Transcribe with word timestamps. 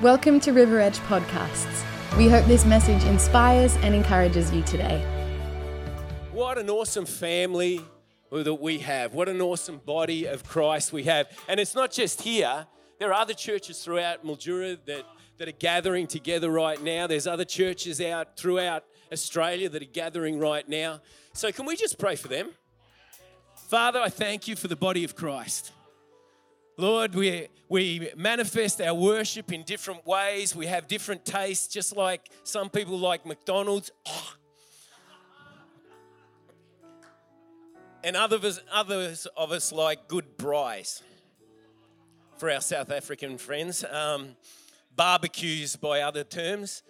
Welcome 0.00 0.38
to 0.40 0.52
River 0.52 0.78
Edge 0.78 1.00
Podcasts. 1.00 1.84
We 2.16 2.28
hope 2.28 2.46
this 2.46 2.64
message 2.64 3.02
inspires 3.02 3.74
and 3.78 3.96
encourages 3.96 4.52
you 4.52 4.62
today. 4.62 5.04
What 6.30 6.56
an 6.56 6.70
awesome 6.70 7.04
family 7.04 7.80
that 8.30 8.54
we 8.54 8.78
have. 8.78 9.12
What 9.12 9.28
an 9.28 9.40
awesome 9.40 9.78
body 9.84 10.26
of 10.26 10.44
Christ 10.44 10.92
we 10.92 11.02
have. 11.04 11.26
And 11.48 11.58
it's 11.58 11.74
not 11.74 11.90
just 11.90 12.22
here, 12.22 12.68
there 13.00 13.08
are 13.08 13.20
other 13.20 13.34
churches 13.34 13.82
throughout 13.82 14.24
Mildura 14.24 14.78
that, 14.86 15.04
that 15.38 15.48
are 15.48 15.58
gathering 15.58 16.06
together 16.06 16.48
right 16.48 16.80
now. 16.80 17.08
There's 17.08 17.26
other 17.26 17.44
churches 17.44 18.00
out 18.00 18.36
throughout 18.36 18.84
Australia 19.12 19.68
that 19.68 19.82
are 19.82 19.86
gathering 19.86 20.38
right 20.38 20.68
now. 20.68 21.00
So, 21.32 21.50
can 21.50 21.66
we 21.66 21.74
just 21.74 21.98
pray 21.98 22.14
for 22.14 22.28
them? 22.28 22.50
Father, 23.68 23.98
I 23.98 24.10
thank 24.10 24.46
you 24.46 24.54
for 24.54 24.68
the 24.68 24.76
body 24.76 25.02
of 25.02 25.16
Christ. 25.16 25.72
Lord, 26.80 27.16
we, 27.16 27.48
we 27.68 28.12
manifest 28.16 28.80
our 28.80 28.94
worship 28.94 29.52
in 29.52 29.64
different 29.64 30.06
ways. 30.06 30.54
We 30.54 30.66
have 30.66 30.86
different 30.86 31.24
tastes, 31.24 31.66
just 31.66 31.96
like 31.96 32.30
some 32.44 32.70
people 32.70 32.96
like 32.96 33.26
McDonald's. 33.26 33.90
Oh. 34.06 34.32
And 38.04 38.16
others, 38.16 38.60
others 38.72 39.26
of 39.36 39.50
us 39.50 39.72
like 39.72 40.06
good 40.06 40.38
braais 40.38 41.02
for 42.36 42.48
our 42.48 42.60
South 42.60 42.92
African 42.92 43.38
friends, 43.38 43.84
um, 43.90 44.36
barbecues 44.94 45.74
by 45.74 46.02
other 46.02 46.22
terms. 46.22 46.84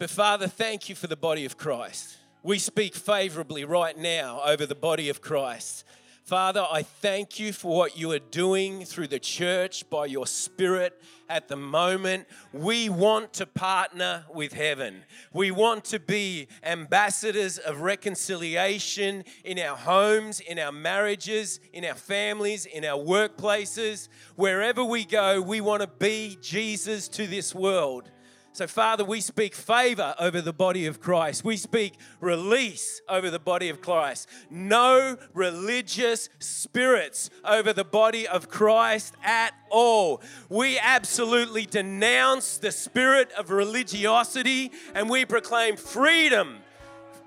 But 0.00 0.10
Father, 0.10 0.48
thank 0.48 0.88
you 0.88 0.96
for 0.96 1.06
the 1.06 1.16
body 1.16 1.44
of 1.44 1.56
Christ. 1.56 2.16
We 2.42 2.58
speak 2.58 2.96
favorably 2.96 3.64
right 3.64 3.96
now 3.96 4.40
over 4.44 4.66
the 4.66 4.74
body 4.74 5.08
of 5.08 5.20
Christ. 5.20 5.84
Father, 6.30 6.64
I 6.70 6.82
thank 6.84 7.40
you 7.40 7.52
for 7.52 7.76
what 7.76 7.98
you 7.98 8.12
are 8.12 8.20
doing 8.20 8.84
through 8.84 9.08
the 9.08 9.18
church 9.18 9.90
by 9.90 10.06
your 10.06 10.28
Spirit 10.28 11.02
at 11.28 11.48
the 11.48 11.56
moment. 11.56 12.28
We 12.52 12.88
want 12.88 13.32
to 13.32 13.46
partner 13.46 14.26
with 14.32 14.52
heaven. 14.52 15.02
We 15.32 15.50
want 15.50 15.86
to 15.86 15.98
be 15.98 16.46
ambassadors 16.62 17.58
of 17.58 17.80
reconciliation 17.80 19.24
in 19.42 19.58
our 19.58 19.76
homes, 19.76 20.38
in 20.38 20.60
our 20.60 20.70
marriages, 20.70 21.58
in 21.72 21.84
our 21.84 21.96
families, 21.96 22.64
in 22.64 22.84
our 22.84 23.04
workplaces. 23.04 24.06
Wherever 24.36 24.84
we 24.84 25.04
go, 25.04 25.40
we 25.42 25.60
want 25.60 25.82
to 25.82 25.88
be 25.88 26.38
Jesus 26.40 27.08
to 27.08 27.26
this 27.26 27.56
world. 27.56 28.08
So, 28.52 28.66
Father, 28.66 29.04
we 29.04 29.20
speak 29.20 29.54
favor 29.54 30.14
over 30.18 30.40
the 30.40 30.52
body 30.52 30.86
of 30.86 31.00
Christ. 31.00 31.44
We 31.44 31.56
speak 31.56 31.94
release 32.20 33.00
over 33.08 33.30
the 33.30 33.38
body 33.38 33.68
of 33.68 33.80
Christ. 33.80 34.28
No 34.50 35.16
religious 35.34 36.28
spirits 36.40 37.30
over 37.44 37.72
the 37.72 37.84
body 37.84 38.26
of 38.26 38.48
Christ 38.48 39.14
at 39.22 39.54
all. 39.70 40.20
We 40.48 40.80
absolutely 40.80 41.64
denounce 41.64 42.58
the 42.58 42.72
spirit 42.72 43.30
of 43.38 43.50
religiosity 43.50 44.72
and 44.94 45.08
we 45.08 45.24
proclaim 45.24 45.76
freedom. 45.76 46.58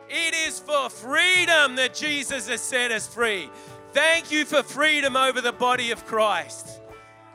It 0.09 0.35
is 0.47 0.59
for 0.59 0.89
freedom 0.89 1.77
that 1.77 1.95
Jesus 1.95 2.49
has 2.49 2.59
set 2.59 2.91
us 2.91 3.07
free. 3.07 3.49
Thank 3.93 4.29
you 4.29 4.43
for 4.43 4.61
freedom 4.61 5.15
over 5.15 5.39
the 5.39 5.53
body 5.53 5.91
of 5.91 6.05
Christ. 6.05 6.81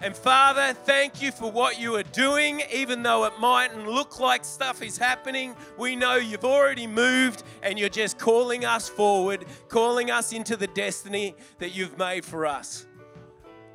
And 0.00 0.14
Father, 0.14 0.74
thank 0.74 1.20
you 1.20 1.32
for 1.32 1.50
what 1.50 1.80
you 1.80 1.96
are 1.96 2.04
doing, 2.04 2.62
even 2.72 3.02
though 3.02 3.24
it 3.24 3.32
mightn't 3.40 3.88
look 3.88 4.20
like 4.20 4.44
stuff 4.44 4.80
is 4.80 4.96
happening. 4.96 5.56
We 5.76 5.96
know 5.96 6.14
you've 6.14 6.44
already 6.44 6.86
moved 6.86 7.42
and 7.64 7.78
you're 7.78 7.88
just 7.88 8.16
calling 8.16 8.64
us 8.64 8.88
forward, 8.88 9.44
calling 9.68 10.10
us 10.12 10.32
into 10.32 10.56
the 10.56 10.68
destiny 10.68 11.34
that 11.58 11.74
you've 11.74 11.98
made 11.98 12.24
for 12.24 12.46
us. 12.46 12.86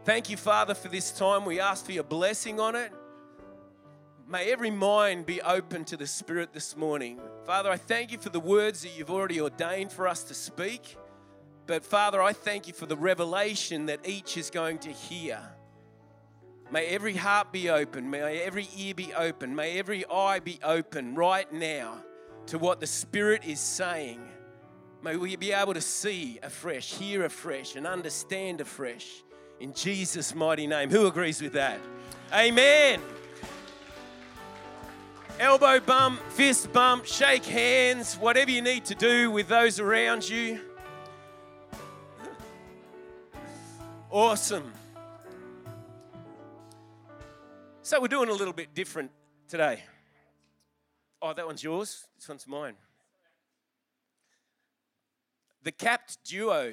Thank 0.06 0.30
you, 0.30 0.38
Father, 0.38 0.74
for 0.74 0.88
this 0.88 1.12
time. 1.12 1.44
We 1.44 1.60
ask 1.60 1.86
for 1.86 1.92
your 1.92 2.04
blessing 2.04 2.58
on 2.58 2.76
it. 2.78 2.92
May 4.26 4.50
every 4.50 4.72
mind 4.72 5.26
be 5.26 5.42
open 5.42 5.84
to 5.86 5.98
the 5.98 6.08
Spirit 6.08 6.54
this 6.54 6.78
morning. 6.78 7.20
Father, 7.46 7.70
I 7.70 7.76
thank 7.76 8.14
you 8.14 8.18
for 8.18 8.30
the 8.30 8.40
words 8.40 8.82
that 8.84 8.98
you've 8.98 9.12
already 9.12 9.42
ordained 9.42 9.92
for 9.92 10.08
us 10.08 10.24
to 10.24 10.34
speak. 10.34 10.96
But 11.68 11.84
Father, 11.84 12.22
I 12.22 12.32
thank 12.32 12.68
you 12.68 12.74
for 12.74 12.86
the 12.86 12.96
revelation 12.96 13.88
that 13.88 14.08
each 14.08 14.38
is 14.38 14.50
going 14.50 14.80
to 14.80 14.92
hear. 14.92 15.42
May 16.74 16.88
every 16.88 17.14
heart 17.14 17.52
be 17.52 17.70
open. 17.70 18.10
May 18.10 18.40
every 18.40 18.68
ear 18.76 18.96
be 18.96 19.14
open. 19.14 19.54
May 19.54 19.78
every 19.78 20.06
eye 20.08 20.40
be 20.40 20.58
open 20.64 21.14
right 21.14 21.54
now 21.54 22.00
to 22.48 22.58
what 22.58 22.80
the 22.80 22.88
Spirit 22.88 23.46
is 23.46 23.60
saying. 23.60 24.20
May 25.04 25.16
we 25.16 25.36
be 25.36 25.52
able 25.52 25.76
to 25.76 25.82
see 25.82 26.40
afresh, 26.42 26.96
hear 26.96 27.26
afresh, 27.26 27.76
and 27.76 27.86
understand 27.86 28.60
afresh. 28.60 29.22
In 29.60 29.72
Jesus' 29.76 30.34
mighty 30.34 30.66
name. 30.66 30.90
Who 30.90 31.06
agrees 31.06 31.44
with 31.44 31.54
that? 31.54 31.80
Amen. 32.34 33.00
Elbow 35.40 35.80
bump, 35.80 36.20
fist 36.32 36.74
bump, 36.74 37.06
shake 37.06 37.46
hands, 37.46 38.16
whatever 38.16 38.50
you 38.50 38.64
need 38.64 38.86
to 38.86 38.96
do 38.96 39.30
with 39.30 39.48
those 39.48 39.80
around 39.80 40.28
you. 40.28 40.60
Awesome. 44.10 44.74
So 47.86 48.00
we're 48.00 48.08
doing 48.08 48.30
a 48.30 48.34
little 48.34 48.54
bit 48.54 48.74
different 48.74 49.12
today. 49.50 49.84
Oh, 51.22 51.34
that 51.34 51.46
one's 51.46 51.62
yours. 51.62 52.06
This 52.16 52.30
one's 52.30 52.48
mine. 52.48 52.76
The 55.64 55.74
capped 55.74 56.18
duo, 56.24 56.72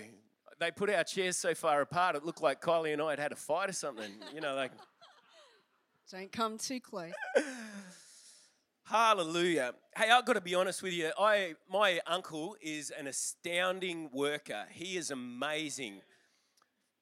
they 0.60 0.70
put 0.70 0.88
our 0.88 1.02
chairs 1.02 1.36
so 1.36 1.52
far 1.52 1.80
apart, 1.80 2.14
it 2.14 2.24
looked 2.24 2.40
like 2.40 2.62
Kylie 2.62 2.92
and 2.92 3.02
I 3.02 3.10
had 3.10 3.18
had 3.18 3.32
a 3.32 3.36
fight 3.36 3.68
or 3.68 3.72
something. 3.72 4.12
You 4.32 4.40
know, 4.40 4.54
like. 4.54 4.70
Don't 6.12 6.30
come 6.30 6.58
too 6.58 6.78
close. 6.78 7.10
Hallelujah. 8.84 9.74
Hey, 9.96 10.10
I've 10.10 10.24
got 10.24 10.34
to 10.34 10.40
be 10.40 10.54
honest 10.54 10.80
with 10.80 10.92
you. 10.92 11.10
I 11.18 11.54
my 11.68 11.98
uncle 12.06 12.54
is 12.62 12.92
an 12.96 13.08
astounding 13.08 14.10
worker. 14.12 14.64
He 14.70 14.96
is 14.96 15.10
amazing. 15.10 16.02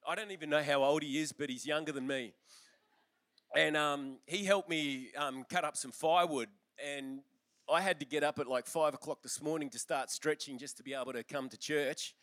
I 0.06 0.14
don't 0.14 0.30
even 0.30 0.48
know 0.48 0.62
how 0.62 0.82
old 0.82 1.02
he 1.02 1.18
is, 1.18 1.32
but 1.32 1.50
he's 1.50 1.66
younger 1.66 1.92
than 1.92 2.06
me 2.06 2.32
and 3.56 3.76
um, 3.76 4.18
he 4.26 4.44
helped 4.44 4.68
me 4.68 5.08
um, 5.16 5.44
cut 5.48 5.64
up 5.64 5.76
some 5.76 5.90
firewood. 5.90 6.48
And 6.84 7.20
I 7.70 7.80
had 7.80 8.00
to 8.00 8.06
get 8.06 8.22
up 8.22 8.38
at 8.38 8.46
like 8.46 8.66
five 8.66 8.94
o'clock 8.94 9.22
this 9.22 9.42
morning 9.42 9.70
to 9.70 9.78
start 9.78 10.10
stretching 10.10 10.58
just 10.58 10.76
to 10.78 10.82
be 10.82 10.94
able 10.94 11.12
to 11.12 11.22
come 11.22 11.48
to 11.48 11.56
church. 11.56 12.14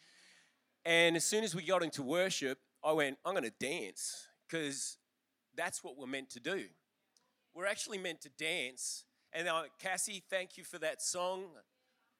And 0.85 1.15
as 1.15 1.25
soon 1.25 1.43
as 1.43 1.55
we 1.55 1.63
got 1.63 1.83
into 1.83 2.03
worship, 2.03 2.59
I 2.83 2.91
went, 2.91 3.17
I'm 3.25 3.33
going 3.33 3.43
to 3.43 3.53
dance 3.59 4.27
because 4.47 4.97
that's 5.55 5.83
what 5.83 5.97
we're 5.97 6.07
meant 6.07 6.29
to 6.31 6.39
do. 6.39 6.65
We're 7.53 7.65
actually 7.65 7.97
meant 7.97 8.21
to 8.21 8.29
dance. 8.29 9.03
And 9.33 9.47
uh, 9.47 9.63
Cassie, 9.79 10.23
thank 10.29 10.57
you 10.57 10.63
for 10.63 10.77
that 10.79 11.01
song. 11.01 11.45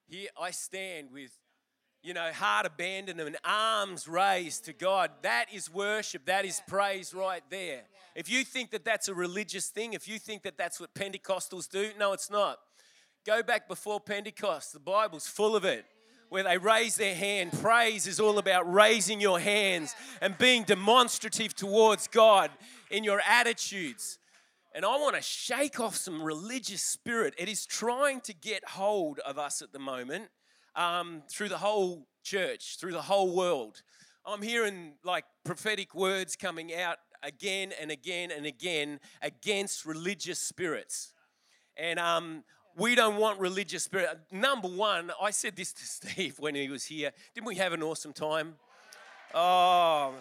Here 0.07 0.29
I 0.39 0.51
stand 0.51 1.09
with 1.11 1.31
you 2.05 2.13
know, 2.13 2.31
heart 2.31 2.67
abandoned 2.67 3.19
and 3.19 3.35
arms 3.43 4.07
raised 4.07 4.65
to 4.65 4.73
God. 4.73 5.09
That 5.23 5.47
is 5.51 5.73
worship. 5.73 6.27
That 6.27 6.45
is 6.45 6.61
praise 6.67 7.15
right 7.15 7.41
there. 7.49 7.81
If 8.15 8.29
you 8.29 8.43
think 8.43 8.69
that 8.71 8.85
that's 8.85 9.07
a 9.07 9.15
religious 9.15 9.69
thing, 9.69 9.93
if 9.93 10.07
you 10.07 10.19
think 10.19 10.43
that 10.43 10.55
that's 10.55 10.79
what 10.79 10.93
Pentecostals 10.93 11.67
do, 11.67 11.89
no, 11.97 12.13
it's 12.13 12.29
not. 12.29 12.59
Go 13.25 13.41
back 13.41 13.67
before 13.67 13.99
Pentecost. 13.99 14.71
The 14.71 14.79
Bible's 14.79 15.27
full 15.27 15.55
of 15.55 15.65
it. 15.65 15.83
Where 16.29 16.43
they 16.43 16.59
raise 16.59 16.95
their 16.95 17.15
hand. 17.15 17.53
Praise 17.53 18.05
is 18.05 18.19
all 18.19 18.37
about 18.37 18.71
raising 18.71 19.19
your 19.19 19.39
hands 19.39 19.95
and 20.21 20.37
being 20.37 20.63
demonstrative 20.63 21.55
towards 21.55 22.07
God 22.07 22.51
in 22.91 23.03
your 23.03 23.21
attitudes. 23.27 24.19
And 24.75 24.85
I 24.85 24.97
want 24.97 25.15
to 25.15 25.21
shake 25.21 25.79
off 25.79 25.95
some 25.95 26.21
religious 26.21 26.83
spirit. 26.83 27.33
It 27.37 27.49
is 27.49 27.65
trying 27.65 28.21
to 28.21 28.33
get 28.33 28.67
hold 28.69 29.19
of 29.19 29.39
us 29.39 29.61
at 29.61 29.71
the 29.71 29.79
moment 29.79 30.29
um, 30.75 31.23
through 31.29 31.49
the 31.49 31.57
whole 31.57 32.07
church, 32.23 32.77
through 32.79 32.91
the 32.91 33.01
whole 33.01 33.35
world. 33.35 33.81
I'm 34.25 34.41
hearing 34.41 34.93
like 35.03 35.25
prophetic 35.43 35.93
words 35.93 36.35
coming 36.35 36.73
out 36.73 36.97
again 37.23 37.71
and 37.79 37.91
again 37.91 38.31
and 38.31 38.45
again 38.45 38.99
against 39.21 39.85
religious 39.85 40.39
spirits. 40.39 41.13
And 41.77 41.99
um, 41.99 42.43
we 42.75 42.95
don't 42.95 43.17
want 43.17 43.39
religious 43.39 43.83
spirit. 43.83 44.09
Number 44.31 44.67
one, 44.67 45.11
I 45.21 45.31
said 45.31 45.55
this 45.55 45.73
to 45.73 45.85
Steve 45.85 46.39
when 46.39 46.55
he 46.55 46.69
was 46.69 46.85
here. 46.85 47.11
Didn't 47.33 47.47
we 47.47 47.55
have 47.55 47.73
an 47.73 47.83
awesome 47.83 48.13
time? 48.13 48.55
Oh, 49.33 50.13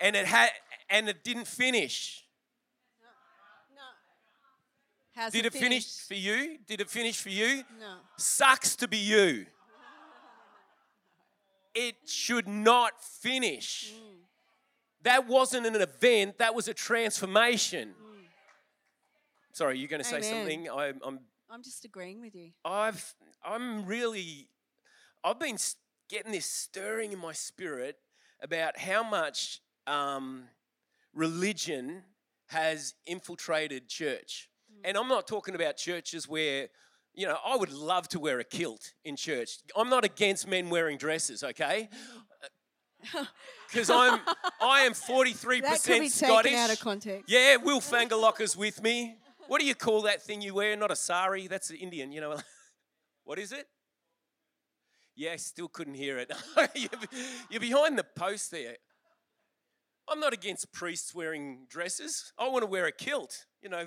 and 0.00 0.16
it 0.16 0.26
had, 0.26 0.50
and 0.90 1.08
it 1.08 1.22
didn't 1.22 1.46
finish. 1.46 2.24
No. 5.16 5.30
Did 5.30 5.46
it, 5.46 5.52
finish 5.52 6.00
for 6.00 6.14
you? 6.14 6.58
Did 6.66 6.80
it 6.80 6.90
finish 6.90 7.20
for 7.20 7.28
you? 7.28 7.62
No. 7.78 7.96
Sucks 8.16 8.74
to 8.76 8.88
be 8.88 8.96
you 8.96 9.46
it 11.74 11.94
should 12.06 12.48
not 12.48 13.02
finish. 13.02 13.92
Mm. 13.94 14.18
That 15.02 15.28
wasn't 15.28 15.66
an 15.66 15.74
event, 15.76 16.38
that 16.38 16.54
was 16.54 16.68
a 16.68 16.74
transformation. 16.74 17.88
Mm. 17.88 18.24
Sorry, 19.52 19.78
you're 19.78 19.88
going 19.88 20.02
to 20.02 20.08
say 20.08 20.22
something? 20.22 20.68
I, 20.70 20.88
am 20.88 21.00
I'm, 21.04 21.20
I'm 21.50 21.62
just 21.62 21.84
agreeing 21.84 22.20
with 22.20 22.34
you. 22.34 22.50
I've, 22.64 23.14
I'm 23.44 23.84
really, 23.84 24.48
I've 25.24 25.38
been 25.38 25.58
getting 26.08 26.32
this 26.32 26.46
stirring 26.46 27.12
in 27.12 27.18
my 27.18 27.32
spirit 27.32 27.96
about 28.42 28.78
how 28.78 29.02
much 29.02 29.60
um, 29.86 30.44
religion 31.14 32.02
has 32.46 32.94
infiltrated 33.06 33.88
church. 33.88 34.48
Mm. 34.70 34.88
And 34.88 34.96
I'm 34.96 35.08
not 35.08 35.26
talking 35.26 35.54
about 35.54 35.76
churches 35.76 36.28
where, 36.28 36.68
you 37.14 37.26
know, 37.26 37.36
I 37.44 37.56
would 37.56 37.72
love 37.72 38.08
to 38.08 38.20
wear 38.20 38.40
a 38.40 38.44
kilt 38.44 38.92
in 39.04 39.16
church. 39.16 39.58
I'm 39.76 39.90
not 39.90 40.04
against 40.04 40.46
men 40.48 40.70
wearing 40.70 40.98
dresses, 40.98 41.42
okay? 41.42 41.88
Because 43.68 43.90
I'm 43.90 44.20
I 44.60 44.80
am 44.82 44.92
43% 44.92 45.62
That 45.62 45.82
could 45.82 46.00
be 46.00 46.08
Scottish. 46.08 46.50
taken 46.52 46.58
out 46.58 46.70
of 46.70 46.78
context. 46.78 47.24
Yeah, 47.26 47.56
Will 47.56 47.80
Fangalocker's 47.80 48.56
with 48.56 48.82
me. 48.82 49.16
What 49.48 49.60
do 49.60 49.66
you 49.66 49.74
call 49.74 50.02
that 50.02 50.22
thing 50.22 50.40
you 50.40 50.54
wear? 50.54 50.76
Not 50.76 50.90
a 50.90 50.96
sari, 50.96 51.48
that's 51.48 51.68
the 51.68 51.78
Indian, 51.78 52.12
you 52.12 52.20
know. 52.20 52.36
what 53.24 53.38
is 53.38 53.50
it? 53.50 53.66
Yeah, 55.16 55.36
still 55.36 55.68
couldn't 55.68 55.94
hear 55.94 56.18
it. 56.18 56.30
You're 57.50 57.60
behind 57.60 57.98
the 57.98 58.04
post 58.04 58.50
there. 58.50 58.76
I'm 60.08 60.20
not 60.20 60.32
against 60.32 60.72
priests 60.72 61.14
wearing 61.14 61.66
dresses. 61.68 62.32
I 62.38 62.48
want 62.48 62.62
to 62.62 62.66
wear 62.66 62.86
a 62.86 62.92
kilt, 62.92 63.46
you 63.62 63.68
know, 63.68 63.86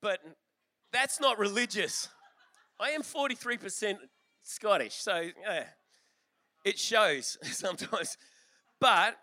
but 0.00 0.20
that's 0.92 1.20
not 1.20 1.38
religious. 1.38 2.08
I 2.80 2.90
am 2.90 3.02
43% 3.02 3.96
Scottish, 4.42 4.94
so 4.94 5.28
yeah, 5.42 5.64
it 6.64 6.78
shows 6.78 7.38
sometimes. 7.42 8.16
But 8.80 9.16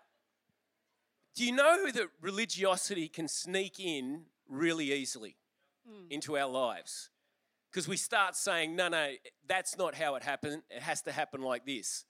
do 1.34 1.44
you 1.44 1.52
know 1.52 1.90
that 1.90 2.08
religiosity 2.20 3.08
can 3.08 3.28
sneak 3.28 3.80
in 3.80 4.22
really 4.48 4.92
easily 4.92 5.36
hmm. 5.88 6.06
into 6.10 6.36
our 6.36 6.48
lives? 6.48 7.10
Because 7.70 7.88
we 7.88 7.96
start 7.96 8.36
saying, 8.36 8.74
no, 8.74 8.88
no, 8.88 9.12
that's 9.46 9.76
not 9.76 9.94
how 9.94 10.14
it 10.14 10.22
happened. 10.22 10.62
It 10.70 10.82
has 10.82 11.02
to 11.02 11.12
happen 11.12 11.42
like 11.42 11.66
this. 11.66 12.04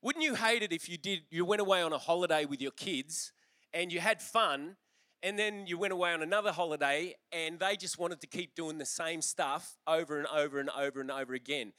Wouldn't 0.00 0.24
you 0.24 0.34
hate 0.34 0.62
it 0.62 0.72
if 0.72 0.88
you 0.88 0.96
did? 0.96 1.20
You 1.30 1.44
went 1.44 1.60
away 1.60 1.82
on 1.82 1.92
a 1.92 1.98
holiday 1.98 2.44
with 2.44 2.60
your 2.60 2.70
kids 2.72 3.32
and 3.74 3.92
you 3.92 4.00
had 4.00 4.20
fun, 4.20 4.76
and 5.22 5.38
then 5.38 5.66
you 5.66 5.78
went 5.78 5.92
away 5.92 6.12
on 6.12 6.22
another 6.22 6.52
holiday 6.52 7.14
and 7.32 7.58
they 7.60 7.76
just 7.76 7.98
wanted 7.98 8.20
to 8.20 8.26
keep 8.26 8.54
doing 8.54 8.78
the 8.78 8.86
same 8.86 9.22
stuff 9.22 9.76
over 9.86 10.18
and 10.18 10.26
over 10.26 10.58
and 10.58 10.70
over 10.70 11.00
and 11.00 11.10
over 11.10 11.34
again. 11.34 11.72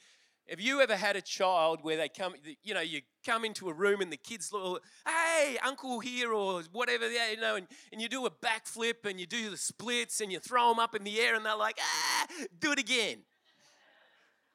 Have 0.48 0.60
you 0.60 0.80
ever 0.82 0.96
had 0.96 1.16
a 1.16 1.22
child 1.22 1.80
where 1.82 1.96
they 1.96 2.08
come, 2.08 2.34
you 2.62 2.74
know, 2.74 2.80
you 2.80 3.00
come 3.24 3.44
into 3.46 3.70
a 3.70 3.72
room 3.72 4.02
and 4.02 4.12
the 4.12 4.18
kids, 4.18 4.50
look, 4.52 4.82
hey, 5.06 5.56
uncle 5.64 6.00
here 6.00 6.32
or 6.32 6.62
whatever, 6.72 7.08
you 7.08 7.40
know, 7.40 7.56
and, 7.56 7.66
and 7.92 8.00
you 8.00 8.08
do 8.08 8.26
a 8.26 8.30
backflip 8.30 9.06
and 9.08 9.18
you 9.18 9.26
do 9.26 9.48
the 9.48 9.56
splits 9.56 10.20
and 10.20 10.30
you 10.30 10.38
throw 10.38 10.68
them 10.68 10.78
up 10.78 10.94
in 10.94 11.02
the 11.02 11.18
air 11.18 11.34
and 11.34 11.46
they're 11.46 11.56
like, 11.56 11.78
ah, 11.80 12.26
do 12.60 12.72
it 12.72 12.78
again. 12.78 13.18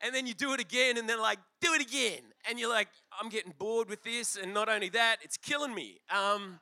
And 0.01 0.13
then 0.13 0.27
you 0.27 0.33
do 0.33 0.53
it 0.53 0.59
again 0.59 0.97
and 0.97 1.09
they're 1.09 1.19
like, 1.19 1.39
do 1.59 1.73
it 1.73 1.81
again. 1.81 2.21
And 2.47 2.59
you're 2.59 2.69
like, 2.69 2.87
I'm 3.19 3.29
getting 3.29 3.53
bored 3.57 3.89
with 3.89 4.03
this. 4.03 4.37
And 4.37 4.53
not 4.53 4.69
only 4.69 4.89
that, 4.89 5.17
it's 5.23 5.37
killing 5.37 5.73
me. 5.73 5.99
Um, 6.09 6.59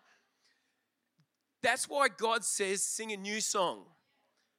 that's 1.68 1.90
why 1.90 2.08
God 2.08 2.46
says, 2.46 2.82
sing 2.82 3.12
a 3.12 3.18
new 3.18 3.42
song, 3.42 3.84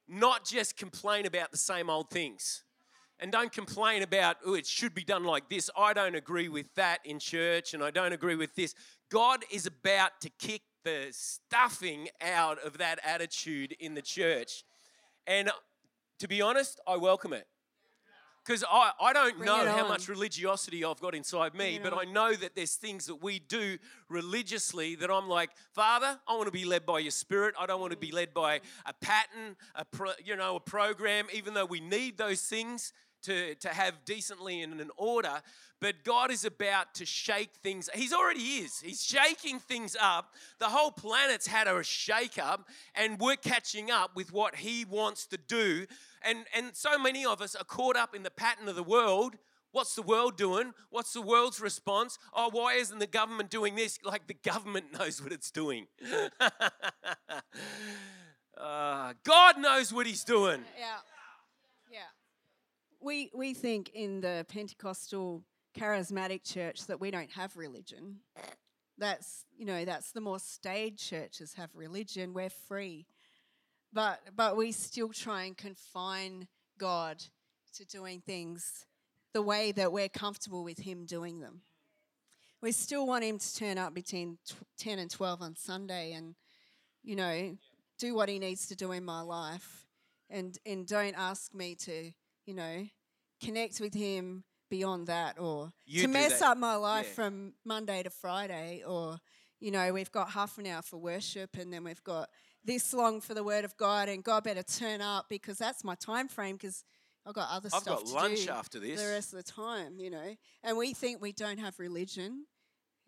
not 0.07 0.45
just 0.45 0.77
complain 0.77 1.25
about 1.25 1.49
the 1.49 1.57
same 1.57 1.89
old 1.89 2.11
things. 2.11 2.63
And 3.19 3.31
don't 3.31 3.51
complain 3.51 4.03
about, 4.03 4.37
oh, 4.45 4.53
it 4.53 4.67
should 4.67 4.93
be 4.93 5.03
done 5.03 5.23
like 5.23 5.49
this. 5.49 5.71
I 5.75 5.93
don't 5.93 6.13
agree 6.13 6.49
with 6.49 6.71
that 6.75 6.99
in 7.03 7.17
church, 7.17 7.73
and 7.73 7.83
I 7.83 7.89
don't 7.89 8.13
agree 8.13 8.35
with 8.35 8.53
this. 8.53 8.75
God 9.09 9.43
is 9.51 9.65
about 9.65 10.21
to 10.21 10.29
kick 10.37 10.61
the 10.83 11.07
stuffing 11.09 12.09
out 12.21 12.63
of 12.63 12.77
that 12.77 12.99
attitude 13.03 13.75
in 13.79 13.95
the 13.95 14.03
church. 14.03 14.63
And 15.25 15.49
to 16.19 16.27
be 16.27 16.43
honest, 16.43 16.79
I 16.87 16.97
welcome 16.97 17.33
it. 17.33 17.47
Because 18.49 18.63
I, 18.67 18.93
I 18.99 19.13
don't 19.13 19.37
Bring 19.37 19.45
know 19.45 19.63
how 19.67 19.87
much 19.87 20.07
religiosity 20.09 20.83
I've 20.83 20.99
got 20.99 21.13
inside 21.13 21.53
me, 21.53 21.79
but 21.83 21.93
on. 21.93 21.99
I 21.99 22.11
know 22.11 22.33
that 22.33 22.55
there's 22.55 22.73
things 22.73 23.05
that 23.05 23.21
we 23.21 23.37
do 23.37 23.77
religiously 24.09 24.95
that 24.95 25.11
I'm 25.11 25.29
like, 25.29 25.51
Father, 25.75 26.19
I 26.27 26.33
want 26.33 26.47
to 26.47 26.51
be 26.51 26.65
led 26.65 26.83
by 26.83 26.97
your 26.97 27.11
spirit. 27.11 27.53
I 27.59 27.67
don't 27.67 27.79
want 27.79 27.91
to 27.91 27.97
be 27.97 28.11
led 28.11 28.33
by 28.33 28.61
a 28.87 28.93
pattern, 29.01 29.55
a 29.75 29.85
pro, 29.85 30.13
you 30.25 30.35
know, 30.35 30.55
a 30.55 30.59
program, 30.59 31.27
even 31.31 31.53
though 31.53 31.67
we 31.67 31.79
need 31.79 32.17
those 32.17 32.41
things 32.41 32.91
to, 33.23 33.55
to 33.55 33.69
have 33.69 34.05
decently 34.05 34.61
and 34.61 34.73
in 34.73 34.79
an 34.79 34.91
order. 34.97 35.41
But 35.81 36.03
God 36.03 36.31
is 36.31 36.43
about 36.43 36.93
to 36.95 37.05
shake 37.05 37.51
things. 37.63 37.89
He's 37.93 38.11
already 38.13 38.39
is. 38.39 38.79
He's 38.79 39.03
shaking 39.03 39.59
things 39.59 39.95
up. 39.99 40.33
The 40.59 40.65
whole 40.65 40.91
planet's 40.91 41.47
had 41.47 41.67
a 41.67 41.81
shake 41.83 42.37
up, 42.37 42.67
and 42.95 43.19
we're 43.19 43.37
catching 43.37 43.89
up 43.89 44.15
with 44.15 44.33
what 44.33 44.55
He 44.55 44.83
wants 44.83 45.25
to 45.27 45.37
do. 45.37 45.85
And, 46.21 46.39
and 46.53 46.75
so 46.75 46.99
many 46.99 47.25
of 47.25 47.41
us 47.41 47.55
are 47.55 47.63
caught 47.63 47.95
up 47.95 48.13
in 48.13 48.23
the 48.23 48.31
pattern 48.31 48.67
of 48.67 48.75
the 48.75 48.83
world. 48.83 49.35
What's 49.71 49.95
the 49.95 50.01
world 50.01 50.35
doing? 50.35 50.73
What's 50.89 51.13
the 51.13 51.21
world's 51.21 51.61
response? 51.61 52.17
Oh, 52.33 52.49
why 52.51 52.73
isn't 52.73 52.99
the 52.99 53.07
government 53.07 53.49
doing 53.49 53.75
this? 53.75 53.99
Like 54.03 54.27
the 54.27 54.33
government 54.33 54.87
knows 54.99 55.21
what 55.21 55.31
it's 55.31 55.51
doing. 55.51 55.87
Uh, 58.59 59.13
God 59.23 59.57
knows 59.57 59.93
what 59.93 60.05
He's 60.05 60.25
doing. 60.25 60.61
Yeah. 60.77 60.97
We 63.01 63.31
we 63.33 63.53
think 63.53 63.91
in 63.93 64.21
the 64.21 64.45
Pentecostal 64.49 65.43
charismatic 65.77 66.43
church 66.43 66.87
that 66.87 66.99
we 66.99 67.11
don't 67.11 67.31
have 67.31 67.55
religion. 67.55 68.17
That's 68.97 69.45
you 69.57 69.65
know, 69.65 69.85
that's 69.85 70.11
the 70.11 70.21
more 70.21 70.39
staid 70.39 70.97
churches 70.97 71.53
have 71.53 71.69
religion. 71.73 72.33
We're 72.33 72.49
free. 72.49 73.05
But 73.93 74.19
but 74.35 74.57
we 74.57 74.71
still 74.71 75.09
try 75.09 75.43
and 75.43 75.55
confine 75.55 76.47
God 76.77 77.23
to 77.75 77.85
doing 77.85 78.21
things 78.21 78.85
the 79.33 79.41
way 79.41 79.71
that 79.71 79.91
we're 79.91 80.09
comfortable 80.09 80.63
with 80.63 80.79
him 80.79 81.05
doing 81.05 81.39
them. 81.39 81.61
We 82.61 82.71
still 82.73 83.07
want 83.07 83.23
him 83.23 83.37
to 83.37 83.55
turn 83.55 83.77
up 83.77 83.93
between 83.93 84.37
tw- 84.45 84.55
10 84.79 84.99
and 84.99 85.09
12 85.09 85.41
on 85.41 85.55
Sunday 85.55 86.13
and 86.13 86.35
you 87.03 87.15
know, 87.15 87.57
do 87.97 88.13
what 88.13 88.27
he 88.27 88.39
needs 88.39 88.67
to 88.67 88.75
do 88.75 88.91
in 88.91 89.05
my 89.05 89.21
life 89.21 89.85
and 90.29 90.57
and 90.65 90.85
don't 90.85 91.15
ask 91.17 91.53
me 91.53 91.75
to, 91.75 92.11
you 92.49 92.55
know, 92.55 92.87
connect 93.45 93.79
with 93.79 93.93
him 93.93 94.43
beyond 94.69 95.07
that 95.07 95.39
or 95.39 95.71
You 95.85 96.01
to 96.03 96.07
mess 96.07 96.39
that. 96.39 96.49
up 96.51 96.57
my 96.57 96.75
life 96.75 97.07
Yeah. 97.09 97.13
from 97.13 97.53
Monday 97.63 98.03
to 98.03 98.09
Friday 98.09 98.83
or 98.85 99.19
you 99.61 99.71
know, 99.71 99.91
we've 99.91 100.11
got 100.11 100.31
half 100.31 100.57
an 100.57 100.65
hour 100.67 100.81
for 100.81 100.97
worship 100.97 101.57
and 101.57 101.71
then 101.73 101.83
we've 101.83 102.03
got 102.03 102.29
this 102.63 102.93
long 102.93 103.19
for 103.19 103.33
the 103.33 103.43
word 103.43 103.65
of 103.65 103.75
God 103.75 104.07
and 104.09 104.23
God 104.23 104.43
better 104.45 104.63
turn 104.63 105.01
up 105.01 105.25
because 105.29 105.57
that's 105.57 105.83
my 105.83 105.95
time 105.95 106.27
frame 106.29 106.55
because 106.55 106.83
I've 107.25 107.33
got 107.35 107.49
other 107.51 107.69
I've 107.73 107.81
stuff 107.81 107.97
got 107.99 108.05
to 108.05 108.13
lunch 108.13 108.45
do 108.45 108.51
after 108.51 108.79
this. 108.79 109.01
the 109.01 109.07
rest 109.09 109.33
of 109.33 109.43
the 109.43 109.51
time, 109.51 109.99
you 109.99 110.09
know. 110.09 110.35
And 110.63 110.77
we 110.77 110.93
think 110.93 111.21
we 111.21 111.33
don't 111.33 111.59
have 111.59 111.77
religion. 111.77 112.45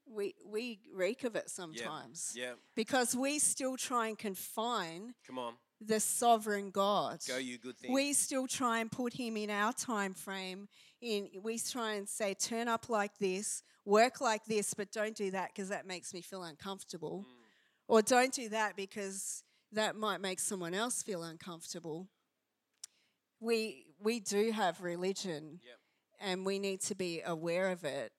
We 0.06 0.36
we 0.46 0.80
reek 0.94 1.24
of 1.24 1.36
it 1.38 1.50
sometimes 1.50 2.34
Yeah. 2.36 2.44
Yeah, 2.48 2.54
because 2.76 3.16
we 3.16 3.40
still 3.40 3.78
try 3.78 4.08
and 4.10 4.18
confine 4.18 5.14
come 5.26 5.40
on. 5.40 5.54
The 5.84 6.00
sovereign 6.00 6.70
God. 6.70 7.20
Go, 7.28 7.38
you 7.38 7.58
good 7.58 7.78
thing. 7.78 7.92
We 7.92 8.14
still 8.14 8.46
try 8.48 8.80
and 8.80 8.92
put 8.92 9.14
him 9.14 9.36
in 9.36 9.50
our 9.50 9.74
time 9.74 10.14
frame. 10.14 10.68
In 11.02 11.30
we 11.42 11.58
try 11.58 11.94
and 11.96 12.08
say, 12.08 12.36
turn 12.36 12.68
up 12.68 12.88
like 12.88 13.18
this, 13.18 13.64
work 13.86 14.22
like 14.22 14.46
this, 14.46 14.74
but 14.76 14.92
don't 14.92 15.16
do 15.16 15.32
that 15.32 15.50
because 15.54 15.70
that 15.70 15.88
makes 15.88 16.14
me 16.14 16.22
feel 16.22 16.44
uncomfortable, 16.44 17.26
Mm. 17.28 17.34
or 17.88 18.02
don't 18.04 18.32
do 18.32 18.50
that 18.50 18.76
because 18.76 19.44
that 19.72 19.96
might 19.96 20.22
make 20.22 20.40
someone 20.40 20.76
else 20.76 21.02
feel 21.02 21.24
uncomfortable. 21.24 22.08
We 23.40 23.88
we 24.00 24.20
do 24.20 24.52
have 24.52 24.82
religion, 24.82 25.60
Yep. 25.64 25.80
and 26.20 26.46
we 26.46 26.60
need 26.60 26.82
to 26.82 26.96
be 26.96 27.22
aware 27.22 27.70
of 27.72 27.84
it 27.84 28.12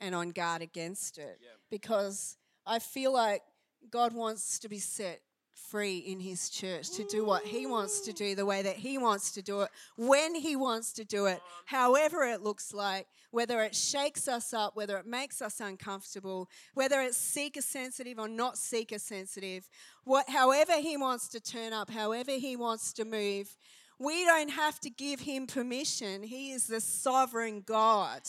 and 0.00 0.14
on 0.14 0.30
guard 0.30 0.62
against 0.62 1.18
it 1.18 1.38
Yep. 1.40 1.60
because 1.70 2.36
I 2.66 2.78
feel 2.80 3.12
like 3.12 3.42
God 3.90 4.12
wants 4.12 4.58
to 4.60 4.68
be 4.68 4.78
set 4.80 5.22
free 5.56 5.98
in 5.98 6.20
his 6.20 6.50
church 6.50 6.90
to 6.90 7.04
do 7.04 7.24
what 7.24 7.44
he 7.44 7.66
wants 7.66 8.00
to 8.00 8.12
do 8.12 8.34
the 8.34 8.46
way 8.46 8.62
that 8.62 8.76
he 8.76 8.98
wants 8.98 9.32
to 9.32 9.42
do 9.42 9.62
it 9.62 9.70
when 9.96 10.34
he 10.34 10.54
wants 10.54 10.92
to 10.92 11.04
do 11.04 11.26
it 11.26 11.40
however 11.64 12.22
it 12.24 12.42
looks 12.42 12.72
like 12.72 13.06
whether 13.30 13.62
it 13.62 13.74
shakes 13.74 14.28
us 14.28 14.52
up 14.52 14.76
whether 14.76 14.96
it 14.98 15.06
makes 15.06 15.40
us 15.40 15.60
uncomfortable 15.60 16.48
whether 16.74 17.00
it's 17.00 17.16
seeker 17.16 17.62
sensitive 17.62 18.18
or 18.18 18.28
not 18.28 18.56
seeker 18.58 18.98
sensitive 18.98 19.68
what 20.04 20.28
however 20.28 20.74
he 20.74 20.96
wants 20.96 21.28
to 21.28 21.40
turn 21.40 21.72
up 21.72 21.90
however 21.90 22.32
he 22.32 22.56
wants 22.56 22.92
to 22.92 23.04
move 23.04 23.56
we 23.98 24.26
don't 24.26 24.50
have 24.50 24.78
to 24.80 24.90
give 24.90 25.20
him 25.20 25.46
permission. 25.46 26.22
He 26.22 26.52
is 26.52 26.66
the 26.66 26.82
sovereign 26.82 27.62
god. 27.64 28.20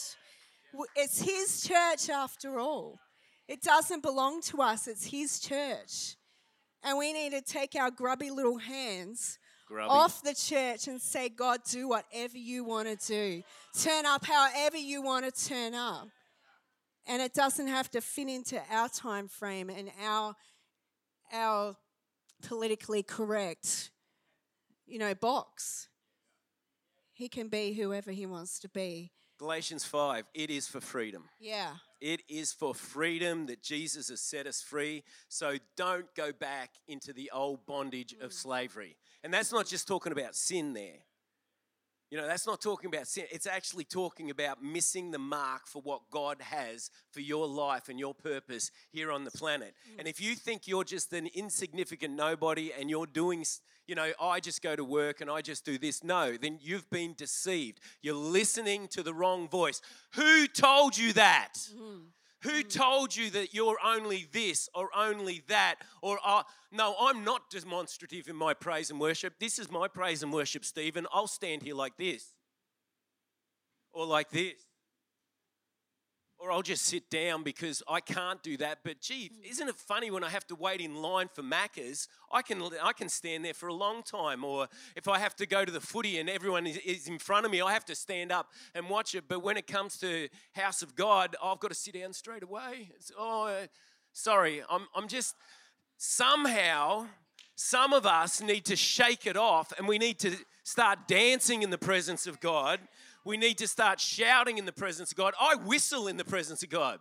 It's 0.95 1.19
his 1.19 1.67
church 1.67 2.09
after 2.09 2.57
all. 2.57 2.99
It 3.47 3.61
doesn't 3.61 4.03
belong 4.03 4.41
to 4.43 4.61
us, 4.61 4.87
it's 4.87 5.05
His 5.05 5.39
church. 5.39 6.15
And 6.83 6.97
we 6.97 7.13
need 7.13 7.31
to 7.31 7.41
take 7.41 7.75
our 7.75 7.91
grubby 7.91 8.29
little 8.29 8.57
hands 8.57 9.39
Grubby. 9.67 9.89
off 9.89 10.21
the 10.23 10.33
church 10.33 10.87
and 10.87 11.01
say, 11.01 11.29
God, 11.29 11.59
do 11.69 11.89
whatever 11.89 12.37
you 12.37 12.63
want 12.63 12.87
to 12.87 13.07
do. 13.07 13.43
Turn 13.77 14.05
up 14.05 14.25
however 14.25 14.77
you 14.77 15.01
want 15.01 15.25
to 15.25 15.47
turn 15.47 15.73
up. 15.73 16.07
And 17.07 17.21
it 17.21 17.33
doesn't 17.33 17.67
have 17.67 17.89
to 17.91 18.01
fit 18.01 18.27
into 18.27 18.61
our 18.71 18.89
time 18.89 19.27
frame 19.27 19.69
and 19.69 19.89
our, 20.03 20.35
our 21.33 21.75
politically 22.47 23.03
correct, 23.03 23.91
you 24.85 24.99
know, 24.99 25.15
box. 25.15 25.87
He 27.17 27.29
can 27.29 27.47
be 27.47 27.73
whoever 27.73 28.11
he 28.11 28.27
wants 28.27 28.59
to 28.59 28.69
be. 28.69 29.11
Galatians 29.39 29.83
5, 29.83 30.25
it 30.35 30.51
is 30.51 30.67
for 30.67 30.79
freedom. 30.79 31.23
Yeah. 31.39 31.71
It 31.99 32.21
is 32.29 32.53
for 32.53 32.75
freedom 32.75 33.47
that 33.47 33.63
Jesus 33.63 34.09
has 34.09 34.21
set 34.21 34.45
us 34.45 34.61
free. 34.61 35.03
So 35.27 35.57
don't 35.75 36.05
go 36.13 36.31
back 36.31 36.69
into 36.87 37.13
the 37.13 37.31
old 37.33 37.65
bondage 37.65 38.13
of 38.21 38.29
mm. 38.29 38.33
slavery. 38.33 38.97
And 39.23 39.33
that's 39.33 39.51
not 39.51 39.65
just 39.65 39.87
talking 39.87 40.11
about 40.11 40.35
sin 40.35 40.73
there. 40.73 40.99
You 42.09 42.17
know, 42.17 42.25
that's 42.25 42.47
not 42.47 42.61
talking 42.61 42.87
about 42.87 43.05
sin. 43.05 43.25
It's 43.31 43.47
actually 43.47 43.83
talking 43.83 44.29
about 44.29 44.63
missing 44.63 45.11
the 45.11 45.19
mark 45.19 45.67
for 45.67 45.81
what 45.81 46.01
God 46.09 46.37
has 46.39 46.89
for 47.11 47.19
your 47.19 47.47
life 47.47 47.89
and 47.89 47.99
your 47.99 48.13
purpose 48.13 48.71
here 48.91 49.11
on 49.11 49.25
the 49.25 49.31
planet. 49.31 49.73
Mm. 49.91 49.99
And 49.99 50.07
if 50.07 50.21
you 50.21 50.35
think 50.35 50.67
you're 50.67 50.85
just 50.85 51.11
an 51.11 51.27
insignificant 51.33 52.15
nobody 52.15 52.71
and 52.71 52.89
you're 52.89 53.07
doing, 53.07 53.43
you 53.87 53.95
know, 53.95 54.11
I 54.21 54.39
just 54.39 54.61
go 54.61 54.73
to 54.73 54.85
work 54.85 55.19
and 55.19 55.29
I 55.29 55.41
just 55.41 55.65
do 55.65 55.77
this, 55.77 56.01
no, 56.01 56.37
then 56.37 56.59
you've 56.61 56.89
been 56.89 57.13
deceived. 57.13 57.81
You're 58.01 58.15
listening 58.15 58.87
to 58.89 59.03
the 59.03 59.13
wrong 59.13 59.49
voice. 59.49 59.81
Who 60.11 60.47
told 60.47 60.97
you 60.97 61.11
that? 61.13 61.55
Mm. 61.77 62.03
Who 62.47 62.63
told 62.63 63.13
you 63.13 63.29
that 63.31 63.53
you're 63.53 63.77
only 63.83 64.25
this 64.31 64.69
or 64.73 64.89
only 64.95 65.43
that? 65.49 65.75
Or, 66.01 66.17
uh, 66.25 66.43
no, 66.71 66.95
I'm 66.97 67.25
not 67.25 67.49
demonstrative 67.49 68.29
in 68.29 68.37
my 68.37 68.53
praise 68.53 68.89
and 68.89 69.01
worship. 69.01 69.33
This 69.37 69.59
is 69.59 69.69
my 69.69 69.89
praise 69.89 70.23
and 70.23 70.31
worship, 70.31 70.63
Stephen. 70.63 71.07
I'll 71.11 71.27
stand 71.27 71.61
here 71.61 71.75
like 71.75 71.97
this 71.97 72.31
or 73.91 74.05
like 74.05 74.29
this. 74.29 74.66
Or 76.39 76.51
I'll 76.51 76.61
just 76.61 76.85
sit 76.85 77.09
down 77.09 77.41
because 77.41 77.81
I 77.87 77.99
can't 77.99 78.41
do 78.43 78.57
that. 78.57 78.79
But 78.83 79.01
gee, 79.01 79.31
mm. 79.33 79.49
isn't 79.49 79.67
it 79.67 79.75
funny 79.75 80.11
when 80.11 80.23
I 80.23 80.29
have 80.29 80.45
to 80.47 80.55
wait 80.55 80.81
in 80.81 80.95
line 80.95 81.29
for 81.33 81.41
Macca's? 81.41 82.07
I 82.31 82.41
can 82.43 82.61
I 82.83 82.93
can 82.93 83.09
stand 83.09 83.43
there 83.43 83.55
for 83.55 83.67
a 83.67 83.73
long 83.73 84.03
time. 84.03 84.43
Or 84.43 84.67
if 84.95 85.07
I 85.07 85.17
have 85.17 85.35
to 85.37 85.47
go 85.47 85.65
to 85.65 85.71
the 85.71 85.81
footy 85.81 86.19
and 86.19 86.29
everyone 86.29 86.67
is, 86.67 86.77
is 86.77 87.07
in 87.07 87.17
front 87.17 87.45
of 87.45 87.51
me, 87.51 87.61
I 87.61 87.73
have 87.73 87.85
to 87.85 87.95
stand 87.95 88.31
up 88.31 88.49
and 88.75 88.89
watch 88.89 89.15
it. 89.15 89.23
But 89.27 89.41
when 89.41 89.57
it 89.57 89.65
comes 89.65 89.97
to 89.97 90.29
House 90.53 90.81
of 90.81 90.95
God, 90.95 91.35
I've 91.43 91.59
got 91.59 91.69
to 91.69 91.75
sit 91.75 91.95
down 91.95 92.13
straight 92.13 92.43
away. 92.43 92.91
It's, 92.95 93.11
oh, 93.17 93.65
sorry, 94.13 94.61
I'm 94.69 94.87
I'm 94.95 95.07
just 95.07 95.35
somehow 95.97 97.07
some 97.55 97.91
of 97.91 98.05
us 98.05 98.39
need 98.39 98.65
to 98.65 98.75
shake 98.75 99.25
it 99.25 99.35
off 99.35 99.73
and 99.77 99.87
we 99.87 99.97
need 99.97 100.19
to 100.19 100.31
start 100.63 101.07
dancing 101.07 101.63
in 101.63 101.71
the 101.71 101.77
presence 101.77 102.27
of 102.27 102.39
God. 102.39 102.79
We 103.25 103.37
need 103.37 103.57
to 103.59 103.67
start 103.67 103.99
shouting 103.99 104.57
in 104.57 104.65
the 104.65 104.71
presence 104.71 105.11
of 105.11 105.17
God. 105.17 105.33
I 105.39 105.55
whistle 105.55 106.07
in 106.07 106.17
the 106.17 106.25
presence 106.25 106.63
of 106.63 106.69
God. 106.69 106.99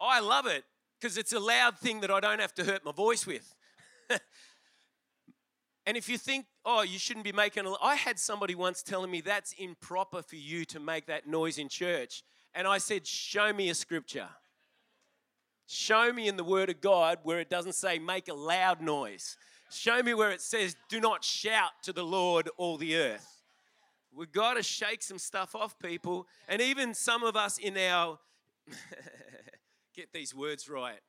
I 0.00 0.20
love 0.20 0.46
it 0.46 0.64
because 1.00 1.16
it's 1.16 1.32
a 1.32 1.40
loud 1.40 1.78
thing 1.78 2.00
that 2.00 2.10
I 2.10 2.20
don't 2.20 2.40
have 2.40 2.54
to 2.54 2.64
hurt 2.64 2.84
my 2.84 2.92
voice 2.92 3.26
with. 3.26 3.54
and 5.86 5.96
if 5.96 6.08
you 6.08 6.18
think, 6.18 6.46
oh, 6.64 6.82
you 6.82 6.98
shouldn't 6.98 7.24
be 7.24 7.32
making 7.32 7.66
a. 7.66 7.74
I 7.82 7.94
had 7.94 8.18
somebody 8.18 8.54
once 8.54 8.82
telling 8.82 9.10
me 9.10 9.20
that's 9.20 9.52
improper 9.52 10.22
for 10.22 10.36
you 10.36 10.64
to 10.66 10.80
make 10.80 11.06
that 11.06 11.26
noise 11.26 11.58
in 11.58 11.68
church. 11.68 12.22
And 12.54 12.66
I 12.66 12.78
said, 12.78 13.06
show 13.06 13.52
me 13.52 13.68
a 13.68 13.74
scripture. 13.74 14.28
Show 15.66 16.12
me 16.12 16.26
in 16.26 16.36
the 16.36 16.42
Word 16.42 16.68
of 16.68 16.80
God 16.80 17.18
where 17.22 17.38
it 17.38 17.48
doesn't 17.48 17.76
say 17.76 18.00
make 18.00 18.28
a 18.28 18.34
loud 18.34 18.80
noise. 18.80 19.36
Show 19.70 20.02
me 20.02 20.14
where 20.14 20.32
it 20.32 20.40
says 20.40 20.74
do 20.88 21.00
not 21.00 21.22
shout 21.22 21.70
to 21.84 21.92
the 21.92 22.02
Lord 22.02 22.50
all 22.56 22.76
the 22.76 22.96
earth. 22.96 23.39
We've 24.12 24.32
got 24.32 24.54
to 24.54 24.62
shake 24.62 25.02
some 25.02 25.18
stuff 25.18 25.54
off, 25.54 25.78
people. 25.78 26.26
And 26.48 26.60
even 26.60 26.94
some 26.94 27.22
of 27.22 27.36
us 27.36 27.58
in 27.58 27.76
our, 27.76 28.18
get 29.94 30.12
these 30.12 30.34
words 30.34 30.68
right, 30.68 31.00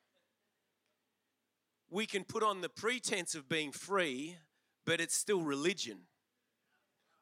we 1.90 2.06
can 2.06 2.24
put 2.24 2.44
on 2.44 2.62
the 2.62 2.70
pretense 2.70 3.36
of 3.36 3.50
being 3.50 3.72
free, 3.72 4.38
but 4.86 5.02
it's 5.02 5.16
still 5.16 5.42
religion. 5.42 6.00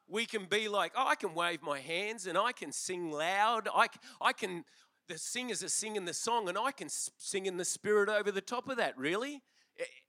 We 0.06 0.26
can 0.26 0.44
be 0.44 0.68
like, 0.68 0.92
oh, 0.96 1.06
I 1.06 1.14
can 1.14 1.34
wave 1.34 1.62
my 1.62 1.80
hands 1.80 2.26
and 2.26 2.36
I 2.36 2.52
can 2.52 2.72
sing 2.72 3.10
loud. 3.10 3.68
I, 3.74 3.88
I 4.20 4.32
can, 4.32 4.64
the 5.08 5.18
singers 5.18 5.64
are 5.64 5.68
singing 5.68 6.04
the 6.04 6.14
song 6.14 6.48
and 6.48 6.58
I 6.58 6.72
can 6.72 6.88
sing 6.88 7.46
in 7.46 7.56
the 7.56 7.64
spirit 7.64 8.08
over 8.08 8.30
the 8.30 8.40
top 8.40 8.68
of 8.68 8.76
that, 8.76 8.96
really? 8.98 9.42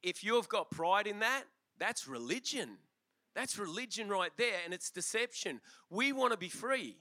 If 0.03 0.23
you've 0.23 0.49
got 0.49 0.69
pride 0.69 1.07
in 1.07 1.19
that, 1.19 1.43
that's 1.79 2.07
religion. 2.07 2.77
That's 3.35 3.57
religion 3.57 4.09
right 4.09 4.31
there, 4.37 4.59
and 4.65 4.73
it's 4.73 4.91
deception. 4.91 5.61
We 5.89 6.11
want 6.11 6.31
to 6.31 6.37
be 6.37 6.49
free. 6.49 6.97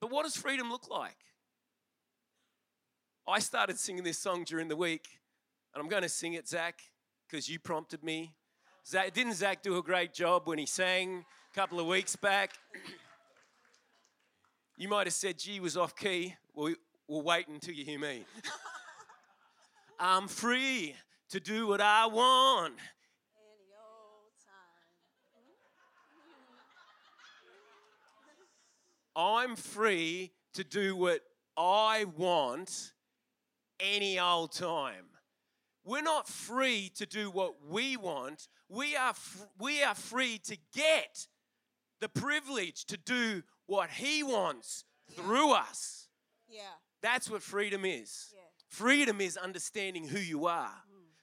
But 0.00 0.10
what 0.10 0.24
does 0.24 0.36
freedom 0.36 0.70
look 0.70 0.90
like? 0.90 1.16
I 3.28 3.38
started 3.38 3.78
singing 3.78 4.02
this 4.02 4.18
song 4.18 4.44
during 4.44 4.68
the 4.68 4.76
week, 4.76 5.06
and 5.72 5.82
I'm 5.82 5.88
going 5.88 6.02
to 6.02 6.08
sing 6.08 6.32
it, 6.32 6.48
Zach, 6.48 6.80
because 7.28 7.48
you 7.48 7.60
prompted 7.60 8.02
me. 8.02 8.34
Zach, 8.86 9.12
didn't 9.12 9.34
Zach 9.34 9.62
do 9.62 9.78
a 9.78 9.82
great 9.82 10.12
job 10.12 10.48
when 10.48 10.58
he 10.58 10.66
sang 10.66 11.24
a 11.52 11.54
couple 11.54 11.78
of 11.78 11.86
weeks 11.86 12.16
back? 12.16 12.54
you 14.76 14.88
might 14.88 15.06
have 15.06 15.14
said, 15.14 15.38
gee, 15.38 15.52
he 15.52 15.60
was 15.60 15.76
off 15.76 15.94
key. 15.94 16.34
Well, 16.54 16.74
we'll 17.06 17.22
wait 17.22 17.46
until 17.46 17.74
you 17.74 17.84
hear 17.84 18.00
me. 18.00 18.24
I'm 20.00 20.28
free 20.28 20.96
to 21.28 21.38
do 21.38 21.66
what 21.66 21.80
I 21.80 22.06
want. 22.06 22.74
Any 22.74 23.70
old 23.76 24.32
time. 24.42 24.80
I'm 29.20 29.54
free 29.54 30.32
to 30.54 30.64
do 30.64 30.96
what 30.96 31.20
I 31.54 32.06
want 32.16 32.92
any 33.78 34.18
old 34.18 34.52
time. 34.52 35.04
We're 35.84 36.00
not 36.00 36.26
free 36.26 36.90
to 36.96 37.04
do 37.04 37.30
what 37.30 37.54
we 37.68 37.98
want. 37.98 38.48
We 38.70 38.96
are, 38.96 39.12
fr- 39.12 39.44
we 39.58 39.82
are 39.82 39.94
free 39.94 40.38
to 40.44 40.56
get 40.74 41.26
the 42.00 42.08
privilege 42.08 42.86
to 42.86 42.96
do 42.96 43.42
what 43.66 43.90
He 43.90 44.22
wants 44.22 44.84
through 45.14 45.52
us. 45.52 46.08
Yeah. 46.48 46.62
That's 47.02 47.30
what 47.30 47.42
freedom 47.42 47.84
is. 47.84 48.32
Yeah. 48.32 48.40
Freedom 48.68 49.20
is 49.20 49.36
understanding 49.36 50.08
who 50.08 50.18
you 50.18 50.46
are. 50.46 50.72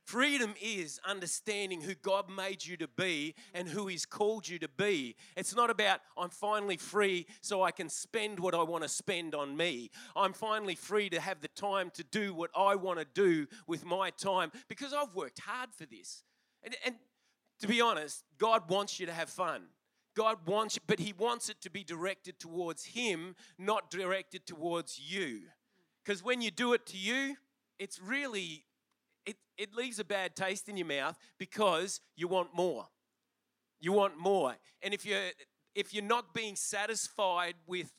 Freedom 0.08 0.54
is 0.62 1.02
understanding 1.06 1.82
who 1.82 1.94
God 1.94 2.30
made 2.30 2.66
you 2.66 2.78
to 2.78 2.88
be 2.88 3.36
and 3.54 3.68
who 3.68 3.88
He's 3.88 4.06
called 4.06 4.48
you 4.48 4.58
to 4.60 4.70
be. 4.70 5.18
It's 5.36 5.54
not 5.54 5.70
about, 5.70 6.00
I'm 6.18 6.30
finally 6.30 6.78
free 6.78 7.26
so 7.42 7.62
I 7.62 7.72
can 7.72 7.90
spend 7.90 8.40
what 8.40 8.56
I 8.56 8.64
want 8.64 8.84
to 8.84 8.90
spend 8.90 9.36
on 9.36 9.58
me. 9.58 9.92
I'm 10.16 10.32
finally 10.32 10.76
free 10.76 11.10
to 11.10 11.20
have 11.20 11.42
the 11.42 11.50
time 11.50 11.90
to 11.96 12.06
do 12.06 12.34
what 12.34 12.52
I 12.56 12.76
want 12.76 13.00
to 13.00 13.06
do 13.14 13.48
with 13.68 13.84
my 13.84 14.12
time 14.12 14.54
because 14.70 14.94
I've 14.94 15.14
worked 15.14 15.40
hard 15.40 15.74
for 15.74 15.86
this. 15.86 16.24
And, 16.64 16.74
and 16.86 16.96
to 17.60 17.68
be 17.68 17.82
honest, 17.82 18.24
God 18.38 18.70
wants 18.70 19.02
you 19.02 19.08
to 19.08 19.14
have 19.14 19.30
fun. 19.30 19.64
God 20.16 20.38
wants, 20.46 20.80
but 20.88 21.00
He 21.00 21.12
wants 21.18 21.50
it 21.50 21.60
to 21.64 21.70
be 21.70 21.84
directed 21.84 22.40
towards 22.40 22.86
Him, 22.86 23.36
not 23.60 23.92
directed 23.92 24.46
towards 24.46 25.02
you. 25.02 25.42
Because 26.06 26.24
when 26.24 26.42
you 26.42 26.50
do 26.50 26.72
it 26.72 26.86
to 26.86 26.98
you, 26.98 27.36
it's 27.78 28.02
really, 28.02 28.64
it, 29.27 29.36
it 29.57 29.75
leaves 29.75 30.00
a 30.00 30.05
bad 30.05 30.36
taste 30.36 30.69
in 30.69 30.77
your 30.77 30.88
mouth 30.88 31.17
because 31.38 32.00
you 32.15 32.27
want 32.27 32.55
more. 32.55 32.88
You 33.79 33.91
want 33.91 34.17
more. 34.17 34.55
And 34.81 34.93
if 34.93 35.05
you're, 35.05 35.29
if 35.75 35.93
you're 35.93 36.03
not 36.03 36.34
being 36.34 36.55
satisfied 36.55 37.55
with, 37.67 37.91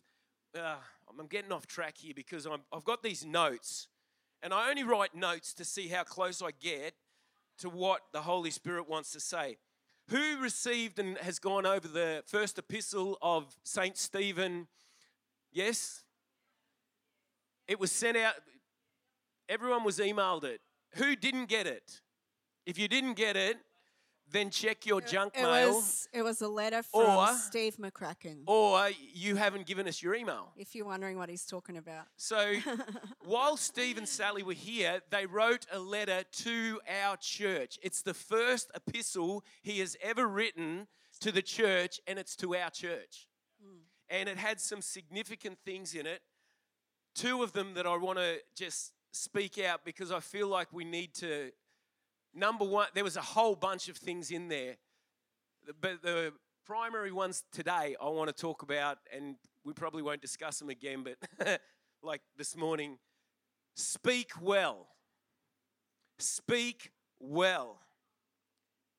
uh, 0.59 0.77
I'm 1.09 1.27
getting 1.27 1.53
off 1.53 1.67
track 1.67 1.99
here 1.99 2.15
because 2.17 2.47
I'm, 2.47 2.63
I've 2.73 2.85
got 2.85 3.03
these 3.03 3.25
notes, 3.25 3.89
and 4.43 4.55
I 4.55 4.71
only 4.71 4.85
write 4.85 5.15
notes 5.15 5.53
to 5.55 5.65
see 5.65 5.89
how 5.89 6.03
close 6.03 6.43
I 6.43 6.51
get 6.61 6.95
to 7.59 7.69
what 7.69 8.01
the 8.13 8.23
Holy 8.23 8.51
Spirit 8.51 8.89
wants 8.89 9.13
to 9.13 9.21
say. 9.21 9.59
Who 10.09 10.39
received 10.41 10.99
and 10.99 11.19
has 11.19 11.39
gone 11.39 11.67
over 11.67 11.87
the 11.87 12.23
first 12.27 12.59
epistle 12.59 13.19
of 13.21 13.55
Saint 13.65 13.99
Stephen? 13.99 14.67
Yes? 15.53 16.05
It 17.67 17.79
was 17.79 17.93
sent 17.93 18.17
out, 18.17 18.35
everyone 19.49 19.85
was 19.85 19.99
emailed 19.99 20.45
it. 20.45 20.61
Who 20.95 21.17
didn't 21.17 21.47
get 21.47 21.67
it? 21.67 22.01
If 22.67 22.79
you 22.79 22.89
didn't 22.89 23.15
get 23.15 23.37
it, 23.37 23.57
then 24.31 24.51
check 24.51 24.85
your 24.85 25.01
junk 25.01 25.33
It 25.37 25.43
mail, 25.43 25.75
was 25.75 26.07
it 26.13 26.23
was 26.23 26.43
a 26.43 26.49
letter 26.49 26.83
from 26.83 27.01
Or- 27.01 27.35
Steve 27.35 27.77
McCracken. 27.79 28.43
or 28.47 28.91
you 29.15 29.37
haven't 29.37 29.67
given 29.67 29.89
us 29.89 30.03
your 30.03 30.15
email. 30.15 30.53
if 30.57 30.75
you're 30.75 30.85
wondering 30.85 31.17
what 31.17 31.31
he's 31.31 31.47
talking 31.47 31.79
about. 31.79 32.07
So 32.17 32.57
while 33.25 33.57
Steve 33.57 33.97
and 33.97 34.07
Sally 34.09 34.43
were 34.43 34.53
here, 34.53 35.01
they 35.11 35.25
wrote 35.25 35.65
a 35.73 35.79
letter 35.79 36.25
to 36.45 36.81
our 37.03 37.17
church. 37.17 37.79
It's 37.83 38.03
the 38.03 38.13
first 38.13 38.71
epistle 38.75 39.45
he 39.63 39.79
has 39.79 39.97
ever 40.03 40.27
written 40.29 40.89
to 41.21 41.33
the 41.33 41.43
church, 41.43 41.99
and 42.07 42.19
it's 42.19 42.37
to 42.37 42.55
our 42.55 42.69
church. 42.71 43.29
Hmm. 43.63 43.79
And 44.11 44.29
it 44.29 44.37
had 44.37 44.61
some 44.61 44.83
significant 44.83 45.59
things 45.65 45.95
in 45.95 46.07
it. 46.07 46.21
Two 47.15 47.43
of 47.43 47.53
them 47.55 47.73
that 47.75 47.87
I 47.87 47.97
want 47.97 48.19
to 48.19 48.41
just 48.55 48.93
speak 49.13 49.59
out 49.59 49.85
because 49.85 50.11
I 50.13 50.21
feel 50.21 50.49
like 50.49 50.69
we 50.73 50.85
need 50.85 51.15
to. 51.15 51.51
Number 52.35 52.65
one, 52.65 52.89
there 52.95 53.05
was 53.05 53.17
a 53.17 53.23
whole 53.23 53.57
bunch 53.57 53.89
of 53.89 53.97
things 53.97 54.31
in 54.31 54.49
there, 54.49 54.77
but 55.81 56.03
the 56.03 56.33
primary 56.67 57.11
ones 57.11 57.45
today 57.51 57.97
I 58.01 58.09
want 58.09 58.29
to 58.29 58.35
talk 58.35 58.63
about, 58.63 58.99
and 59.15 59.37
we 59.65 59.73
probably 59.73 60.03
won't 60.03 60.21
discuss 60.21 60.59
them 60.59 60.69
again, 60.69 61.03
but 61.05 61.61
like 62.03 62.21
this 62.37 62.57
morning, 62.57 62.99
speak 63.75 64.33
well. 64.41 64.89
Speak 66.19 66.93
well. 67.21 67.81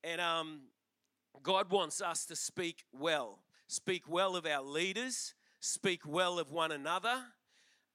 And 0.03 0.19
um, 0.19 0.61
God 1.43 1.69
wants 1.69 2.01
us 2.01 2.25
to 2.25 2.35
speak 2.35 2.85
well. 2.91 3.39
Speak 3.67 4.09
well 4.09 4.35
of 4.35 4.45
our 4.45 4.63
leaders, 4.63 5.35
speak 5.59 6.01
well 6.05 6.39
of 6.39 6.51
one 6.51 6.71
another. 6.71 7.17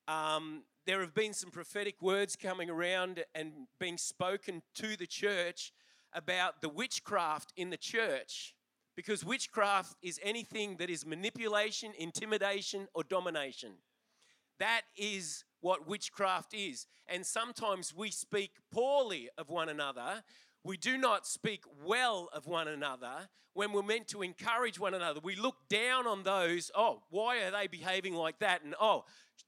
Um, 0.06 0.62
there 0.86 1.00
have 1.00 1.14
been 1.14 1.32
some 1.32 1.50
prophetic 1.50 2.00
words 2.02 2.36
coming 2.36 2.68
around 2.68 3.24
and 3.34 3.52
being 3.78 3.96
spoken 3.96 4.62
to 4.74 4.96
the 4.96 5.06
church 5.06 5.72
about 6.12 6.60
the 6.60 6.68
witchcraft 6.68 7.52
in 7.56 7.70
the 7.70 7.76
church 7.76 8.54
because 8.96 9.24
witchcraft 9.24 9.96
is 10.02 10.20
anything 10.22 10.76
that 10.76 10.90
is 10.90 11.04
manipulation, 11.04 11.92
intimidation, 11.98 12.86
or 12.94 13.02
domination. 13.02 13.72
That 14.58 14.82
is 14.96 15.44
what 15.60 15.88
witchcraft 15.88 16.54
is. 16.54 16.86
And 17.08 17.26
sometimes 17.26 17.94
we 17.94 18.10
speak 18.10 18.52
poorly 18.70 19.30
of 19.36 19.48
one 19.48 19.68
another. 19.68 20.22
We 20.64 20.78
do 20.78 20.97
not 20.97 21.26
speak 21.26 21.62
well 21.85 22.30
of 22.33 22.47
one 22.47 22.68
another 22.68 23.28
when 23.52 23.73
we're 23.73 23.83
meant 23.83 24.09
to 24.09 24.23
encourage 24.23 24.80
one 24.80 24.94
another. 24.94 25.21
We 25.23 25.37
look 25.37 25.56
down 25.68 26.06
on 26.06 26.23
those, 26.23 26.71
oh, 26.75 27.02
why 27.11 27.42
are 27.42 27.50
they 27.50 27.66
behaving 27.66 28.14
like 28.14 28.38
that? 28.38 28.64
And 28.64 28.75
oh, 28.80 29.04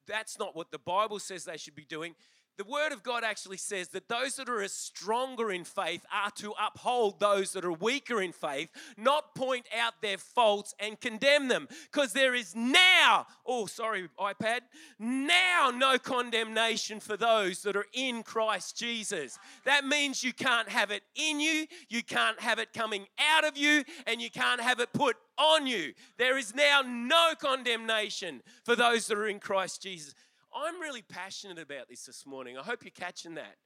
that's 0.06 0.38
not 0.38 0.54
what 0.54 0.70
the 0.70 0.78
Bible 0.78 1.18
says 1.18 1.44
they 1.44 1.56
should 1.56 1.74
be 1.74 1.86
doing 1.86 2.14
the 2.56 2.64
Word 2.64 2.92
of 2.92 3.02
God 3.02 3.22
actually 3.22 3.58
says 3.58 3.88
that 3.88 4.08
those 4.08 4.36
that 4.36 4.48
are 4.48 4.66
stronger 4.68 5.50
in 5.50 5.64
faith 5.64 6.04
are 6.12 6.30
to 6.32 6.54
uphold 6.60 7.20
those 7.20 7.52
that 7.52 7.64
are 7.64 7.72
weaker 7.72 8.22
in 8.22 8.32
faith, 8.32 8.70
not 8.96 9.34
point 9.34 9.66
out 9.78 10.00
their 10.00 10.16
faults 10.16 10.74
and 10.78 11.00
condemn 11.00 11.48
them. 11.48 11.68
Because 11.92 12.12
there 12.12 12.34
is 12.34 12.54
now, 12.56 13.26
oh, 13.44 13.66
sorry, 13.66 14.08
iPad, 14.18 14.60
now 14.98 15.70
no 15.74 15.98
condemnation 15.98 16.98
for 16.98 17.16
those 17.16 17.62
that 17.62 17.76
are 17.76 17.86
in 17.92 18.22
Christ 18.22 18.76
Jesus. 18.76 19.38
That 19.64 19.84
means 19.84 20.24
you 20.24 20.32
can't 20.32 20.68
have 20.68 20.90
it 20.90 21.02
in 21.14 21.40
you, 21.40 21.66
you 21.88 22.02
can't 22.02 22.40
have 22.40 22.58
it 22.58 22.72
coming 22.72 23.06
out 23.18 23.44
of 23.44 23.56
you, 23.56 23.84
and 24.06 24.20
you 24.20 24.30
can't 24.30 24.60
have 24.60 24.80
it 24.80 24.92
put 24.94 25.16
on 25.38 25.66
you. 25.66 25.92
There 26.18 26.38
is 26.38 26.54
now 26.54 26.82
no 26.86 27.32
condemnation 27.38 28.42
for 28.64 28.74
those 28.74 29.06
that 29.08 29.18
are 29.18 29.28
in 29.28 29.40
Christ 29.40 29.82
Jesus. 29.82 30.14
I'm 30.56 30.80
really 30.80 31.02
passionate 31.02 31.58
about 31.58 31.88
this 31.88 32.06
this 32.06 32.24
morning. 32.26 32.56
I 32.56 32.62
hope 32.62 32.82
you're 32.82 32.90
catching 32.90 33.34
that. 33.34 33.56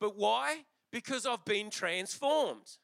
But 0.00 0.16
why? 0.16 0.64
Because 0.90 1.26
I've 1.26 1.44
been 1.44 1.70
transformed. 1.70 2.78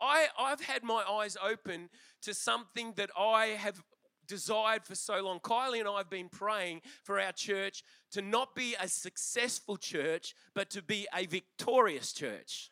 I, 0.00 0.26
I've 0.38 0.60
had 0.60 0.82
my 0.82 1.02
eyes 1.02 1.36
open 1.42 1.88
to 2.22 2.34
something 2.34 2.92
that 2.96 3.10
I 3.18 3.46
have 3.46 3.82
desired 4.26 4.84
for 4.84 4.94
so 4.94 5.22
long. 5.22 5.40
Kylie 5.40 5.80
and 5.80 5.88
I 5.88 5.98
have 5.98 6.10
been 6.10 6.28
praying 6.28 6.82
for 7.04 7.20
our 7.20 7.32
church 7.32 7.82
to 8.12 8.22
not 8.22 8.54
be 8.54 8.74
a 8.80 8.88
successful 8.88 9.76
church, 9.76 10.34
but 10.54 10.70
to 10.70 10.82
be 10.82 11.06
a 11.14 11.26
victorious 11.26 12.12
church. 12.12 12.70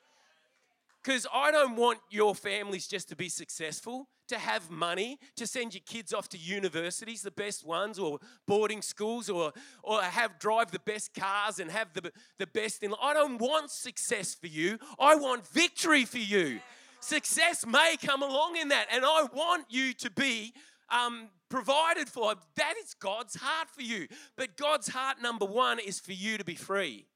Because 1.03 1.27
I 1.33 1.51
don't 1.51 1.77
want 1.77 1.99
your 2.11 2.35
families 2.35 2.87
just 2.87 3.09
to 3.09 3.17
be 3.17 3.29
successful 3.29 4.09
to 4.31 4.39
have 4.39 4.71
money 4.71 5.19
to 5.37 5.47
send 5.47 5.75
your 5.75 5.83
kids 5.85 6.15
off 6.15 6.29
to 6.29 6.39
universities, 6.39 7.23
the 7.23 7.31
best 7.33 7.67
ones, 7.67 7.99
or 7.99 8.19
boarding 8.47 8.81
schools, 8.81 9.29
or, 9.29 9.53
or 9.83 10.03
have 10.03 10.39
drive 10.39 10.71
the 10.71 10.79
best 10.81 11.15
cars 11.15 11.59
and 11.59 11.71
have 11.71 11.93
the, 11.95 12.13
the 12.39 12.47
best 12.47 12.83
in 12.83 12.95
I 13.03 13.13
don't 13.13 13.39
want 13.39 13.71
success 13.71 14.35
for 14.35 14.47
you. 14.47 14.79
I 14.99 15.17
want 15.17 15.47
victory 15.49 16.05
for 16.05 16.19
you. 16.19 16.61
Success 17.01 17.67
may 17.67 17.97
come 18.05 18.23
along 18.23 18.57
in 18.57 18.69
that, 18.69 18.87
and 18.93 19.05
I 19.05 19.27
want 19.33 19.67
you 19.69 19.95
to 19.95 20.11
be 20.11 20.53
um, 20.91 21.29
provided 21.49 22.09
for. 22.09 22.35
That 22.57 22.75
is 22.83 22.95
God's 22.95 23.35
heart 23.35 23.69
for 23.71 23.83
you. 23.83 24.07
But 24.37 24.57
God's 24.57 24.89
heart, 24.89 25.17
number 25.21 25.47
one, 25.47 25.79
is 25.79 25.99
for 25.99 26.13
you 26.13 26.39
to 26.39 26.45
be 26.45 26.55
free. 26.55 27.07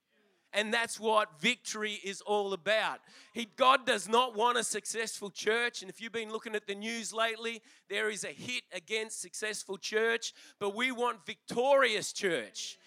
And 0.56 0.73
that's 0.73 1.00
what 1.00 1.40
victory 1.40 1.99
is 2.04 2.20
all 2.20 2.52
about. 2.52 3.00
He, 3.32 3.49
God 3.56 3.84
does 3.84 4.08
not 4.08 4.37
want 4.37 4.56
a 4.56 4.62
successful 4.62 5.28
church. 5.28 5.82
And 5.82 5.90
if 5.90 6.00
you've 6.00 6.12
been 6.12 6.30
looking 6.30 6.54
at 6.54 6.68
the 6.68 6.76
news 6.76 7.12
lately, 7.12 7.61
there 7.90 8.08
is 8.08 8.23
a 8.23 8.28
hit 8.28 8.62
against 8.73 9.20
successful 9.20 9.76
church, 9.76 10.32
but 10.61 10.76
we 10.76 10.92
want 10.92 11.26
victorious 11.26 12.12
church. 12.12 12.78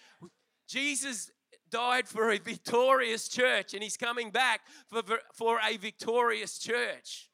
Jesus 0.66 1.30
died 1.70 2.08
for 2.08 2.30
a 2.30 2.38
victorious 2.38 3.28
church, 3.28 3.74
and 3.74 3.82
he's 3.82 3.98
coming 3.98 4.30
back 4.30 4.62
for, 4.88 5.02
for 5.34 5.60
a 5.62 5.76
victorious 5.76 6.58
church. 6.58 7.28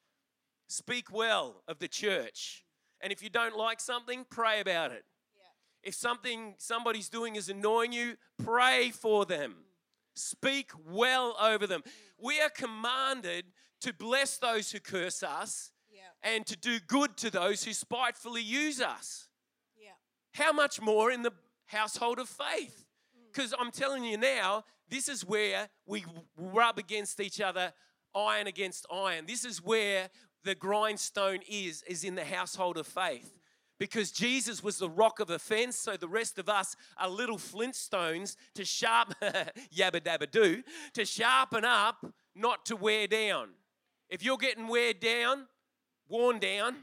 Speak 0.66 1.12
well 1.12 1.62
of 1.68 1.78
the 1.78 1.88
church. 1.88 2.64
And 3.00 3.12
if 3.12 3.22
you 3.22 3.30
don't 3.30 3.56
like 3.56 3.78
something, 3.78 4.26
pray 4.28 4.60
about 4.60 4.90
it. 4.90 5.04
Yeah. 5.36 5.88
If 5.88 5.94
something 5.94 6.54
somebody's 6.58 7.08
doing 7.08 7.36
is 7.36 7.48
annoying 7.48 7.92
you, 7.92 8.16
pray 8.42 8.90
for 8.90 9.24
them. 9.24 9.54
Speak 10.14 10.70
well 10.86 11.36
over 11.40 11.66
them. 11.66 11.82
We 12.18 12.40
are 12.40 12.50
commanded 12.50 13.46
to 13.80 13.92
bless 13.92 14.38
those 14.38 14.70
who 14.70 14.80
curse 14.80 15.22
us 15.22 15.72
yeah. 15.92 16.02
and 16.22 16.46
to 16.46 16.56
do 16.56 16.78
good 16.86 17.16
to 17.18 17.30
those 17.30 17.64
who 17.64 17.72
spitefully 17.72 18.42
use 18.42 18.80
us. 18.80 19.28
Yeah. 19.76 19.90
How 20.32 20.52
much 20.52 20.80
more 20.80 21.10
in 21.10 21.22
the 21.22 21.32
household 21.66 22.18
of 22.18 22.28
faith? 22.28 22.86
Because 23.32 23.52
mm. 23.52 23.56
I'm 23.60 23.70
telling 23.70 24.04
you 24.04 24.16
now, 24.16 24.64
this 24.88 25.08
is 25.08 25.24
where 25.24 25.68
we 25.86 26.04
rub 26.36 26.78
against 26.78 27.20
each 27.20 27.40
other, 27.40 27.72
iron 28.14 28.46
against 28.46 28.86
iron. 28.92 29.26
This 29.26 29.44
is 29.44 29.62
where 29.62 30.10
the 30.44 30.54
grindstone 30.54 31.40
is, 31.48 31.82
is 31.88 32.04
in 32.04 32.14
the 32.14 32.24
household 32.24 32.76
of 32.76 32.86
faith 32.86 33.32
because 33.84 34.10
Jesus 34.10 34.62
was 34.62 34.78
the 34.78 34.88
rock 34.88 35.20
of 35.20 35.28
offense, 35.28 35.76
so 35.76 35.94
the 35.94 36.08
rest 36.08 36.38
of 36.38 36.48
us 36.48 36.74
are 36.96 37.06
little 37.06 37.36
flintstones 37.36 38.34
to 38.54 38.64
sharpen, 38.64 39.14
yabba 39.76 40.00
dabba 40.00 40.30
do, 40.30 40.62
to 40.94 41.04
sharpen 41.04 41.66
up, 41.66 42.02
not 42.34 42.64
to 42.64 42.76
wear 42.76 43.06
down. 43.06 43.50
If 44.08 44.24
you're 44.24 44.38
getting 44.38 44.68
wear 44.68 44.94
down, 44.94 45.48
worn 46.08 46.38
down, 46.38 46.76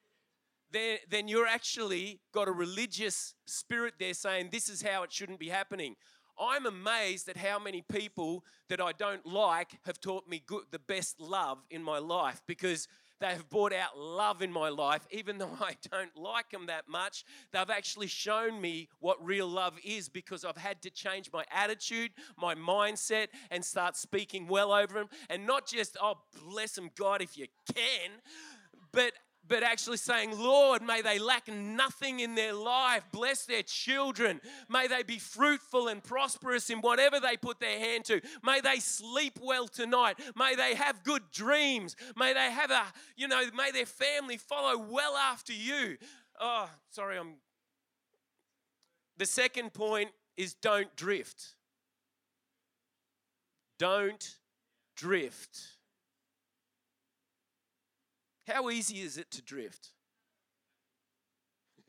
then, 0.72 0.98
then 1.08 1.28
you're 1.28 1.46
actually 1.46 2.18
got 2.34 2.48
a 2.48 2.52
religious 2.52 3.36
spirit 3.46 3.94
there 4.00 4.12
saying 4.12 4.48
this 4.50 4.68
is 4.68 4.82
how 4.82 5.04
it 5.04 5.12
shouldn't 5.12 5.38
be 5.38 5.48
happening. 5.48 5.94
I'm 6.40 6.66
amazed 6.66 7.28
at 7.28 7.36
how 7.36 7.60
many 7.60 7.82
people 7.82 8.42
that 8.68 8.80
I 8.80 8.90
don't 8.90 9.24
like 9.24 9.78
have 9.84 10.00
taught 10.00 10.28
me 10.28 10.42
good, 10.44 10.64
the 10.72 10.80
best 10.80 11.20
love 11.20 11.58
in 11.70 11.84
my 11.84 11.98
life 11.98 12.42
because 12.48 12.88
they 13.22 13.28
have 13.28 13.48
brought 13.48 13.72
out 13.72 13.96
love 13.96 14.42
in 14.42 14.50
my 14.50 14.68
life, 14.68 15.06
even 15.12 15.38
though 15.38 15.56
I 15.60 15.76
don't 15.90 16.16
like 16.16 16.50
them 16.50 16.66
that 16.66 16.88
much. 16.88 17.24
They've 17.52 17.70
actually 17.70 18.08
shown 18.08 18.60
me 18.60 18.88
what 18.98 19.24
real 19.24 19.46
love 19.46 19.74
is 19.84 20.08
because 20.08 20.44
I've 20.44 20.56
had 20.56 20.82
to 20.82 20.90
change 20.90 21.30
my 21.32 21.44
attitude, 21.54 22.10
my 22.36 22.56
mindset, 22.56 23.28
and 23.52 23.64
start 23.64 23.96
speaking 23.96 24.48
well 24.48 24.72
over 24.72 24.94
them. 24.94 25.06
And 25.30 25.46
not 25.46 25.68
just, 25.68 25.96
oh, 26.02 26.18
bless 26.50 26.72
them, 26.72 26.90
God, 26.96 27.22
if 27.22 27.38
you 27.38 27.46
can, 27.72 28.10
but 28.90 29.12
but 29.52 29.62
actually 29.62 29.98
saying, 29.98 30.30
Lord, 30.38 30.80
may 30.80 31.02
they 31.02 31.18
lack 31.18 31.46
nothing 31.46 32.20
in 32.20 32.34
their 32.34 32.54
life. 32.54 33.04
Bless 33.12 33.44
their 33.44 33.62
children. 33.62 34.40
May 34.70 34.86
they 34.86 35.02
be 35.02 35.18
fruitful 35.18 35.88
and 35.88 36.02
prosperous 36.02 36.70
in 36.70 36.78
whatever 36.78 37.20
they 37.20 37.36
put 37.36 37.60
their 37.60 37.78
hand 37.78 38.06
to. 38.06 38.22
May 38.42 38.62
they 38.62 38.78
sleep 38.78 39.38
well 39.42 39.68
tonight. 39.68 40.16
May 40.36 40.54
they 40.54 40.74
have 40.74 41.04
good 41.04 41.24
dreams. 41.32 41.96
May 42.16 42.32
they 42.32 42.50
have 42.50 42.70
a, 42.70 42.82
you 43.14 43.28
know, 43.28 43.42
may 43.54 43.70
their 43.72 43.84
family 43.84 44.38
follow 44.38 44.78
well 44.78 45.16
after 45.16 45.52
you. 45.52 45.98
Oh, 46.40 46.70
sorry, 46.88 47.18
I'm. 47.18 47.34
The 49.18 49.26
second 49.26 49.74
point 49.74 50.12
is 50.38 50.54
don't 50.54 50.96
drift. 50.96 51.56
Don't 53.78 54.34
drift. 54.96 55.60
How 58.52 58.68
easy 58.70 59.00
is 59.00 59.16
it 59.16 59.30
to 59.32 59.42
drift? 59.42 59.88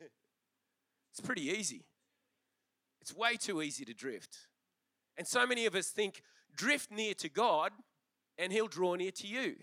it's 1.10 1.20
pretty 1.20 1.48
easy. 1.50 1.84
It's 3.00 3.14
way 3.14 3.36
too 3.36 3.60
easy 3.60 3.84
to 3.84 3.94
drift. 3.94 4.38
And 5.16 5.26
so 5.26 5.46
many 5.46 5.66
of 5.66 5.74
us 5.74 5.88
think 5.88 6.22
drift 6.56 6.90
near 6.90 7.14
to 7.14 7.28
God 7.28 7.72
and 8.38 8.52
he'll 8.52 8.68
draw 8.68 8.94
near 8.94 9.10
to 9.12 9.26
you. 9.26 9.56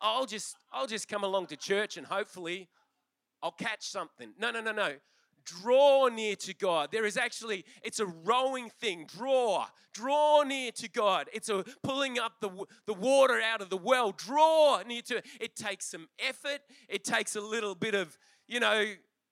I'll 0.00 0.26
just 0.26 0.56
I'll 0.72 0.86
just 0.86 1.08
come 1.08 1.24
along 1.24 1.46
to 1.46 1.56
church 1.56 1.96
and 1.96 2.06
hopefully 2.06 2.68
I'll 3.42 3.52
catch 3.52 3.82
something. 3.82 4.32
No, 4.38 4.50
no, 4.50 4.60
no, 4.60 4.72
no 4.72 4.94
draw 5.48 6.08
near 6.08 6.36
to 6.36 6.54
God. 6.54 6.90
There 6.92 7.04
is 7.04 7.16
actually, 7.16 7.64
it's 7.82 8.00
a 8.00 8.06
rowing 8.06 8.70
thing. 8.70 9.06
Draw, 9.06 9.66
draw 9.92 10.42
near 10.42 10.70
to 10.72 10.88
God. 10.88 11.28
It's 11.32 11.48
a 11.48 11.64
pulling 11.82 12.18
up 12.18 12.34
the, 12.40 12.50
the 12.86 12.94
water 12.94 13.40
out 13.40 13.60
of 13.60 13.70
the 13.70 13.76
well. 13.76 14.12
Draw 14.12 14.82
near 14.86 15.02
to 15.02 15.22
it. 15.40 15.56
takes 15.56 15.86
some 15.86 16.08
effort. 16.18 16.60
It 16.88 17.04
takes 17.04 17.36
a 17.36 17.40
little 17.40 17.74
bit 17.74 17.94
of, 17.94 18.18
you 18.46 18.60
know, 18.60 18.84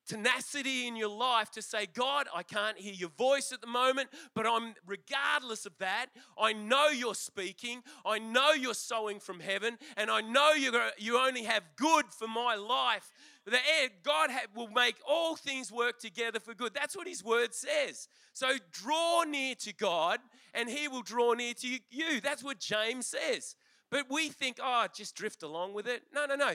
tenacity 0.06 0.86
in 0.86 0.96
your 0.96 1.08
life 1.08 1.50
to 1.50 1.62
say, 1.62 1.86
God, 1.86 2.26
I 2.34 2.42
can't 2.42 2.78
hear 2.78 2.94
your 2.94 3.10
voice 3.10 3.52
at 3.52 3.60
the 3.60 3.66
moment, 3.66 4.08
but 4.34 4.46
I'm 4.46 4.74
regardless 4.86 5.66
of 5.66 5.76
that, 5.78 6.06
I 6.38 6.52
know 6.52 6.88
you're 6.88 7.14
speaking, 7.14 7.82
I 8.04 8.18
know 8.18 8.52
you're 8.52 8.74
sowing 8.74 9.20
from 9.20 9.40
heaven, 9.40 9.78
and 9.96 10.10
I 10.10 10.20
know 10.20 10.52
you 10.52 10.72
you 10.98 11.18
only 11.18 11.42
have 11.42 11.62
good 11.76 12.06
for 12.10 12.28
my 12.28 12.54
life. 12.54 13.10
The 13.46 13.58
God 14.02 14.30
will 14.56 14.68
make 14.68 14.96
all 15.08 15.36
things 15.36 15.70
work 15.70 16.00
together 16.00 16.40
for 16.40 16.52
good. 16.52 16.74
That's 16.74 16.96
what 16.96 17.06
His 17.06 17.24
Word 17.24 17.54
says. 17.54 18.08
So 18.32 18.48
draw 18.72 19.22
near 19.22 19.54
to 19.56 19.72
God, 19.72 20.18
and 20.52 20.68
He 20.68 20.88
will 20.88 21.02
draw 21.02 21.32
near 21.34 21.54
to 21.54 21.68
you. 21.88 22.20
That's 22.20 22.42
what 22.42 22.58
James 22.58 23.06
says. 23.06 23.54
But 23.88 24.06
we 24.10 24.30
think, 24.30 24.58
oh, 24.60 24.86
just 24.92 25.14
drift 25.14 25.44
along 25.44 25.74
with 25.74 25.86
it. 25.86 26.02
No, 26.12 26.26
no, 26.26 26.34
no. 26.34 26.54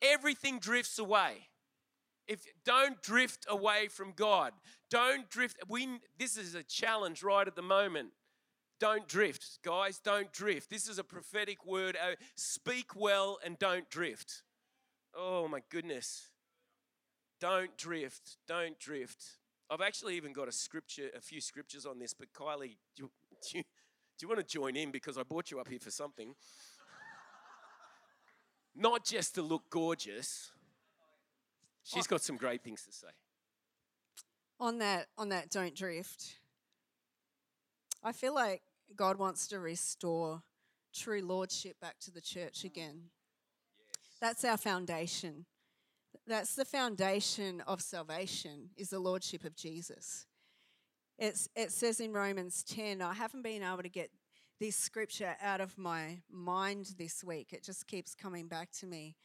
Everything 0.00 0.58
drifts 0.58 0.98
away. 0.98 1.48
If 2.26 2.44
don't 2.64 3.02
drift 3.02 3.44
away 3.48 3.88
from 3.88 4.12
God. 4.16 4.52
Don't 4.90 5.28
drift. 5.28 5.58
We 5.68 6.00
this 6.18 6.38
is 6.38 6.54
a 6.54 6.62
challenge 6.62 7.22
right 7.22 7.46
at 7.46 7.56
the 7.56 7.62
moment. 7.62 8.10
Don't 8.80 9.06
drift, 9.06 9.58
guys. 9.62 10.00
Don't 10.02 10.32
drift. 10.32 10.70
This 10.70 10.88
is 10.88 10.98
a 10.98 11.04
prophetic 11.04 11.66
word. 11.66 11.96
Uh, 11.96 12.14
speak 12.36 12.96
well 12.96 13.38
and 13.44 13.58
don't 13.58 13.88
drift. 13.90 14.42
Oh 15.16 15.48
my 15.48 15.60
goodness. 15.70 16.28
Don't 17.40 17.76
drift. 17.76 18.36
Don't 18.46 18.78
drift. 18.78 19.24
I've 19.70 19.80
actually 19.80 20.16
even 20.16 20.32
got 20.32 20.48
a 20.48 20.52
scripture, 20.52 21.10
a 21.16 21.20
few 21.20 21.40
scriptures 21.40 21.86
on 21.86 21.98
this, 21.98 22.14
but 22.14 22.32
Kylie, 22.32 22.76
do 22.96 23.04
you, 23.04 23.10
do 23.50 23.58
you, 23.58 23.62
do 23.62 24.22
you 24.22 24.28
want 24.28 24.40
to 24.40 24.46
join 24.46 24.76
in 24.76 24.90
because 24.90 25.16
I 25.18 25.22
brought 25.22 25.50
you 25.50 25.58
up 25.60 25.68
here 25.68 25.80
for 25.80 25.90
something? 25.90 26.34
Not 28.74 29.04
just 29.04 29.34
to 29.36 29.42
look 29.42 29.64
gorgeous. 29.70 30.50
She's 31.84 32.06
got 32.06 32.22
some 32.22 32.36
great 32.36 32.62
things 32.62 32.82
to 32.84 32.92
say. 32.92 33.08
on 34.60 34.78
that 34.78 35.08
on 35.18 35.28
that 35.30 35.50
don't 35.50 35.74
drift 35.74 36.38
i 38.04 38.12
feel 38.12 38.34
like 38.34 38.62
god 38.94 39.18
wants 39.18 39.48
to 39.48 39.58
restore 39.58 40.42
true 40.94 41.20
lordship 41.20 41.80
back 41.80 41.98
to 41.98 42.10
the 42.10 42.20
church 42.20 42.64
again 42.64 43.10
that's 44.22 44.42
our 44.42 44.56
foundation 44.56 45.44
that's 46.26 46.54
the 46.54 46.64
foundation 46.64 47.60
of 47.66 47.82
salvation 47.82 48.70
is 48.78 48.88
the 48.88 48.98
lordship 48.98 49.44
of 49.44 49.54
jesus 49.54 50.26
it's, 51.18 51.50
it 51.54 51.70
says 51.70 52.00
in 52.00 52.12
romans 52.12 52.62
10 52.62 53.02
i 53.02 53.12
haven't 53.12 53.42
been 53.42 53.62
able 53.62 53.82
to 53.82 53.90
get 53.90 54.10
this 54.58 54.76
scripture 54.76 55.36
out 55.42 55.60
of 55.60 55.76
my 55.76 56.22
mind 56.30 56.94
this 56.96 57.22
week 57.22 57.52
it 57.52 57.62
just 57.62 57.86
keeps 57.86 58.14
coming 58.14 58.48
back 58.48 58.70
to 58.70 58.86
me 58.86 59.16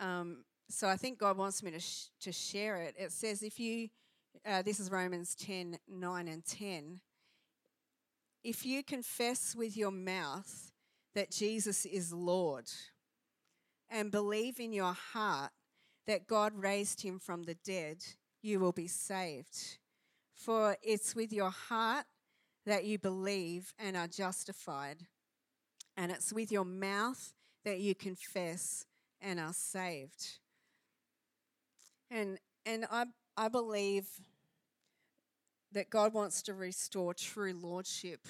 um, 0.00 0.44
so 0.70 0.88
I 0.88 0.96
think 0.96 1.18
God 1.18 1.36
wants 1.36 1.62
me 1.62 1.70
to, 1.70 1.80
sh- 1.80 2.08
to 2.20 2.32
share 2.32 2.76
it. 2.76 2.94
It 2.98 3.12
says, 3.12 3.42
if 3.42 3.58
you, 3.58 3.88
uh, 4.46 4.62
this 4.62 4.80
is 4.80 4.90
Romans 4.90 5.34
10 5.34 5.78
9 5.88 6.28
and 6.28 6.44
10. 6.44 7.00
If 8.44 8.64
you 8.64 8.82
confess 8.82 9.56
with 9.56 9.76
your 9.76 9.90
mouth 9.90 10.72
that 11.14 11.30
Jesus 11.30 11.84
is 11.86 12.12
Lord 12.12 12.66
and 13.90 14.10
believe 14.10 14.60
in 14.60 14.72
your 14.72 14.92
heart 14.92 15.50
that 16.06 16.26
God 16.26 16.52
raised 16.56 17.02
him 17.02 17.18
from 17.18 17.44
the 17.44 17.54
dead, 17.54 17.98
you 18.42 18.60
will 18.60 18.72
be 18.72 18.88
saved. 18.88 19.78
For 20.34 20.76
it's 20.82 21.14
with 21.14 21.32
your 21.32 21.50
heart 21.50 22.06
that 22.64 22.84
you 22.84 22.98
believe 22.98 23.72
and 23.78 23.96
are 23.96 24.06
justified, 24.06 25.06
and 25.96 26.12
it's 26.12 26.32
with 26.32 26.52
your 26.52 26.64
mouth 26.64 27.32
that 27.64 27.80
you 27.80 27.94
confess 27.94 28.86
and 29.20 29.40
are 29.40 29.52
saved. 29.52 30.38
And 32.10 32.38
and 32.64 32.86
I 32.90 33.06
I 33.36 33.48
believe 33.48 34.06
that 35.72 35.90
God 35.90 36.14
wants 36.14 36.42
to 36.42 36.54
restore 36.54 37.14
true 37.14 37.52
lordship 37.52 38.26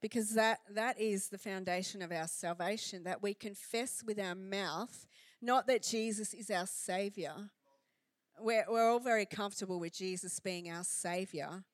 because 0.00 0.34
that 0.34 0.60
that 0.70 1.00
is 1.00 1.28
the 1.28 1.38
foundation 1.38 2.02
of 2.02 2.12
our 2.12 2.28
salvation 2.28 3.04
that 3.04 3.22
we 3.22 3.34
confess 3.34 4.02
with 4.04 4.18
our 4.18 4.34
mouth 4.34 5.06
not 5.42 5.66
that 5.66 5.82
Jesus 5.82 6.32
is 6.34 6.50
our 6.50 6.66
savior. 6.66 7.34
We're, 8.40 8.64
we're 8.68 8.90
all 8.90 9.00
very 9.00 9.26
comfortable 9.26 9.78
with 9.78 9.94
Jesus 9.94 10.40
being 10.40 10.70
our 10.70 10.84
savior, 10.84 11.64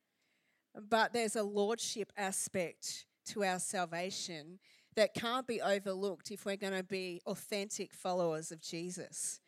but 0.88 1.12
there's 1.12 1.36
a 1.36 1.42
lordship 1.42 2.12
aspect 2.16 3.06
to 3.26 3.44
our 3.44 3.58
salvation 3.58 4.58
that 4.94 5.14
can't 5.14 5.46
be 5.46 5.60
overlooked 5.60 6.30
if 6.30 6.44
we're 6.44 6.56
going 6.56 6.76
to 6.76 6.82
be 6.82 7.20
authentic 7.26 7.94
followers 7.94 8.52
of 8.52 8.60
Jesus. 8.60 9.40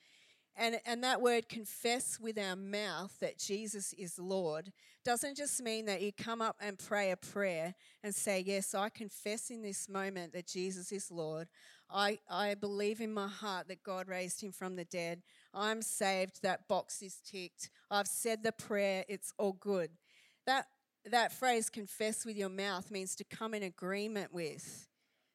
And, 0.56 0.80
and 0.86 1.02
that 1.02 1.20
word 1.20 1.48
confess 1.48 2.18
with 2.20 2.38
our 2.38 2.56
mouth 2.56 3.18
that 3.20 3.38
Jesus 3.38 3.92
is 3.94 4.18
Lord 4.18 4.72
doesn't 5.04 5.36
just 5.36 5.62
mean 5.62 5.86
that 5.86 6.02
you 6.02 6.12
come 6.12 6.40
up 6.40 6.56
and 6.60 6.78
pray 6.78 7.10
a 7.10 7.16
prayer 7.16 7.74
and 8.02 8.14
say, 8.14 8.42
Yes, 8.44 8.74
I 8.74 8.88
confess 8.88 9.50
in 9.50 9.62
this 9.62 9.88
moment 9.88 10.32
that 10.32 10.46
Jesus 10.46 10.90
is 10.92 11.10
Lord. 11.10 11.48
I, 11.90 12.18
I 12.30 12.54
believe 12.54 13.00
in 13.00 13.12
my 13.12 13.28
heart 13.28 13.68
that 13.68 13.82
God 13.82 14.08
raised 14.08 14.42
him 14.42 14.52
from 14.52 14.76
the 14.76 14.84
dead. 14.84 15.22
I'm 15.52 15.82
saved. 15.82 16.42
That 16.42 16.66
box 16.66 17.02
is 17.02 17.20
ticked. 17.20 17.70
I've 17.90 18.06
said 18.06 18.42
the 18.42 18.52
prayer. 18.52 19.04
It's 19.08 19.32
all 19.38 19.52
good. 19.52 19.90
That, 20.46 20.66
that 21.10 21.32
phrase, 21.32 21.68
confess 21.68 22.24
with 22.24 22.36
your 22.36 22.48
mouth, 22.48 22.90
means 22.90 23.14
to 23.16 23.24
come 23.24 23.54
in 23.54 23.62
agreement 23.62 24.32
with 24.32 24.88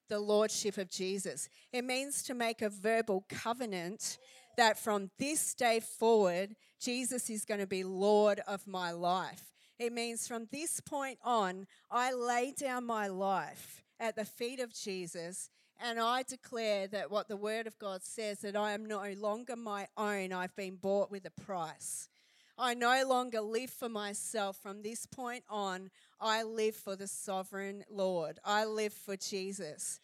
the 0.10 0.20
Lordship 0.20 0.78
of 0.78 0.90
Jesus. 0.90 1.48
It 1.72 1.86
means 1.86 2.24
to 2.24 2.34
make 2.34 2.62
a 2.62 2.70
verbal 2.70 3.26
covenant 3.30 4.18
that 4.58 4.78
from 4.78 5.12
this 5.20 5.54
day 5.54 5.80
forward, 5.80 6.56
Jesus 6.82 7.30
is 7.30 7.46
going 7.46 7.60
to 7.60 7.68
be 7.68 7.84
Lord 7.84 8.42
of 8.48 8.68
my 8.68 8.92
life. 8.92 9.44
It 9.80 9.94
means 9.94 10.28
from 10.28 10.48
this 10.52 10.82
point 10.82 11.20
on, 11.24 11.66
I 11.90 12.12
lay 12.12 12.52
down 12.52 12.86
my 12.86 13.08
life 13.08 13.82
at 13.98 14.18
the 14.18 14.26
feet 14.26 14.60
of 14.60 14.74
Jesus 14.74 15.50
and 15.82 16.00
I 16.00 16.24
declare 16.24 16.88
that 16.88 17.10
what 17.10 17.30
the 17.30 17.38
Word 17.38 17.66
of 17.66 17.80
God 17.80 18.04
says 18.04 18.40
that 18.40 18.58
I 18.58 18.74
am 18.74 18.86
no 18.86 19.02
longer 19.18 19.56
my 19.56 19.88
own, 19.96 20.34
I've 20.34 20.56
been 20.56 20.76
bought 20.76 21.10
with 21.10 21.26
a 21.26 21.42
price. 21.42 22.10
I 22.58 22.74
no 22.74 23.06
longer 23.08 23.40
live 23.40 23.70
for 23.70 23.88
myself. 23.88 24.58
From 24.58 24.82
this 24.82 25.06
point 25.06 25.46
on, 25.50 25.90
I 26.20 26.44
live 26.44 26.76
for 26.76 26.98
the 26.98 27.08
sovereign 27.08 27.86
Lord. 27.90 28.40
I 28.44 28.66
live 28.66 28.92
for 28.92 29.16
Jesus. 29.16 30.02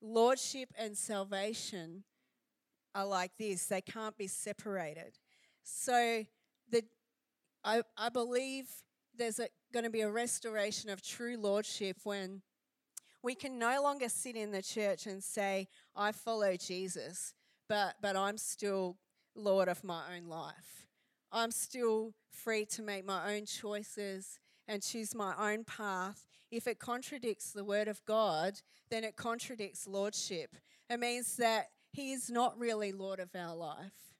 Lordship 0.00 0.70
and 0.78 0.96
salvation 0.96 2.04
are 2.94 3.04
like 3.04 3.32
this, 3.38 3.66
they 3.66 3.82
can't 3.82 4.16
be 4.16 4.26
separated. 4.26 5.18
So, 5.62 6.24
the, 6.70 6.82
I, 7.62 7.82
I 7.96 8.08
believe 8.08 8.66
there's 9.20 9.38
going 9.72 9.84
to 9.84 9.90
be 9.90 10.00
a 10.00 10.10
restoration 10.10 10.88
of 10.88 11.02
true 11.02 11.36
lordship 11.36 11.98
when 12.04 12.40
we 13.22 13.34
can 13.34 13.58
no 13.58 13.82
longer 13.82 14.08
sit 14.08 14.34
in 14.34 14.50
the 14.50 14.62
church 14.62 15.06
and 15.06 15.22
say, 15.22 15.68
I 15.94 16.12
follow 16.12 16.56
Jesus, 16.56 17.34
but, 17.68 17.96
but 18.00 18.16
I'm 18.16 18.38
still 18.38 18.96
Lord 19.36 19.68
of 19.68 19.84
my 19.84 20.16
own 20.16 20.26
life. 20.26 20.86
I'm 21.30 21.50
still 21.50 22.14
free 22.30 22.64
to 22.66 22.82
make 22.82 23.04
my 23.04 23.34
own 23.34 23.44
choices 23.44 24.38
and 24.66 24.82
choose 24.82 25.14
my 25.14 25.34
own 25.38 25.64
path. 25.64 26.26
If 26.50 26.66
it 26.66 26.78
contradicts 26.78 27.52
the 27.52 27.62
word 27.62 27.88
of 27.88 28.02
God, 28.06 28.60
then 28.90 29.04
it 29.04 29.16
contradicts 29.16 29.86
lordship. 29.86 30.56
It 30.88 30.98
means 30.98 31.36
that 31.36 31.66
he 31.92 32.12
is 32.12 32.30
not 32.30 32.58
really 32.58 32.90
Lord 32.90 33.20
of 33.20 33.28
our 33.36 33.54
life. 33.54 34.14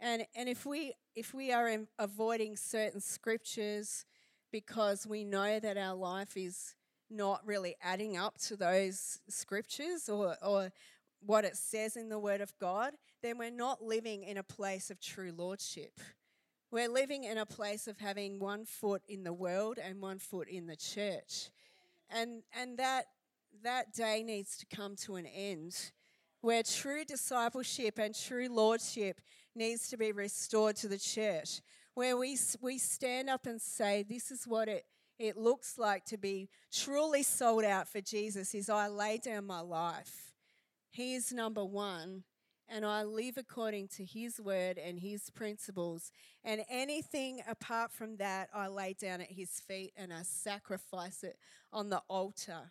And, 0.00 0.26
and 0.36 0.48
if 0.48 0.66
we 0.66 0.92
if 1.16 1.34
we 1.34 1.50
are 1.50 1.68
avoiding 1.98 2.56
certain 2.56 3.00
scriptures 3.00 4.04
because 4.50 5.06
we 5.06 5.24
know 5.24 5.60
that 5.60 5.76
our 5.76 5.94
life 5.94 6.36
is 6.36 6.74
not 7.10 7.40
really 7.46 7.76
adding 7.82 8.16
up 8.16 8.38
to 8.38 8.56
those 8.56 9.20
scriptures 9.28 10.08
or, 10.08 10.36
or 10.42 10.70
what 11.24 11.44
it 11.44 11.56
says 11.56 11.96
in 11.96 12.08
the 12.08 12.18
Word 12.18 12.40
of 12.40 12.52
God, 12.58 12.92
then 13.22 13.38
we're 13.38 13.50
not 13.50 13.82
living 13.82 14.22
in 14.22 14.36
a 14.36 14.42
place 14.42 14.90
of 14.90 15.00
true 15.00 15.32
lordship. 15.36 15.98
We're 16.70 16.88
living 16.88 17.24
in 17.24 17.38
a 17.38 17.46
place 17.46 17.88
of 17.88 17.98
having 17.98 18.38
one 18.38 18.64
foot 18.64 19.02
in 19.08 19.24
the 19.24 19.32
world 19.32 19.78
and 19.82 20.00
one 20.00 20.18
foot 20.18 20.48
in 20.48 20.66
the 20.66 20.76
church. 20.76 21.48
And, 22.10 22.42
and 22.58 22.78
that, 22.78 23.06
that 23.62 23.94
day 23.94 24.22
needs 24.22 24.56
to 24.58 24.66
come 24.66 24.94
to 24.96 25.16
an 25.16 25.26
end 25.26 25.92
where 26.40 26.62
true 26.62 27.04
discipleship 27.04 27.98
and 27.98 28.14
true 28.14 28.48
lordship 28.48 29.20
needs 29.54 29.88
to 29.88 29.96
be 29.96 30.12
restored 30.12 30.76
to 30.76 30.88
the 30.88 30.98
church, 30.98 31.60
where 31.98 32.16
we, 32.16 32.38
we 32.60 32.78
stand 32.78 33.28
up 33.28 33.44
and 33.44 33.60
say, 33.60 34.04
This 34.08 34.30
is 34.30 34.46
what 34.46 34.68
it, 34.68 34.84
it 35.18 35.36
looks 35.36 35.78
like 35.78 36.04
to 36.04 36.16
be 36.16 36.48
truly 36.72 37.24
sold 37.24 37.64
out 37.64 37.88
for 37.88 38.00
Jesus, 38.00 38.54
is 38.54 38.70
I 38.70 38.86
lay 38.86 39.18
down 39.18 39.48
my 39.48 39.58
life. 39.58 40.30
He 40.92 41.16
is 41.16 41.32
number 41.32 41.64
one, 41.64 42.22
and 42.68 42.86
I 42.86 43.02
live 43.02 43.36
according 43.36 43.88
to 43.96 44.04
His 44.04 44.40
word 44.40 44.78
and 44.78 45.00
His 45.00 45.28
principles. 45.30 46.12
And 46.44 46.60
anything 46.70 47.40
apart 47.48 47.90
from 47.90 48.18
that, 48.18 48.48
I 48.54 48.68
lay 48.68 48.92
down 48.92 49.20
at 49.20 49.32
His 49.32 49.50
feet 49.58 49.92
and 49.96 50.12
I 50.12 50.22
sacrifice 50.22 51.24
it 51.24 51.36
on 51.72 51.90
the 51.90 52.02
altar 52.06 52.70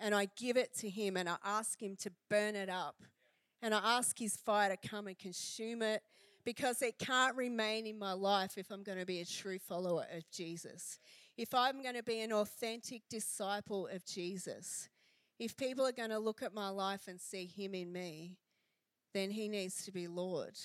and 0.00 0.14
I 0.14 0.26
give 0.38 0.56
it 0.56 0.74
to 0.78 0.88
him 0.88 1.18
and 1.18 1.28
I 1.28 1.36
ask 1.44 1.82
him 1.82 1.96
to 1.96 2.10
burn 2.30 2.54
it 2.54 2.70
up. 2.70 3.02
And 3.60 3.74
I 3.74 3.98
ask 3.98 4.18
his 4.18 4.36
fire 4.36 4.70
to 4.70 4.88
come 4.88 5.06
and 5.08 5.18
consume 5.18 5.82
it 5.82 6.02
because 6.48 6.80
it 6.80 6.98
can't 6.98 7.36
remain 7.36 7.86
in 7.86 7.98
my 7.98 8.14
life 8.14 8.56
if 8.56 8.70
I'm 8.70 8.82
going 8.82 8.96
to 8.96 9.04
be 9.04 9.20
a 9.20 9.26
true 9.26 9.58
follower 9.58 10.06
of 10.10 10.24
Jesus. 10.30 10.98
If 11.36 11.52
I'm 11.52 11.82
going 11.82 11.94
to 11.94 12.02
be 12.02 12.22
an 12.22 12.32
authentic 12.32 13.02
disciple 13.10 13.86
of 13.88 14.02
Jesus, 14.06 14.88
if 15.38 15.58
people 15.58 15.86
are 15.86 15.92
going 15.92 16.08
to 16.08 16.18
look 16.18 16.42
at 16.42 16.54
my 16.54 16.70
life 16.70 17.02
and 17.06 17.20
see 17.20 17.44
him 17.44 17.74
in 17.74 17.92
me, 17.92 18.38
then 19.12 19.30
he 19.30 19.46
needs 19.46 19.84
to 19.84 19.92
be 19.92 20.08
Lord. 20.08 20.56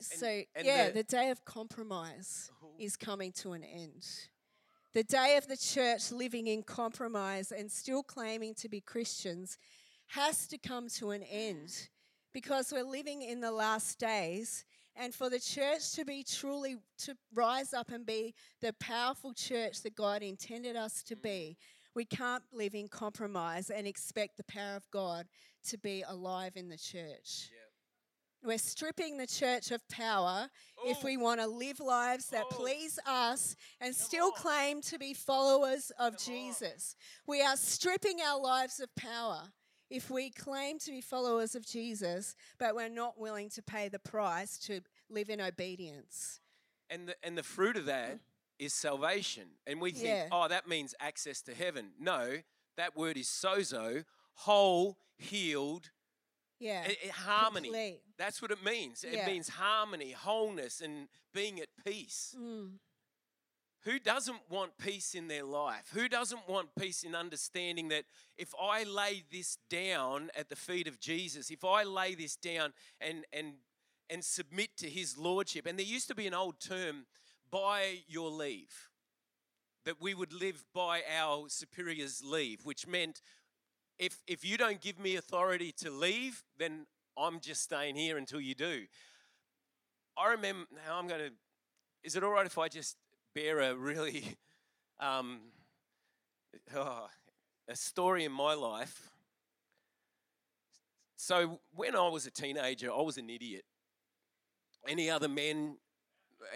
So, 0.00 0.26
and 0.26 0.66
yeah, 0.66 0.88
the, 0.88 0.94
the, 0.94 1.02
day 1.04 1.30
of 1.30 1.44
compromise 1.44 2.50
is 2.80 2.96
coming 2.96 3.30
to 3.34 3.52
an 3.52 3.62
end. 3.62 4.08
The 4.92 5.04
day 5.04 5.36
of 5.36 5.46
the 5.46 5.56
church 5.56 6.10
living 6.10 6.48
in 6.48 6.64
compromise 6.64 7.52
and 7.52 7.70
still 7.70 8.02
claiming 8.02 8.56
to 8.56 8.68
be 8.68 8.80
Christians 8.80 9.56
has 10.08 10.48
to 10.48 10.58
come 10.58 10.88
to 10.96 11.12
an 11.12 11.22
end 11.22 11.90
because 12.32 12.72
we're 12.72 12.84
living 12.84 13.22
in 13.22 13.40
the 13.40 13.52
last 13.52 13.98
days 13.98 14.64
And 14.96 15.14
for 15.14 15.30
the 15.30 15.38
church 15.38 15.92
to 15.92 16.04
be 16.04 16.24
truly, 16.24 16.76
to 16.98 17.16
rise 17.32 17.72
up 17.72 17.90
and 17.92 18.04
be 18.04 18.34
the 18.60 18.72
powerful 18.74 19.32
church 19.32 19.82
that 19.82 19.94
God 19.94 20.20
intended 20.20 20.74
us 20.76 21.02
to 21.04 21.16
be, 21.16 21.56
we 21.94 22.04
can't 22.04 22.42
live 22.52 22.74
in 22.74 22.88
compromise 22.88 23.70
and 23.70 23.86
expect 23.86 24.36
the 24.36 24.44
power 24.44 24.76
of 24.76 24.90
God 24.90 25.26
to 25.68 25.78
be 25.78 26.02
alive 26.02 26.56
in 26.56 26.68
the 26.68 26.76
church. 26.76 27.50
We're 28.42 28.58
stripping 28.58 29.16
the 29.16 29.26
church 29.26 29.70
of 29.70 29.86
power 29.88 30.50
if 30.84 30.98
Oh. 30.98 31.04
we 31.04 31.16
want 31.16 31.40
to 31.40 31.46
live 31.46 31.78
lives 31.78 32.26
that 32.30 32.46
Oh. 32.50 32.54
please 32.56 32.98
us 33.06 33.54
and 33.80 33.94
still 33.94 34.32
claim 34.32 34.80
to 34.82 34.98
be 34.98 35.14
followers 35.14 35.92
of 35.98 36.18
Jesus. 36.18 36.96
We 37.26 37.42
are 37.42 37.56
stripping 37.56 38.20
our 38.22 38.40
lives 38.40 38.80
of 38.80 38.94
power 38.96 39.52
if 39.90 40.08
we 40.10 40.30
claim 40.30 40.78
to 40.78 40.90
be 40.90 41.00
followers 41.00 41.54
of 41.54 41.66
Jesus, 41.66 42.34
but 42.58 42.74
we're 42.74 42.88
not 42.88 43.18
willing 43.18 43.50
to 43.50 43.62
pay 43.62 43.88
the 43.88 43.98
price 43.98 44.56
to 44.60 44.80
live 45.08 45.28
in 45.28 45.40
obedience. 45.40 46.40
And 46.88 47.08
the, 47.08 47.14
and 47.22 47.36
the 47.36 47.42
fruit 47.42 47.76
of 47.76 47.86
that 47.86 48.20
is 48.58 48.72
salvation. 48.72 49.48
And 49.66 49.80
we 49.80 49.90
think, 49.92 50.04
Yeah. 50.06 50.28
oh, 50.32 50.48
that 50.48 50.68
means 50.68 50.94
access 51.00 51.42
to 51.42 51.54
heaven. 51.54 51.90
No, 51.98 52.38
that 52.76 52.96
word 52.96 53.16
is 53.16 53.26
sozo, 53.26 54.04
whole, 54.34 54.98
healed, 55.18 55.90
Yeah. 56.58 56.86
i- 56.86 56.96
i- 57.06 57.08
harmony. 57.08 57.68
complete. 57.68 58.00
That's 58.16 58.40
what 58.42 58.50
it 58.50 58.62
means. 58.62 59.02
It 59.04 59.24
means 59.26 59.48
harmony, 59.48 60.12
wholeness, 60.12 60.80
and 60.80 61.08
being 61.32 61.60
at 61.60 61.68
peace. 61.84 62.34
Mm. 62.38 62.78
Who 63.84 63.98
doesn't 63.98 64.40
want 64.50 64.76
peace 64.76 65.14
in 65.14 65.28
their 65.28 65.44
life? 65.44 65.90
Who 65.94 66.08
doesn't 66.08 66.48
want 66.48 66.68
peace 66.78 67.02
in 67.02 67.14
understanding 67.14 67.88
that 67.88 68.04
if 68.36 68.52
I 68.60 68.84
lay 68.84 69.24
this 69.32 69.56
down 69.70 70.30
at 70.36 70.50
the 70.50 70.56
feet 70.56 70.86
of 70.86 71.00
Jesus, 71.00 71.50
if 71.50 71.64
I 71.64 71.84
lay 71.84 72.14
this 72.14 72.36
down 72.36 72.72
and 73.00 73.24
and 73.32 73.54
and 74.10 74.24
submit 74.24 74.76
to 74.78 74.90
his 74.90 75.16
lordship, 75.16 75.66
and 75.66 75.78
there 75.78 75.86
used 75.86 76.08
to 76.08 76.14
be 76.14 76.26
an 76.26 76.34
old 76.34 76.60
term, 76.60 77.06
by 77.50 78.00
your 78.06 78.30
leave, 78.30 78.88
that 79.84 80.00
we 80.00 80.14
would 80.14 80.32
live 80.32 80.64
by 80.74 81.02
our 81.18 81.48
superior's 81.48 82.22
leave, 82.22 82.64
which 82.64 82.86
meant 82.86 83.22
if 83.98 84.22
if 84.26 84.44
you 84.44 84.56
don't 84.56 84.80
give 84.80 84.98
me 84.98 85.16
authority 85.16 85.72
to 85.78 85.90
leave, 85.90 86.44
then 86.58 86.86
I'm 87.16 87.40
just 87.40 87.62
staying 87.62 87.96
here 87.96 88.18
until 88.18 88.40
you 88.40 88.54
do. 88.54 88.86
I 90.18 90.32
remember 90.32 90.66
now 90.86 90.98
I'm 90.98 91.08
going 91.08 91.20
to 91.20 91.32
is 92.02 92.16
it 92.16 92.24
all 92.24 92.30
right 92.30 92.46
if 92.46 92.58
I 92.58 92.68
just 92.68 92.96
bear 93.34 93.60
a 93.60 93.74
really 93.76 94.36
um, 94.98 95.40
oh, 96.74 97.08
a 97.68 97.76
story 97.76 98.24
in 98.24 98.32
my 98.32 98.54
life? 98.54 99.10
So 101.16 101.60
when 101.74 101.94
I 101.94 102.08
was 102.08 102.26
a 102.26 102.30
teenager, 102.30 102.90
I 102.90 103.02
was 103.02 103.18
an 103.18 103.28
idiot. 103.28 103.64
Any 104.88 105.10
other 105.10 105.28
men 105.28 105.76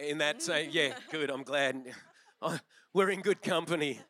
in 0.00 0.18
that 0.18 0.42
say, 0.42 0.68
yeah, 0.70 0.94
good, 1.10 1.30
I'm 1.30 1.42
glad. 1.42 1.82
Oh, 2.42 2.58
We're 2.92 3.08
in 3.08 3.22
good 3.22 3.40
company. 3.40 4.00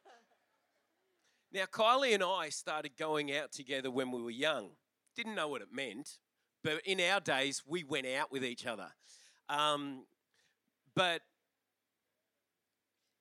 Now, 1.52 1.66
Kylie 1.66 2.14
and 2.14 2.24
I 2.24 2.48
started 2.48 2.96
going 2.98 3.32
out 3.32 3.52
together 3.52 3.88
when 3.88 4.10
we 4.10 4.20
were 4.20 4.30
young. 4.30 4.70
Didn't 5.14 5.36
know 5.36 5.46
what 5.46 5.62
it 5.62 5.68
meant, 5.70 6.18
but 6.64 6.80
in 6.84 7.00
our 7.00 7.20
days, 7.20 7.62
we 7.64 7.84
went 7.84 8.08
out 8.08 8.32
with 8.32 8.44
each 8.44 8.66
other. 8.66 8.88
Um, 9.48 10.04
but 10.96 11.20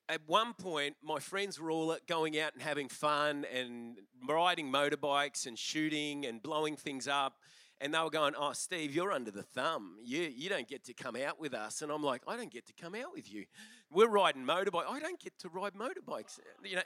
at 0.10 0.22
one 0.28 0.54
point, 0.54 0.96
my 1.04 1.20
friends 1.20 1.60
were 1.60 1.72
all 1.72 1.96
going 2.08 2.38
out 2.40 2.54
and 2.54 2.62
having 2.62 2.90
fun 2.90 3.46
and 3.54 3.98
riding 4.28 4.72
motorbikes 4.72 5.46
and 5.46 5.58
shooting 5.58 6.26
and 6.26 6.42
blowing 6.42 6.76
things 6.76 7.08
up. 7.08 7.36
And 7.82 7.94
they 7.94 8.00
were 8.00 8.10
going, 8.10 8.34
Oh, 8.38 8.54
Steve, 8.54 8.96
you're 8.96 9.12
under 9.12 9.32
the 9.32 9.44
thumb. 9.44 9.98
You, 10.04 10.22
you 10.22 10.50
don't 10.50 10.68
get 10.68 10.86
to 10.86 10.94
come 10.94 11.16
out 11.16 11.40
with 11.40 11.54
us. 11.54 11.82
And 11.82 11.92
I'm 11.92 12.04
like, 12.04 12.22
I 12.28 12.38
don't 12.38 12.52
get 12.52 12.66
to 12.68 12.74
come 12.74 12.96
out 12.96 13.14
with 13.14 13.32
you. 13.32 13.46
We're 13.92 14.08
riding 14.08 14.44
motorbike. 14.44 14.86
I 14.90 15.00
don't 15.00 15.20
get 15.20 15.38
to 15.40 15.50
ride 15.50 15.74
motorbikes. 15.74 16.40
You 16.64 16.78
know, 16.78 16.82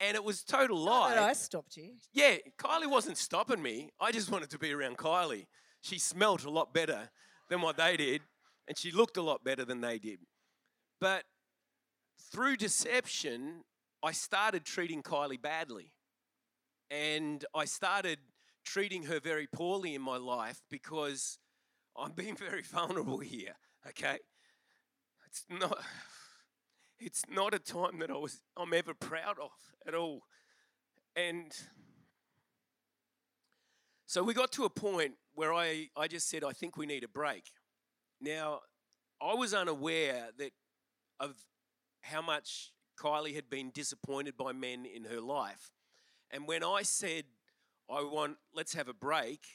and 0.00 0.14
it 0.14 0.24
was 0.24 0.42
total 0.42 0.78
lie. 0.78 1.14
But 1.14 1.22
I 1.22 1.32
stopped 1.32 1.76
you. 1.76 1.94
Yeah, 2.12 2.36
Kylie 2.58 2.88
wasn't 2.88 3.18
stopping 3.18 3.62
me. 3.62 3.90
I 4.00 4.12
just 4.12 4.30
wanted 4.30 4.50
to 4.50 4.58
be 4.58 4.72
around 4.72 4.96
Kylie. 4.96 5.46
She 5.80 5.98
smelt 5.98 6.44
a 6.44 6.50
lot 6.50 6.72
better 6.72 7.10
than 7.50 7.60
what 7.60 7.76
they 7.76 7.96
did, 7.96 8.22
and 8.66 8.78
she 8.78 8.90
looked 8.90 9.16
a 9.16 9.22
lot 9.22 9.44
better 9.44 9.64
than 9.64 9.80
they 9.80 9.98
did. 9.98 10.18
But 11.00 11.24
through 12.18 12.56
deception, 12.56 13.64
I 14.02 14.12
started 14.12 14.64
treating 14.64 15.02
Kylie 15.02 15.40
badly. 15.40 15.92
And 16.90 17.44
I 17.54 17.64
started 17.64 18.18
treating 18.64 19.04
her 19.04 19.20
very 19.20 19.46
poorly 19.46 19.94
in 19.94 20.02
my 20.02 20.16
life 20.16 20.60
because 20.70 21.38
I'm 21.96 22.12
being 22.12 22.36
very 22.50 22.62
vulnerable 22.62 23.18
here, 23.18 23.54
okay? 23.88 24.18
It's 25.26 25.44
not 25.50 25.78
it's 27.00 27.22
not 27.30 27.54
a 27.54 27.60
time 27.60 28.00
that 28.00 28.10
I 28.10 28.16
was 28.16 28.42
I'm 28.56 28.72
ever 28.72 28.94
proud 28.94 29.36
of 29.40 29.50
at 29.86 29.94
all. 29.94 30.22
And 31.14 31.52
so 34.06 34.22
we 34.22 34.34
got 34.34 34.52
to 34.52 34.64
a 34.64 34.70
point 34.70 35.14
where 35.34 35.52
I, 35.52 35.88
I 35.96 36.08
just 36.08 36.28
said, 36.28 36.42
I 36.42 36.52
think 36.52 36.76
we 36.76 36.86
need 36.86 37.04
a 37.04 37.08
break. 37.08 37.44
Now, 38.20 38.60
I 39.20 39.34
was 39.34 39.52
unaware 39.52 40.30
that 40.38 40.52
of 41.20 41.36
how 42.02 42.22
much 42.22 42.72
Kylie 42.98 43.34
had 43.34 43.48
been 43.48 43.70
disappointed 43.70 44.36
by 44.36 44.52
men 44.52 44.84
in 44.84 45.04
her 45.04 45.20
life. 45.20 45.70
And 46.30 46.46
when 46.46 46.62
I 46.62 46.82
said, 46.82 47.24
I 47.90 48.02
want, 48.02 48.36
let's 48.54 48.74
have 48.74 48.88
a 48.88 48.94
break, 48.94 49.46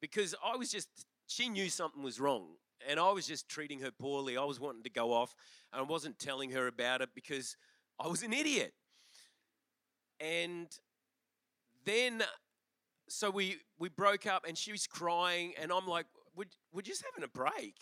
because 0.00 0.34
I 0.44 0.56
was 0.56 0.70
just, 0.70 0.88
she 1.26 1.48
knew 1.48 1.68
something 1.68 2.02
was 2.02 2.20
wrong. 2.20 2.56
And 2.88 2.98
I 2.98 3.12
was 3.12 3.26
just 3.26 3.48
treating 3.48 3.80
her 3.80 3.90
poorly. 3.92 4.36
I 4.36 4.44
was 4.44 4.58
wanting 4.58 4.82
to 4.82 4.90
go 4.90 5.12
off, 5.12 5.34
and 5.72 5.80
I 5.80 5.84
wasn't 5.84 6.18
telling 6.18 6.50
her 6.50 6.66
about 6.66 7.00
it 7.00 7.10
because 7.14 7.56
I 8.00 8.08
was 8.08 8.24
an 8.24 8.32
idiot. 8.32 8.72
And 10.18 10.66
then, 11.84 12.24
so 13.08 13.30
we 13.30 13.58
we 13.78 13.88
broke 13.88 14.26
up, 14.26 14.44
and 14.48 14.58
she 14.58 14.72
was 14.72 14.88
crying, 14.88 15.52
and 15.60 15.70
I'm 15.70 15.86
like, 15.86 16.06
"We're, 16.34 16.46
we're 16.72 16.82
just 16.82 17.04
having 17.04 17.22
a 17.24 17.28
break." 17.28 17.76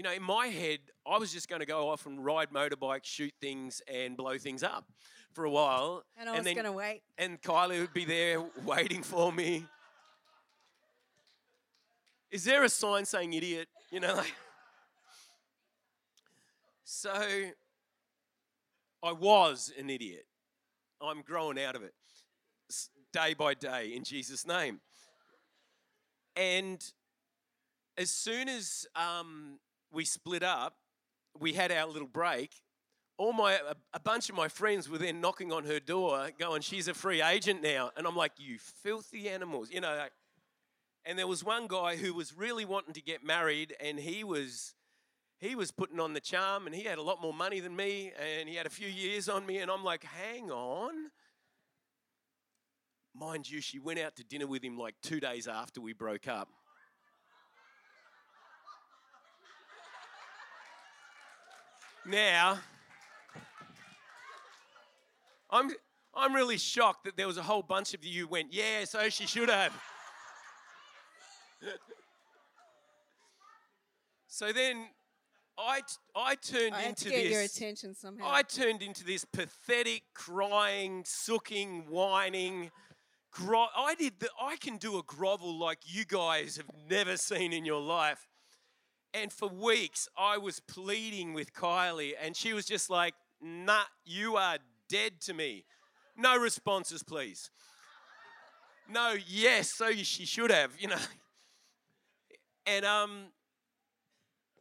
You 0.00 0.04
know, 0.04 0.12
in 0.12 0.22
my 0.22 0.46
head, 0.46 0.78
I 1.06 1.18
was 1.18 1.30
just 1.30 1.46
going 1.46 1.60
to 1.60 1.66
go 1.66 1.90
off 1.90 2.06
and 2.06 2.24
ride 2.24 2.48
motorbikes, 2.54 3.04
shoot 3.04 3.34
things, 3.38 3.82
and 3.86 4.16
blow 4.16 4.38
things 4.38 4.62
up 4.62 4.86
for 5.34 5.44
a 5.44 5.50
while. 5.50 6.04
And 6.18 6.26
I 6.26 6.36
was 6.36 6.44
then, 6.44 6.54
going 6.54 6.64
to 6.64 6.72
wait. 6.72 7.02
and 7.18 7.38
Kylie 7.42 7.80
would 7.80 7.92
be 7.92 8.06
there 8.06 8.42
waiting 8.64 9.02
for 9.02 9.30
me. 9.30 9.66
Is 12.30 12.44
there 12.44 12.64
a 12.64 12.70
sign 12.70 13.04
saying 13.04 13.34
idiot? 13.34 13.68
You 13.90 14.00
know, 14.00 14.14
like. 14.14 14.34
So 16.84 17.12
I 19.02 19.12
was 19.12 19.70
an 19.78 19.90
idiot. 19.90 20.24
I'm 21.02 21.20
growing 21.20 21.60
out 21.62 21.76
of 21.76 21.82
it 21.82 21.92
day 23.12 23.34
by 23.34 23.52
day 23.52 23.92
in 23.94 24.04
Jesus' 24.04 24.46
name. 24.46 24.80
And 26.36 26.82
as 27.98 28.10
soon 28.10 28.48
as 28.48 28.86
um, 28.96 29.58
we 29.92 30.04
split 30.04 30.42
up, 30.42 30.76
we 31.38 31.52
had 31.52 31.72
our 31.72 31.86
little 31.86 32.08
break. 32.08 32.50
All 33.18 33.32
my 33.32 33.52
a, 33.54 33.74
a 33.92 34.00
bunch 34.00 34.30
of 34.30 34.34
my 34.34 34.48
friends 34.48 34.88
were 34.88 34.98
then 34.98 35.20
knocking 35.20 35.52
on 35.52 35.64
her 35.64 35.78
door, 35.80 36.30
going, 36.38 36.62
"She's 36.62 36.88
a 36.88 36.94
free 36.94 37.22
agent 37.22 37.62
now," 37.62 37.90
and 37.96 38.06
I'm 38.06 38.16
like, 38.16 38.32
"You 38.38 38.58
filthy 38.58 39.28
animals!" 39.28 39.70
You 39.70 39.80
know. 39.80 39.94
Like, 39.94 40.12
and 41.04 41.18
there 41.18 41.26
was 41.26 41.42
one 41.42 41.66
guy 41.66 41.96
who 41.96 42.14
was 42.14 42.36
really 42.36 42.64
wanting 42.64 42.94
to 42.94 43.02
get 43.02 43.24
married, 43.24 43.74
and 43.80 43.98
he 43.98 44.24
was 44.24 44.74
he 45.38 45.54
was 45.54 45.70
putting 45.70 46.00
on 46.00 46.12
the 46.12 46.20
charm, 46.20 46.66
and 46.66 46.74
he 46.74 46.84
had 46.84 46.98
a 46.98 47.02
lot 47.02 47.20
more 47.20 47.32
money 47.32 47.60
than 47.60 47.74
me, 47.74 48.12
and 48.18 48.48
he 48.48 48.56
had 48.56 48.66
a 48.66 48.70
few 48.70 48.88
years 48.88 49.28
on 49.28 49.46
me, 49.46 49.58
and 49.58 49.70
I'm 49.70 49.84
like, 49.84 50.04
"Hang 50.04 50.50
on." 50.50 51.10
Mind 53.14 53.50
you, 53.50 53.60
she 53.60 53.78
went 53.78 53.98
out 53.98 54.16
to 54.16 54.24
dinner 54.24 54.46
with 54.46 54.62
him 54.62 54.78
like 54.78 54.94
two 55.02 55.20
days 55.20 55.48
after 55.48 55.80
we 55.80 55.92
broke 55.92 56.28
up. 56.28 56.48
Now, 62.10 62.58
I'm, 65.48 65.70
I'm 66.12 66.34
really 66.34 66.58
shocked 66.58 67.04
that 67.04 67.16
there 67.16 67.28
was 67.28 67.36
a 67.36 67.42
whole 67.42 67.62
bunch 67.62 67.94
of 67.94 68.04
you 68.04 68.26
went, 68.26 68.52
yeah, 68.52 68.84
so 68.84 69.08
she 69.10 69.28
should 69.28 69.48
have. 69.48 69.72
so 74.26 74.50
then 74.52 74.86
I, 75.56 75.82
I 76.16 76.34
turned 76.34 76.74
I 76.74 76.82
into 76.82 77.10
this. 77.10 77.30
your 77.30 77.42
attention 77.42 77.94
somehow. 77.94 78.24
I 78.28 78.42
turned 78.42 78.82
into 78.82 79.04
this 79.04 79.24
pathetic, 79.24 80.02
crying, 80.12 81.04
sooking, 81.06 81.84
whining. 81.88 82.72
Gro- 83.30 83.68
I 83.76 83.94
did 83.94 84.14
the, 84.18 84.30
I 84.42 84.56
can 84.56 84.78
do 84.78 84.98
a 84.98 85.02
grovel 85.04 85.56
like 85.60 85.78
you 85.84 86.04
guys 86.04 86.56
have 86.56 86.70
never 86.88 87.16
seen 87.16 87.52
in 87.52 87.64
your 87.64 87.80
life. 87.80 88.26
And 89.12 89.32
for 89.32 89.48
weeks, 89.48 90.08
I 90.16 90.38
was 90.38 90.60
pleading 90.60 91.34
with 91.34 91.52
Kylie, 91.52 92.12
and 92.20 92.36
she 92.36 92.52
was 92.52 92.64
just 92.64 92.90
like, 92.90 93.14
"Nah, 93.40 93.84
you 94.04 94.36
are 94.36 94.58
dead 94.88 95.20
to 95.22 95.34
me." 95.34 95.64
No 96.16 96.36
responses, 96.36 97.02
please. 97.02 97.50
No, 98.88 99.16
yes, 99.26 99.72
so 99.72 99.92
she 99.92 100.24
should 100.26 100.50
have, 100.50 100.72
you 100.78 100.88
know. 100.88 100.98
And 102.66 102.84
um, 102.84 103.26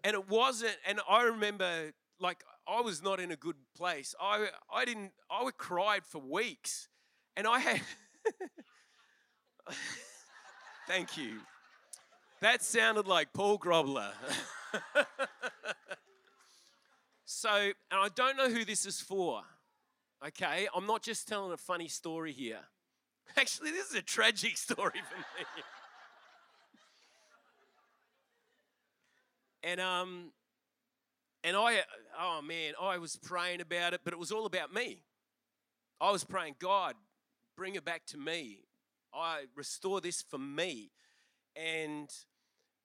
and 0.04 0.14
it 0.14 0.30
wasn't. 0.30 0.76
And 0.88 1.00
I 1.10 1.24
remember, 1.24 1.92
like, 2.20 2.44
I 2.68 2.82
was 2.82 3.02
not 3.04 3.20
in 3.20 3.32
a 3.32 3.36
good 3.36 3.56
place. 3.76 4.16
I 4.20 4.48
I 4.74 4.86
didn't. 4.86 5.12
I 5.30 5.44
would 5.44 5.58
cried 5.58 6.06
for 6.06 6.20
weeks, 6.20 6.88
and 7.36 7.48
I 7.48 7.60
had. 7.60 7.82
Thank 10.88 11.18
you. 11.18 11.40
That 12.42 12.64
sounded 12.64 13.06
like 13.06 13.34
Paul 13.34 13.60
Grobler. 13.60 14.12
so, 17.26 17.50
and 17.50 17.74
I 17.92 18.08
don't 18.16 18.38
know 18.38 18.50
who 18.50 18.64
this 18.64 18.86
is 18.86 19.02
for. 19.02 19.42
Okay, 20.26 20.68
I'm 20.74 20.86
not 20.86 21.02
just 21.02 21.28
telling 21.28 21.52
a 21.52 21.58
funny 21.58 21.90
story 21.90 22.32
here. 22.32 22.60
Actually, 23.38 23.72
this 23.72 23.90
is 23.90 23.96
a 23.96 24.02
tragic 24.02 24.58
story 24.58 25.02
for 25.10 25.18
me. 25.18 25.46
and 29.64 29.82
um, 29.82 30.32
and 31.44 31.58
I, 31.58 31.80
oh 32.20 32.42
man, 32.42 32.74
I 32.82 32.98
was 32.98 33.18
praying 33.18 33.62
about 33.62 33.94
it, 33.94 34.02
but 34.04 34.14
it 34.14 34.20
was 34.20 34.32
all 34.32 34.46
about 34.46 34.74
me. 34.74 35.04
I 36.00 36.12
was 36.12 36.24
praying, 36.24 36.56
God, 36.60 36.96
bring 37.58 37.76
it 37.76 37.84
back 37.84 38.06
to 38.08 38.18
me. 38.18 38.60
I 39.14 39.46
restore 39.56 40.00
this 40.00 40.22
for 40.22 40.38
me, 40.38 40.92
and 41.56 42.10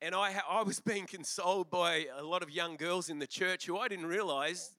and 0.05 0.15
I 0.15 0.35
I 0.49 0.63
was 0.63 0.81
being 0.93 1.07
consoled 1.07 1.71
by 1.71 2.07
a 2.17 2.23
lot 2.23 2.43
of 2.43 2.51
young 2.51 2.77
girls 2.77 3.09
in 3.09 3.19
the 3.19 3.27
church 3.27 3.67
who 3.67 3.79
I 3.79 3.89
didn't 3.89 4.07
realize 4.07 4.71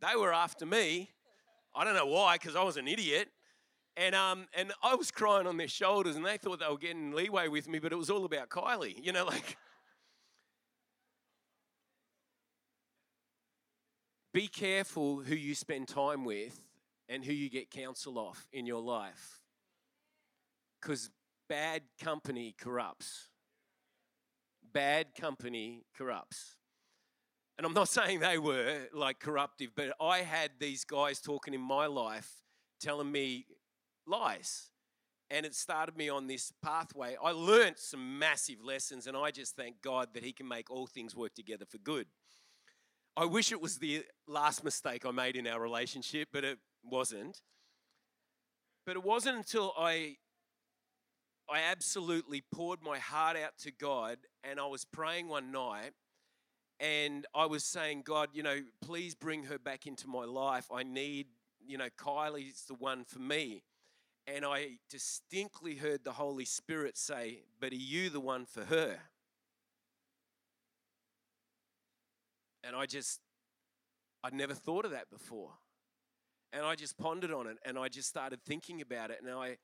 they 0.00 0.16
were 0.16 0.32
after 0.32 0.66
me. 0.66 1.10
I 1.74 1.84
don't 1.84 1.94
know 1.94 2.06
why, 2.06 2.36
because 2.36 2.56
I 2.56 2.64
was 2.64 2.76
an 2.76 2.88
idiot. 2.88 3.28
And, 3.96 4.14
um, 4.14 4.46
and 4.54 4.72
I 4.82 4.94
was 4.94 5.10
crying 5.10 5.46
on 5.46 5.56
their 5.56 5.68
shoulders, 5.68 6.16
and 6.16 6.24
they 6.24 6.36
thought 6.36 6.60
they 6.60 6.68
were 6.68 6.78
getting 6.78 7.12
leeway 7.12 7.48
with 7.48 7.68
me, 7.68 7.78
but 7.78 7.92
it 7.92 7.96
was 7.96 8.08
all 8.08 8.24
about 8.24 8.48
Kylie. 8.48 8.96
You 9.04 9.12
know, 9.12 9.24
like. 9.26 9.56
Be 14.32 14.46
careful 14.46 15.22
who 15.22 15.34
you 15.34 15.54
spend 15.54 15.88
time 15.88 16.24
with 16.24 16.58
and 17.08 17.24
who 17.24 17.32
you 17.32 17.50
get 17.50 17.70
counsel 17.70 18.16
off 18.16 18.46
in 18.52 18.64
your 18.64 18.80
life. 18.80 19.40
Because 20.80 21.10
bad 21.48 21.82
company 22.00 22.54
corrupts. 22.58 23.29
Bad 24.72 25.14
company 25.14 25.84
corrupts. 25.96 26.56
And 27.56 27.66
I'm 27.66 27.74
not 27.74 27.88
saying 27.90 28.20
they 28.20 28.38
were 28.38 28.88
like 28.92 29.20
corruptive, 29.20 29.70
but 29.76 29.94
I 30.00 30.18
had 30.18 30.52
these 30.58 30.84
guys 30.84 31.20
talking 31.20 31.54
in 31.54 31.60
my 31.60 31.86
life 31.86 32.30
telling 32.80 33.10
me 33.10 33.46
lies. 34.06 34.70
And 35.30 35.46
it 35.46 35.54
started 35.54 35.96
me 35.96 36.08
on 36.08 36.26
this 36.26 36.52
pathway. 36.62 37.16
I 37.22 37.30
learned 37.30 37.78
some 37.78 38.18
massive 38.18 38.64
lessons, 38.64 39.06
and 39.06 39.16
I 39.16 39.30
just 39.30 39.54
thank 39.54 39.80
God 39.80 40.08
that 40.14 40.24
He 40.24 40.32
can 40.32 40.48
make 40.48 40.70
all 40.70 40.86
things 40.86 41.14
work 41.14 41.34
together 41.34 41.66
for 41.66 41.78
good. 41.78 42.06
I 43.16 43.26
wish 43.26 43.52
it 43.52 43.60
was 43.60 43.78
the 43.78 44.04
last 44.26 44.64
mistake 44.64 45.04
I 45.04 45.10
made 45.10 45.36
in 45.36 45.46
our 45.46 45.60
relationship, 45.60 46.28
but 46.32 46.44
it 46.44 46.58
wasn't. 46.82 47.42
But 48.86 48.96
it 48.96 49.04
wasn't 49.04 49.36
until 49.36 49.74
I 49.78 50.16
I 51.50 51.62
absolutely 51.70 52.42
poured 52.54 52.80
my 52.82 52.98
heart 52.98 53.36
out 53.36 53.58
to 53.62 53.72
God 53.72 54.18
and 54.44 54.60
I 54.60 54.66
was 54.66 54.84
praying 54.84 55.28
one 55.28 55.50
night 55.50 55.92
and 56.78 57.26
I 57.34 57.46
was 57.46 57.64
saying, 57.64 58.02
God, 58.06 58.28
you 58.32 58.42
know, 58.42 58.60
please 58.80 59.14
bring 59.14 59.44
her 59.44 59.58
back 59.58 59.86
into 59.86 60.08
my 60.08 60.24
life. 60.24 60.68
I 60.72 60.84
need, 60.84 61.26
you 61.66 61.76
know, 61.76 61.88
Kylie's 61.98 62.64
the 62.68 62.74
one 62.74 63.04
for 63.04 63.18
me. 63.18 63.64
And 64.26 64.44
I 64.44 64.78
distinctly 64.88 65.74
heard 65.74 66.04
the 66.04 66.12
Holy 66.12 66.44
Spirit 66.44 66.96
say, 66.96 67.40
But 67.60 67.72
are 67.72 67.76
you 67.76 68.10
the 68.10 68.20
one 68.20 68.46
for 68.46 68.64
her? 68.64 68.98
And 72.62 72.76
I 72.76 72.86
just, 72.86 73.20
I'd 74.22 74.34
never 74.34 74.54
thought 74.54 74.84
of 74.84 74.92
that 74.92 75.10
before. 75.10 75.50
And 76.52 76.64
I 76.64 76.76
just 76.76 76.96
pondered 76.96 77.32
on 77.32 77.46
it 77.46 77.58
and 77.64 77.78
I 77.78 77.88
just 77.88 78.08
started 78.08 78.40
thinking 78.44 78.80
about 78.80 79.10
it. 79.10 79.20
And 79.22 79.30
I, 79.30 79.56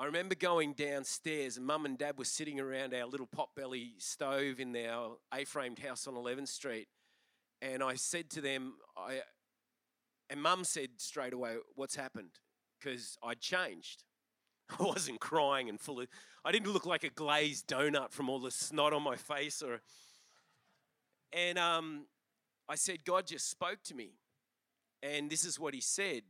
I 0.00 0.06
remember 0.06 0.34
going 0.34 0.72
downstairs 0.72 1.58
and 1.58 1.66
mum 1.66 1.84
and 1.84 1.98
dad 1.98 2.16
were 2.16 2.24
sitting 2.24 2.58
around 2.58 2.94
our 2.94 3.04
little 3.04 3.26
potbelly 3.28 3.90
stove 3.98 4.58
in 4.58 4.74
our 4.74 5.18
A-framed 5.34 5.78
house 5.78 6.06
on 6.06 6.14
11th 6.14 6.48
Street. 6.48 6.88
And 7.60 7.82
I 7.82 7.96
said 7.96 8.30
to 8.30 8.40
them, 8.40 8.76
I, 8.96 9.20
and 10.30 10.40
mum 10.40 10.64
said 10.64 10.88
straight 10.96 11.34
away, 11.34 11.56
what's 11.74 11.96
happened? 11.96 12.30
Because 12.78 13.18
I'd 13.22 13.42
changed. 13.42 14.04
I 14.80 14.84
wasn't 14.84 15.20
crying 15.20 15.68
and 15.68 15.78
full 15.78 16.00
of, 16.00 16.08
I 16.46 16.50
didn't 16.50 16.72
look 16.72 16.86
like 16.86 17.04
a 17.04 17.10
glazed 17.10 17.68
donut 17.68 18.10
from 18.10 18.30
all 18.30 18.38
the 18.38 18.50
snot 18.50 18.94
on 18.94 19.02
my 19.02 19.16
face 19.16 19.60
or, 19.60 19.82
and 21.30 21.58
um, 21.58 22.06
I 22.70 22.76
said, 22.76 23.04
God 23.04 23.26
just 23.26 23.50
spoke 23.50 23.82
to 23.84 23.94
me. 23.94 24.14
And 25.02 25.28
this 25.28 25.44
is 25.44 25.60
what 25.60 25.74
he 25.74 25.82
said. 25.82 26.22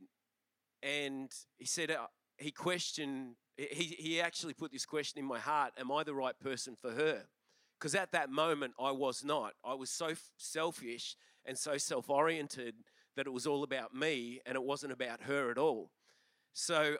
And 0.83 1.31
he 1.57 1.65
said, 1.65 1.89
uh, 1.89 2.07
he 2.37 2.51
questioned, 2.51 3.35
he, 3.71 3.95
he 3.97 4.21
actually 4.21 4.53
put 4.53 4.71
this 4.71 4.85
question 4.85 5.19
in 5.19 5.25
my 5.25 5.39
heart 5.39 5.73
Am 5.79 5.91
I 5.91 6.03
the 6.03 6.13
right 6.13 6.37
person 6.39 6.75
for 6.79 6.91
her? 6.91 7.23
Because 7.79 7.95
at 7.95 8.11
that 8.11 8.29
moment, 8.29 8.73
I 8.79 8.91
was 8.91 9.23
not. 9.23 9.53
I 9.65 9.73
was 9.73 9.89
so 9.89 10.13
selfish 10.37 11.15
and 11.45 11.57
so 11.57 11.77
self 11.77 12.09
oriented 12.09 12.75
that 13.15 13.27
it 13.27 13.33
was 13.33 13.47
all 13.47 13.63
about 13.63 13.93
me 13.93 14.39
and 14.45 14.55
it 14.55 14.63
wasn't 14.63 14.93
about 14.93 15.23
her 15.23 15.51
at 15.51 15.57
all. 15.57 15.91
So 16.53 16.97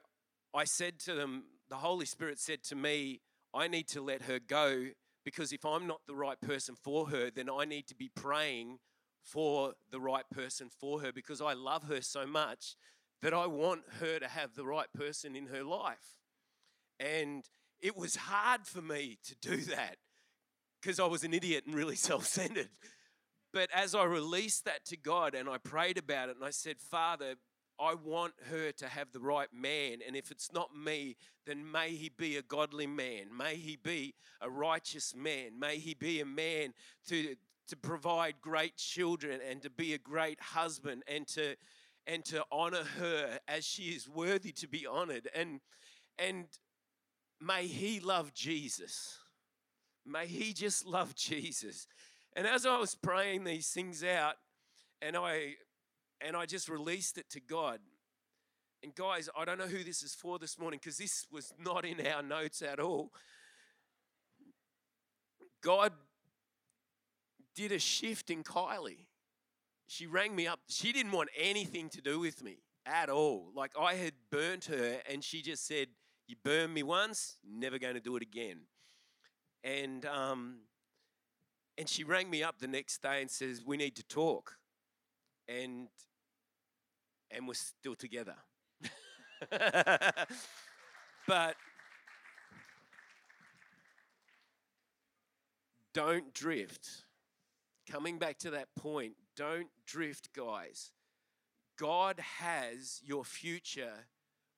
I 0.54 0.66
said 0.66 1.00
to 1.02 1.14
them, 1.14 1.44
the 1.70 1.78
Holy 1.78 2.06
Spirit 2.06 2.40
said 2.40 2.64
to 2.64 2.76
me, 2.76 3.22
I 3.54 3.68
need 3.68 3.88
to 3.90 4.02
let 4.02 4.24
her 4.24 4.40
go 4.40 4.88
because 5.24 5.54
if 5.54 5.66
I'm 5.66 5.88
not 5.88 6.02
the 6.08 6.16
right 6.16 6.40
person 6.42 6.76
for 6.76 7.10
her, 7.10 7.30
then 7.30 7.50
I 7.50 7.66
need 7.66 7.88
to 7.88 7.96
be 7.96 8.10
praying 8.14 8.80
for 9.24 9.74
the 9.92 10.00
right 10.00 10.30
person 10.32 10.70
for 10.70 11.02
her 11.02 11.12
because 11.12 11.42
I 11.42 11.54
love 11.54 11.84
her 11.84 12.02
so 12.02 12.26
much 12.26 12.76
that 13.22 13.34
I 13.34 13.46
want 13.46 13.82
her 14.00 14.20
to 14.20 14.28
have 14.28 14.56
the 14.56 14.66
right 14.66 14.92
person 14.94 15.36
in 15.36 15.48
her 15.48 15.64
life. 15.64 16.21
And 17.02 17.44
it 17.82 17.98
was 17.98 18.16
hard 18.16 18.66
for 18.66 18.82
me 18.82 19.18
to 19.26 19.36
do 19.42 19.58
that 19.58 19.98
because 20.80 21.00
I 21.00 21.08
was 21.08 21.24
an 21.24 21.34
idiot 21.34 21.64
and 21.66 21.76
really 21.76 21.96
self 22.10 22.26
centered. 22.26 22.70
But 23.54 23.70
as 23.74 23.96
I 23.96 24.06
released 24.06 24.66
that 24.66 24.86
to 24.86 24.98
God 24.98 25.36
and 25.36 25.50
I 25.50 25.58
prayed 25.58 25.98
about 25.98 26.30
it 26.30 26.38
and 26.38 26.46
I 26.46 26.52
said, 26.52 26.80
Father, 26.80 27.36
I 27.80 27.96
want 27.96 28.34
her 28.50 28.72
to 28.72 28.88
have 28.88 29.12
the 29.12 29.20
right 29.20 29.50
man. 29.52 29.98
And 30.06 30.16
if 30.16 30.32
it's 30.32 30.54
not 30.54 30.70
me, 30.76 31.18
then 31.46 31.70
may 31.70 31.90
he 31.90 32.10
be 32.10 32.38
a 32.38 32.44
godly 32.44 32.88
man. 32.88 33.36
May 33.36 33.56
he 33.56 33.76
be 33.76 34.14
a 34.40 34.50
righteous 34.50 35.16
man. 35.16 35.60
May 35.60 35.80
he 35.80 35.96
be 35.96 36.22
a 36.22 36.26
man 36.26 36.74
to, 37.08 37.36
to 37.68 37.76
provide 37.76 38.36
great 38.40 38.78
children 38.78 39.40
and 39.50 39.62
to 39.64 39.70
be 39.70 39.94
a 39.94 39.98
great 39.98 40.40
husband 40.40 41.04
and 41.08 41.28
to 41.30 41.56
and 42.08 42.26
to 42.26 42.44
honor 42.52 42.84
her 42.98 43.38
as 43.48 43.64
she 43.64 43.84
is 43.84 44.10
worthy 44.10 44.52
to 44.52 44.68
be 44.68 44.88
honored. 44.88 45.30
And 45.36 45.62
and 46.18 46.46
may 47.42 47.68
he 47.68 48.00
love 48.00 48.34
Jesus. 48.34 49.18
May 50.06 50.28
he 50.28 50.54
just 50.54 50.86
love 50.86 51.16
Jesus. 51.16 51.88
And 52.36 52.48
as 52.48 52.66
I 52.66 52.78
was 52.78 52.96
praying 52.96 53.44
these 53.44 53.70
things 53.70 54.04
out, 54.04 54.36
and 55.02 55.18
I 55.18 55.56
and 56.22 56.36
I 56.36 56.46
just 56.46 56.70
released 56.70 57.18
it 57.18 57.30
to 57.32 57.40
God. 57.40 57.80
And 58.84 58.96
guys, 58.96 59.30
I 59.38 59.46
don't 59.46 59.58
know 59.58 59.68
who 59.68 59.84
this 59.84 60.02
is 60.02 60.16
for 60.16 60.40
this 60.40 60.58
morning 60.58 60.80
because 60.82 60.98
this 60.98 61.28
was 61.32 61.54
not 61.60 61.86
in 61.86 62.06
our 62.08 62.24
notes 62.24 62.62
at 62.62 62.80
all. 62.80 63.12
God 65.62 65.94
did 67.56 67.72
a 67.72 67.80
shift 67.80 68.30
in 68.30 68.44
Kylie. 68.44 69.06
She 69.88 70.08
rang 70.08 70.36
me 70.36 70.48
up. 70.48 70.60
She 70.68 70.92
didn't 70.94 71.12
want 71.12 71.30
anything 71.38 71.90
to 71.90 72.02
do 72.02 72.20
with 72.20 72.44
me 72.44 72.58
at 72.86 73.10
all. 73.10 73.52
Like 73.56 73.74
I 73.80 73.96
had 73.96 74.14
burnt 74.32 74.66
her, 74.66 75.00
and 75.10 75.24
she 75.24 75.42
just 75.42 75.68
said, 75.68 75.88
You 76.32 76.38
burned 76.46 76.74
me 76.74 76.82
once, 76.82 77.36
never 77.46 77.78
going 77.78 77.96
to 77.96 78.00
do 78.00 78.16
it 78.16 78.24
again. 78.24 78.62
And 79.66 80.06
um, 80.06 80.60
and 81.78 81.90
she 81.90 82.06
rang 82.06 82.30
me 82.30 82.42
up 82.42 82.58
the 82.58 82.70
next 82.70 83.02
day 83.02 83.20
and 83.20 83.30
says, 83.30 83.64
We 83.66 83.76
need 83.76 83.98
to 83.98 84.04
talk. 84.04 84.56
And 85.50 85.90
and 87.30 87.50
we're 87.50 87.56
still 87.56 87.96
together. 87.96 88.36
but 91.28 91.58
don't 95.94 96.34
drift. 96.34 97.04
Coming 97.90 98.20
back 98.20 98.38
to 98.38 98.52
that 98.52 98.74
point, 98.80 99.16
don't 99.36 99.68
drift, 99.86 100.32
guys. 100.34 100.92
God 101.78 102.22
has 102.40 103.02
your 103.04 103.26
future 103.26 104.06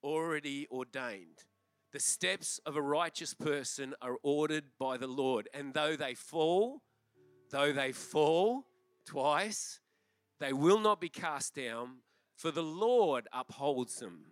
already 0.03 0.67
ordained. 0.69 1.39
The 1.93 1.99
steps 1.99 2.59
of 2.65 2.75
a 2.75 2.81
righteous 2.81 3.35
person 3.35 3.93
are 4.01 4.17
ordered 4.23 4.63
by 4.79 4.97
the 4.97 5.07
Lord. 5.07 5.47
And 5.53 5.75
though 5.75 5.95
they 5.95 6.15
fall, 6.15 6.81
though 7.51 7.71
they 7.71 7.91
fall 7.91 8.65
twice, 9.05 9.79
they 10.39 10.53
will 10.53 10.79
not 10.79 10.99
be 10.99 11.09
cast 11.09 11.53
down, 11.53 11.99
for 12.35 12.49
the 12.49 12.63
Lord 12.63 13.27
upholds 13.31 13.99
them 13.99 14.25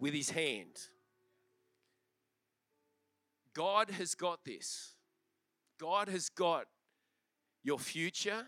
with 0.00 0.14
his 0.14 0.30
hand. 0.30 0.88
God 3.52 3.90
has 3.90 4.14
got 4.14 4.46
this. 4.46 4.94
God 5.78 6.08
has 6.08 6.30
got 6.30 6.64
your 7.62 7.78
future. 7.78 8.46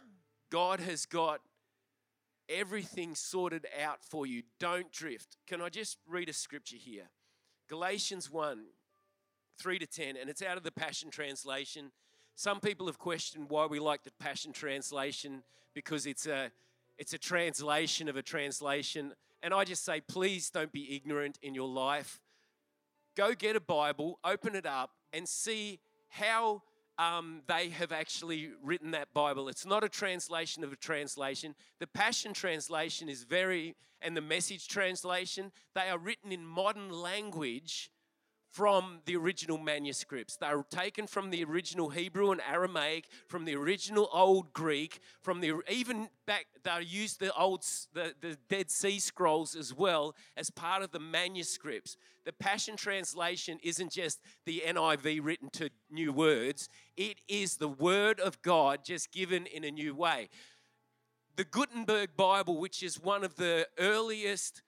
God 0.51 0.81
has 0.81 1.05
got 1.05 1.41
everything 2.49 3.15
sorted 3.15 3.67
out 3.79 4.03
for 4.03 4.27
you. 4.27 4.43
Don't 4.59 4.91
drift. 4.91 5.37
Can 5.47 5.61
I 5.61 5.69
just 5.69 5.99
read 6.09 6.31
a 6.31 6.33
scripture 6.33 6.79
here? 6.79 7.11
Galatians 7.69 8.31
1 8.31 8.65
3 9.57 9.79
to 9.79 9.87
10, 9.87 10.17
and 10.17 10.29
it's 10.29 10.43
out 10.43 10.57
of 10.57 10.65
the 10.65 10.73
Passion 10.73 11.11
Translation. 11.11 11.93
Some 12.35 12.59
people 12.59 12.87
have 12.87 12.99
questioned 12.99 13.49
why 13.49 13.67
we 13.67 13.79
like 13.79 14.03
the 14.03 14.11
Passion 14.19 14.53
Translation 14.53 15.45
because 15.75 16.07
it's 16.07 16.27
a 16.27 16.51
it's 16.99 17.13
a 17.13 17.19
translation 17.19 18.09
of 18.09 18.17
a 18.17 18.23
translation. 18.23 19.13
And 19.43 19.53
I 19.53 19.65
just 19.65 19.85
say, 19.85 20.01
please 20.01 20.51
don't 20.51 20.73
be 20.73 20.95
ignorant 20.95 21.39
in 21.43 21.55
your 21.55 21.69
life. 21.69 22.21
Go 23.17 23.35
get 23.35 23.57
a 23.57 23.61
Bible, 23.61 24.19
open 24.25 24.55
it 24.55 24.67
up, 24.67 24.91
and 25.13 25.29
see 25.29 25.81
how 26.09 26.63
um, 26.99 27.43
they 27.47 27.71
have 27.71 27.93
actually 27.93 28.51
written 28.63 28.93
that 28.93 29.13
Bible. 29.13 29.49
It's 29.49 29.67
not 29.67 29.83
a 29.83 29.89
translation 29.89 30.63
of 30.63 30.73
a 30.73 30.77
translation. 30.77 31.55
The 31.81 31.87
Passion 31.87 32.33
Translation 32.33 33.09
is 33.09 33.25
very, 33.25 33.75
and 34.01 34.17
the 34.17 34.21
Message 34.21 34.69
Translation, 34.69 35.53
they 35.75 35.89
are 35.91 35.99
written 35.99 36.31
in 36.33 36.47
modern 36.47 36.91
language 36.91 37.91
from 38.55 39.01
the 39.05 39.17
original 39.17 39.59
manuscripts. 39.59 40.37
They 40.37 40.47
are 40.47 40.65
taken 40.71 41.09
from 41.09 41.31
the 41.31 41.43
original 41.43 41.89
Hebrew 41.89 42.31
and 42.31 42.41
Aramaic, 42.49 43.09
from 43.27 43.47
the 43.47 43.57
original 43.57 44.09
Old 44.13 44.53
Greek, 44.53 45.01
from 45.23 45.41
the 45.41 45.55
even 45.69 46.09
back 46.25 46.47
they 46.63 46.83
used 46.83 47.19
the 47.19 47.35
old 47.35 47.65
the, 47.95 48.15
the 48.21 48.39
Dead 48.49 48.71
Sea 48.71 49.01
Scrolls 49.01 49.57
as 49.57 49.75
well 49.75 50.15
as 50.37 50.51
part 50.51 50.85
of 50.85 50.93
the 50.93 51.01
manuscripts. 51.01 51.97
The 52.25 52.33
Passion 52.33 52.77
Translation 52.77 53.59
isn't 53.61 53.91
just 53.91 54.21
the 54.47 54.63
NIV 54.65 55.19
written 55.25 55.51
to 55.55 55.71
new 55.91 56.13
words, 56.13 56.69
it 56.97 57.19
is 57.27 57.57
the 57.57 57.69
Word 57.69 58.21
of 58.21 58.41
God 58.43 58.85
just 58.85 59.11
given 59.11 59.47
in 59.47 59.65
a 59.65 59.73
new 59.73 59.97
way. 59.97 60.29
The 61.35 61.45
Gutenberg 61.45 62.11
Bible, 62.17 62.61
which 62.61 62.85
is 62.85 63.01
one 63.01 63.25
of 63.25 63.35
the 63.35 63.67
earliest 63.81 64.63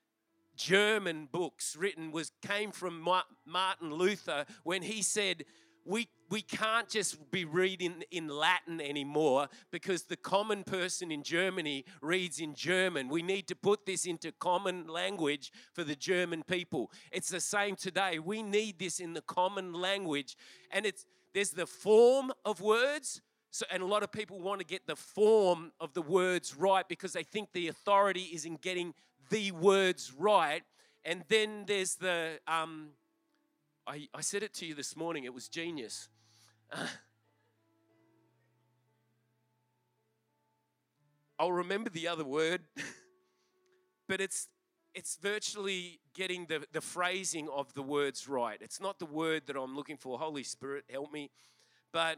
German 0.57 1.29
books 1.31 1.77
written 1.77 2.13
was 2.13 2.33
came 2.43 2.73
from 2.73 3.01
Martin 3.47 3.93
Luther 3.93 4.45
when 4.65 4.83
he 4.83 5.03
said 5.03 5.45
we 5.85 6.09
we 6.29 6.43
can't 6.43 6.89
just 6.89 7.31
be 7.31 7.45
reading 7.45 8.03
in 8.11 8.27
Latin 8.27 8.81
anymore 8.81 9.49
because 9.71 10.05
the 10.05 10.17
common 10.17 10.65
person 10.65 11.13
in 11.13 11.23
Germany 11.23 11.85
reads 12.03 12.41
in 12.41 12.55
German. 12.55 13.09
We 13.09 13.23
need 13.23 13.47
to 13.47 13.55
put 13.55 13.87
this 13.87 14.07
into 14.07 14.33
common 14.33 14.89
language 14.89 15.53
for 15.73 15.85
the 15.85 15.95
German 15.95 16.43
people. 16.43 16.91
It's 17.13 17.29
the 17.29 17.41
same 17.41 17.77
today. 17.77 18.19
We 18.19 18.43
need 18.43 18.81
this 18.81 18.99
in 18.99 19.15
the 19.15 19.21
common 19.21 19.73
language 19.73 20.37
and 20.73 20.85
it's 20.85 21.07
there's 21.33 21.51
the 21.51 21.67
form 21.67 22.33
of 22.45 22.61
words 22.61 23.21
so, 23.51 23.65
and 23.71 23.83
a 23.83 23.87
lot 23.87 24.03
of 24.03 24.13
people 24.13 24.41
want 24.41 24.61
to 24.61 24.67
get 24.67 24.87
the 24.87 24.97
form 24.97 25.73
of 25.81 25.95
the 25.95 26.03
words 26.03 26.55
right 26.57 26.87
because 26.87 27.13
they 27.13 27.23
think 27.23 27.53
the 27.53 27.69
authority 27.69 28.25
is 28.25 28.45
in 28.45 28.57
getting 28.57 28.93
the 29.31 29.53
words 29.53 30.13
right. 30.17 30.63
And 31.05 31.25
then 31.29 31.65
there's 31.67 31.95
the, 31.97 32.39
um, 32.49 32.89
I, 33.87 34.09
I 34.15 34.21
said 34.21 34.43
it 34.43 34.53
to 34.55 34.67
you 34.67 34.75
this 34.75 34.97
morning, 34.97 35.25
it 35.25 35.35
was 35.35 35.49
genius. 35.49 36.09
I'll 41.39 41.53
remember 41.53 41.91
the 41.91 42.09
other 42.09 42.25
word, 42.25 42.63
but 44.09 44.21
it's 44.21 44.49
it's 44.95 45.17
virtually 45.17 46.01
getting 46.15 46.47
the, 46.47 46.65
the 46.73 46.81
phrasing 46.81 47.51
of 47.55 47.75
the 47.75 47.83
words 47.83 48.27
right. 48.27 48.57
It's 48.63 48.81
not 48.81 48.99
the 48.99 49.05
word 49.05 49.43
that 49.47 49.55
I'm 49.55 49.77
looking 49.77 49.99
for. 49.99 50.19
Holy 50.19 50.43
Spirit, 50.43 50.85
help 50.91 51.13
me. 51.13 51.31
But 51.93 52.17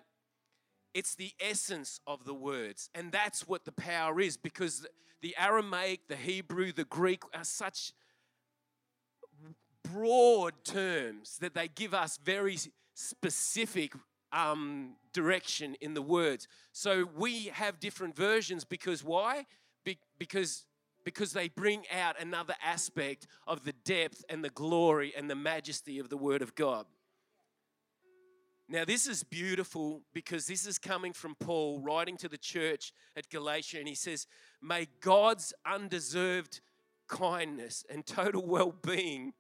it's 0.95 1.15
the 1.15 1.33
essence 1.41 2.01
of 2.07 2.25
the 2.25 2.35
words. 2.35 2.91
And 2.95 3.13
that's 3.13 3.47
what 3.47 3.65
the 3.65 3.73
power 3.73 4.21
is 4.21 4.37
because 4.37 4.87
the 5.23 5.35
Aramaic, 5.39 6.09
the 6.09 6.17
Hebrew, 6.17 6.73
the 6.73 6.85
Greek 6.85 7.23
are 7.35 7.45
such 7.45 7.93
broad 9.85 10.55
terms 10.65 11.39
that 11.41 11.55
they 11.55 11.69
give 11.69 11.95
us 11.95 12.19
very 12.23 12.59
specific 12.95 13.93
um, 14.33 14.97
direction 15.13 15.77
in 15.81 15.95
the 15.95 16.03
words. 16.03 16.49
So 16.73 17.09
we 17.17 17.47
have 17.47 17.81
different 17.81 18.17
versions 18.17 18.65
because 18.65 19.03
why? 19.03 19.47
Be- 19.85 19.99
because 20.19 20.65
because 21.05 21.33
they 21.33 21.49
bring 21.49 21.85
out 21.91 22.21
another 22.21 22.55
aspect 22.63 23.27
of 23.47 23.65
the 23.65 23.73
depth 23.73 24.25
and 24.29 24.45
the 24.45 24.51
glory 24.51 25.15
and 25.17 25.31
the 25.31 25.35
majesty 25.35 25.99
of 25.99 26.11
the 26.11 26.19
Word 26.19 26.43
of 26.43 26.55
God. 26.55 26.85
Now, 28.71 28.85
this 28.85 29.07
is 29.07 29.23
beautiful 29.23 30.03
because 30.13 30.47
this 30.47 30.67
is 30.67 30.79
coming 30.79 31.15
from 31.15 31.35
Paul 31.35 31.81
writing 31.81 32.19
to 32.19 32.29
the 32.29 32.37
church 32.37 32.93
at 33.17 33.31
Galatia, 33.31 33.79
and 33.79 33.89
he 33.89 33.95
says, 33.95 34.27
May 34.61 34.89
God's 35.01 35.55
undeserved 35.65 36.61
kindness 37.07 37.87
and 37.89 38.05
total 38.05 38.45
well 38.45 38.73
being 38.73 39.33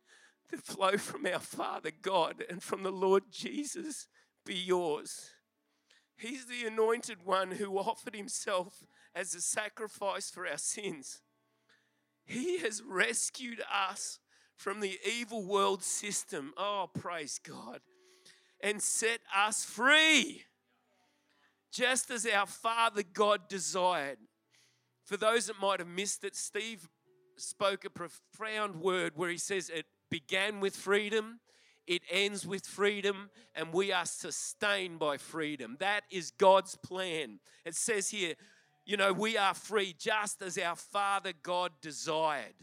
that 0.50 0.64
flow 0.64 0.96
from 0.96 1.26
our 1.26 1.40
Father 1.40 1.90
God 2.00 2.42
and 2.48 2.62
from 2.62 2.82
the 2.82 2.90
Lord 2.90 3.24
Jesus 3.30 4.08
be 4.46 4.54
yours. 4.54 5.32
He's 6.16 6.46
the 6.46 6.66
anointed 6.66 7.26
one 7.26 7.50
who 7.50 7.78
offered 7.78 8.16
himself 8.16 8.82
as 9.14 9.34
a 9.34 9.42
sacrifice 9.42 10.30
for 10.30 10.46
our 10.46 10.56
sins. 10.56 11.20
He 12.24 12.60
has 12.60 12.82
rescued 12.82 13.62
us 13.70 14.20
from 14.56 14.80
the 14.80 14.98
evil 15.06 15.44
world 15.44 15.82
system. 15.82 16.54
Oh, 16.56 16.88
praise 16.94 17.38
God 17.38 17.80
and 18.60 18.82
set 18.82 19.20
us 19.34 19.64
free, 19.64 20.44
just 21.72 22.10
as 22.10 22.26
our 22.26 22.46
Father 22.46 23.02
God 23.02 23.48
desired. 23.48 24.18
For 25.04 25.16
those 25.16 25.46
that 25.46 25.60
might 25.60 25.80
have 25.80 25.88
missed 25.88 26.24
it, 26.24 26.36
Steve 26.36 26.88
spoke 27.36 27.84
a 27.84 27.90
profound 27.90 28.76
word 28.76 29.12
where 29.16 29.30
he 29.30 29.38
says 29.38 29.70
it 29.70 29.86
began 30.10 30.60
with 30.60 30.76
freedom, 30.76 31.40
it 31.86 32.02
ends 32.10 32.46
with 32.46 32.66
freedom, 32.66 33.30
and 33.54 33.72
we 33.72 33.92
are 33.92 34.04
sustained 34.04 34.98
by 34.98 35.16
freedom. 35.16 35.76
That 35.80 36.04
is 36.10 36.30
God's 36.32 36.76
plan. 36.76 37.40
It 37.64 37.74
says 37.74 38.10
here, 38.10 38.34
you 38.84 38.96
know, 38.96 39.12
we 39.12 39.36
are 39.36 39.54
free 39.54 39.94
just 39.98 40.42
as 40.42 40.58
our 40.58 40.76
Father 40.76 41.32
God 41.42 41.72
desired. 41.80 42.54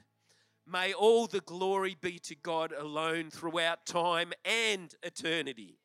May 0.68 0.94
all 0.94 1.28
the 1.28 1.42
glory 1.42 1.96
be 2.00 2.18
to 2.20 2.36
God 2.36 2.72
alone 2.72 3.30
throughout 3.30 3.86
time 3.86 4.34
and 4.44 4.94
eternity. 5.04 5.78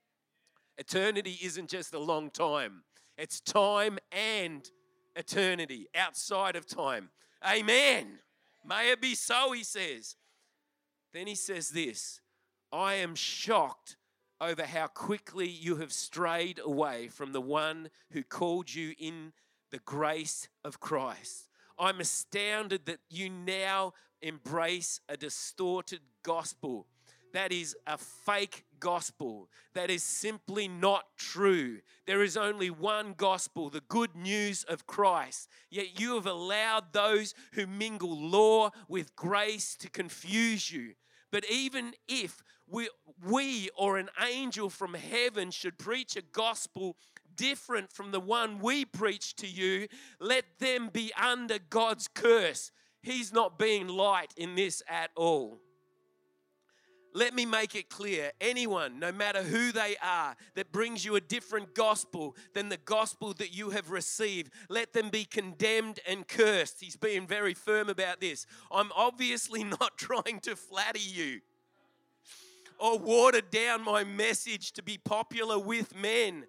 Eternity 0.81 1.39
isn't 1.43 1.69
just 1.69 1.93
a 1.93 1.99
long 1.99 2.31
time, 2.31 2.85
it's 3.19 3.39
time 3.39 3.99
and 4.11 4.71
eternity 5.15 5.87
outside 5.95 6.57
of 6.57 6.67
time. 6.67 7.11
Amen. 7.47 8.19
May 8.65 8.91
it 8.91 8.99
be 8.99 9.15
so, 9.15 9.53
he 9.53 9.63
says. 9.63 10.17
Then 11.13 11.27
he 11.27 11.35
says 11.35 11.69
this 11.69 12.23
I 12.73 12.95
am 12.95 13.15
shocked 13.15 13.99
over 14.41 14.65
how 14.65 14.87
quickly 14.87 15.47
you 15.47 15.77
have 15.77 15.93
strayed 15.93 16.59
away 16.65 17.09
from 17.09 17.33
the 17.33 17.43
one 17.43 17.91
who 18.13 18.23
called 18.23 18.75
you 18.75 18.95
in 18.99 19.35
the 19.71 19.81
grace 19.81 20.49
of 20.65 20.81
Christ. 20.81 21.51
I'm 21.79 22.01
astounded 22.01 22.87
that 22.87 23.01
you 23.11 23.29
now 23.29 23.93
embrace 24.23 25.03
a 25.11 25.19
distorted 25.19 26.01
gospel 26.23 26.87
that 27.35 27.53
is 27.53 27.77
a 27.87 27.99
fake 27.99 28.65
gospel. 28.81 29.49
That 29.75 29.91
is 29.91 30.03
simply 30.03 30.67
not 30.67 31.05
true. 31.17 31.81
There 32.07 32.23
is 32.23 32.37
only 32.37 32.71
one 32.71 33.15
gospel, 33.17 33.71
the 33.71 33.83
good 33.89 34.17
news 34.17 34.65
of 34.65 34.87
Christ. 34.87 35.49
Yet 35.71 36.01
you 36.01 36.15
have 36.15 36.27
allowed 36.27 36.93
those 36.93 37.35
who 37.53 37.67
mingle 37.67 38.19
law 38.19 38.71
with 38.89 39.15
grace 39.15 39.77
to 39.77 39.91
confuse 39.91 40.73
you. 40.73 40.95
But 41.31 41.45
even 41.49 41.93
if 42.09 42.43
we, 42.67 42.89
we 43.25 43.69
or 43.77 43.99
an 43.99 44.09
angel 44.21 44.71
from 44.71 44.95
heaven 44.95 45.51
should 45.51 45.79
preach 45.79 46.17
a 46.17 46.23
gospel 46.23 46.97
different 47.37 47.93
from 47.93 48.11
the 48.11 48.21
one 48.21 48.59
we 48.59 48.85
preach 48.85 49.37
to 49.37 49.47
you, 49.47 49.87
let 50.19 50.45
them 50.59 50.91
be 50.93 51.13
under 51.21 51.59
God's 51.59 52.09
curse. 52.09 52.71
He's 53.03 53.33
not 53.33 53.59
being 53.59 53.89
light 53.89 54.33
in 54.37 54.57
this 54.57 54.83
at 54.89 55.11
all. 55.17 55.61
Let 57.13 57.35
me 57.35 57.45
make 57.45 57.75
it 57.75 57.89
clear 57.89 58.31
anyone, 58.41 59.01
no 59.01 59.11
matter 59.11 59.43
who 59.43 59.73
they 59.73 59.97
are, 60.03 60.37
that 60.55 60.71
brings 60.71 61.05
you 61.05 61.17
a 61.17 61.21
different 61.21 61.75
gospel 61.75 62.37
than 62.55 62.69
the 62.69 62.77
gospel 62.77 63.35
that 63.35 63.53
you 63.53 63.71
have 63.71 63.91
received, 63.91 64.53
let 64.69 64.93
them 64.93 65.11
be 65.11 65.25
condemned 65.25 65.99
and 66.09 66.27
cursed. 66.27 66.77
He's 66.81 66.97
being 66.97 67.27
very 67.27 67.55
firm 67.55 67.89
about 67.89 68.21
this. 68.21 68.47
I'm 68.71 68.91
obviously 68.95 69.65
not 69.81 69.99
trying 69.99 70.41
to 70.41 70.55
flatter 70.55 71.01
you 71.01 71.41
or 72.79 72.99
water 72.99 73.41
down 73.41 73.85
my 73.85 74.05
message 74.05 74.73
to 74.73 74.83
be 74.83 74.99
popular 74.99 75.59
with 75.59 75.95
men 75.95 76.47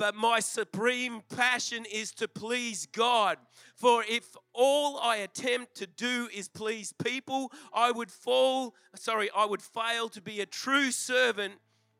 but 0.00 0.14
my 0.14 0.40
supreme 0.40 1.20
passion 1.36 1.84
is 1.84 2.10
to 2.10 2.26
please 2.26 2.86
God. 2.86 3.36
For 3.76 4.02
if 4.08 4.34
all 4.54 4.98
I 4.98 5.16
attempt 5.16 5.74
to 5.74 5.86
do 5.86 6.26
is 6.34 6.48
please 6.48 6.94
people, 6.94 7.52
I 7.70 7.90
would 7.92 8.10
fall, 8.10 8.74
sorry, 8.94 9.28
I 9.36 9.44
would 9.44 9.60
fail 9.60 10.08
to 10.08 10.22
be 10.22 10.40
a 10.40 10.46
true 10.46 10.90
servant 10.90 11.52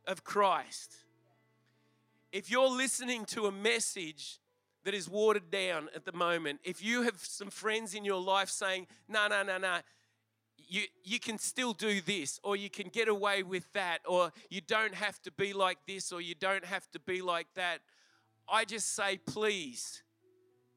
of 0.07 0.24
Christ. 0.24 0.94
If 2.32 2.51
you're 2.51 2.70
listening 2.70 3.26
to 3.26 3.44
a 3.44 3.53
message 3.53 4.38
that 4.84 4.94
is 4.94 5.07
watered 5.07 5.51
down 5.51 5.90
at 5.94 6.07
the 6.07 6.12
moment, 6.12 6.61
if 6.64 6.82
you 6.82 7.03
have 7.03 7.18
some 7.18 7.51
friends 7.51 7.94
in 7.94 8.07
your 8.07 8.22
life 8.22 8.48
saying, 8.48 8.86
no, 9.09 9.28
no, 9.28 9.42
no, 9.42 9.59
no, 9.59 9.80
you, 10.70 10.84
you 11.05 11.18
can 11.18 11.36
still 11.36 11.72
do 11.72 12.01
this, 12.01 12.40
or 12.44 12.57
you 12.57 12.70
can 12.70 12.88
get 12.88 13.09
away 13.09 13.42
with 13.42 13.70
that, 13.72 13.98
or 14.07 14.32
you 14.48 14.61
don't 14.61 14.94
have 14.94 15.20
to 15.22 15.32
be 15.32 15.53
like 15.53 15.78
this, 15.86 16.12
or 16.12 16.20
you 16.20 16.34
don't 16.34 16.64
have 16.64 16.88
to 16.92 17.01
be 17.01 17.20
like 17.20 17.48
that, 17.57 17.80
I 18.51 18.64
just 18.64 18.94
say, 18.94 19.18
please 19.18 20.03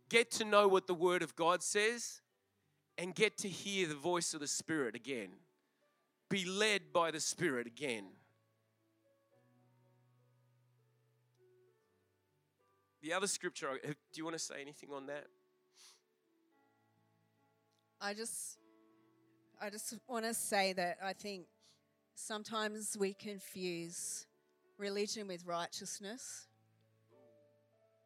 get 0.09 0.32
to 0.32 0.45
know 0.45 0.67
what 0.67 0.88
the 0.88 0.93
Word 0.93 1.24
of 1.24 1.36
God 1.36 1.63
says 1.63 2.21
and 2.97 3.15
get 3.15 3.38
to 3.39 3.49
hear 3.49 3.88
the 3.88 3.95
voice 3.95 4.34
of 4.34 4.39
the 4.39 4.47
Spirit 4.47 4.95
again. 4.95 5.30
Be 6.30 6.45
led 6.45 6.93
by 6.93 7.11
the 7.11 7.19
Spirit 7.19 7.67
again. 7.67 8.05
The 13.01 13.13
other 13.13 13.28
scripture, 13.28 13.67
do 13.84 13.93
you 14.13 14.24
want 14.24 14.38
to 14.38 14.43
say 14.43 14.61
anything 14.61 14.89
on 14.93 15.07
that? 15.07 15.26
I 17.99 18.13
just 18.13 18.57
I 19.61 19.69
just 19.69 19.97
want 20.07 20.26
to 20.26 20.34
say 20.34 20.74
that 20.74 20.97
I 21.03 21.13
think 21.13 21.45
sometimes 22.15 22.97
we 22.99 23.13
confuse 23.13 24.26
religion 24.78 25.28
with 25.28 25.45
righteousness. 25.45 26.47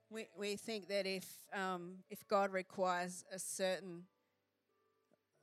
We, 0.09 0.27
we 0.37 0.55
think 0.55 0.87
that 0.87 1.05
if, 1.05 1.25
um, 1.53 1.95
if 2.09 2.25
God 2.27 2.53
requires 2.53 3.25
a 3.31 3.39
certain 3.39 4.03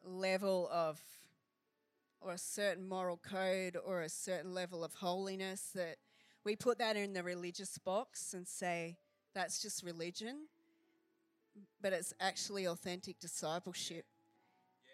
level 0.03 0.71
of, 0.73 1.01
or 2.21 2.33
a 2.33 2.39
certain 2.39 2.89
moral 2.89 3.19
code, 3.19 3.77
or 3.85 4.03
a 4.03 4.09
certain 4.09 4.55
level 4.55 4.83
of 4.83 4.95
holiness, 4.95 5.71
that 5.75 5.97
we 6.45 6.57
put 6.57 6.79
that 6.79 6.97
in 6.97 7.13
the 7.13 7.23
religious 7.23 7.77
box 7.77 8.33
and 8.33 8.49
say 8.49 8.97
that's 9.35 9.61
just 9.61 9.85
religion. 9.85 10.47
But 11.83 11.93
it's 11.93 12.15
actually 12.19 12.67
authentic 12.67 13.21
discipleship, 13.21 14.07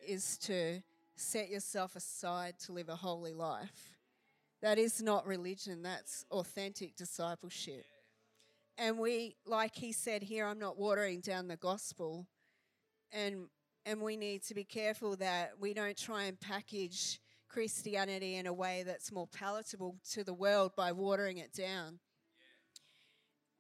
is 0.07 0.37
to 0.39 0.83
set 1.15 1.49
yourself 1.49 1.95
aside 1.95 2.59
to 2.67 2.73
live 2.73 2.89
a 2.89 2.97
holy 2.97 3.35
life. 3.35 3.99
That 4.63 4.79
is 4.79 5.01
not 5.01 5.27
religion, 5.27 5.83
that's 5.83 6.27
authentic 6.33 6.97
discipleship. 6.97 7.85
And 8.79 8.99
we, 8.99 9.37
like 9.47 9.75
he 9.75 9.93
said 9.93 10.23
here, 10.23 10.47
I'm 10.47 10.59
not 10.59 10.79
watering 10.79 11.21
down 11.21 11.49
the 11.49 11.57
gospel. 11.57 12.27
And, 13.13 13.47
and 13.85 14.01
we 14.01 14.17
need 14.17 14.43
to 14.45 14.55
be 14.55 14.65
careful 14.65 15.17
that 15.17 15.53
we 15.61 15.75
don't 15.75 15.97
try 15.97 16.25
and 16.25 16.39
package 16.41 17.21
Christianity 17.49 18.37
in 18.37 18.47
a 18.47 18.53
way 18.53 18.85
that's 18.87 19.13
more 19.13 19.27
palatable 19.27 19.97
to 20.13 20.25
the 20.25 20.33
world 20.33 20.73
by 20.77 20.93
watering 20.93 21.39
it 21.39 21.53
down. 21.53 21.99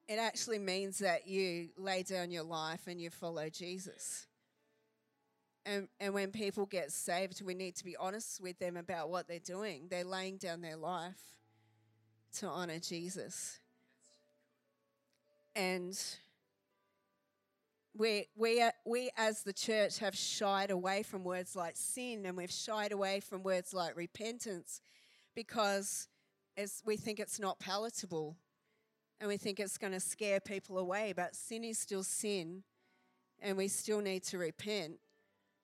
It 0.09 0.19
actually 0.19 0.59
means 0.59 0.99
that 0.99 1.27
you 1.27 1.69
lay 1.77 2.03
down 2.03 2.31
your 2.31 2.45
life 2.45 2.87
and 2.87 3.01
you 3.01 3.11
follow 3.11 3.49
Jesus. 3.49 4.27
And, 5.67 5.89
and 6.01 6.15
when 6.15 6.31
people 6.31 6.67
get 6.67 6.91
saved, 6.91 7.43
we 7.43 7.55
need 7.55 7.77
to 7.77 7.85
be 7.85 7.97
honest 7.97 8.41
with 8.41 8.59
them 8.59 8.77
about 8.77 9.11
what 9.11 9.29
they're 9.29 9.39
doing. 9.39 9.89
They're 9.91 10.05
laying 10.05 10.39
down 10.39 10.63
their 10.63 10.77
life 10.77 11.21
to 12.39 12.47
honor 12.49 12.79
Jesus. 12.79 13.59
And 15.55 15.98
we, 17.96 18.28
we, 18.36 18.64
we 18.84 19.11
as 19.16 19.42
the 19.42 19.53
church 19.53 19.98
have 19.98 20.16
shied 20.16 20.70
away 20.70 21.03
from 21.03 21.24
words 21.24 21.57
like 21.57 21.76
sin 21.76 22.24
and 22.24 22.36
we've 22.36 22.51
shied 22.51 22.92
away 22.92 23.20
from 23.20 23.42
words 23.42 23.74
like 23.74 23.96
repentance 23.96 24.80
because 25.34 26.09
as 26.57 26.82
we 26.84 26.96
think 26.96 27.18
it's 27.18 27.40
not 27.40 27.59
palatable 27.59 28.36
and 29.20 29.28
we 29.28 29.36
think 29.36 29.61
it's 29.61 29.76
going 29.76 29.92
to 29.92 30.01
scare 30.01 30.40
people 30.40 30.78
away. 30.78 31.12
But 31.14 31.34
sin 31.34 31.64
is 31.64 31.78
still 31.78 32.03
sin 32.03 32.62
and 33.40 33.57
we 33.57 33.68
still 33.68 34.01
need 34.01 34.22
to 34.24 34.38
repent 34.38 34.98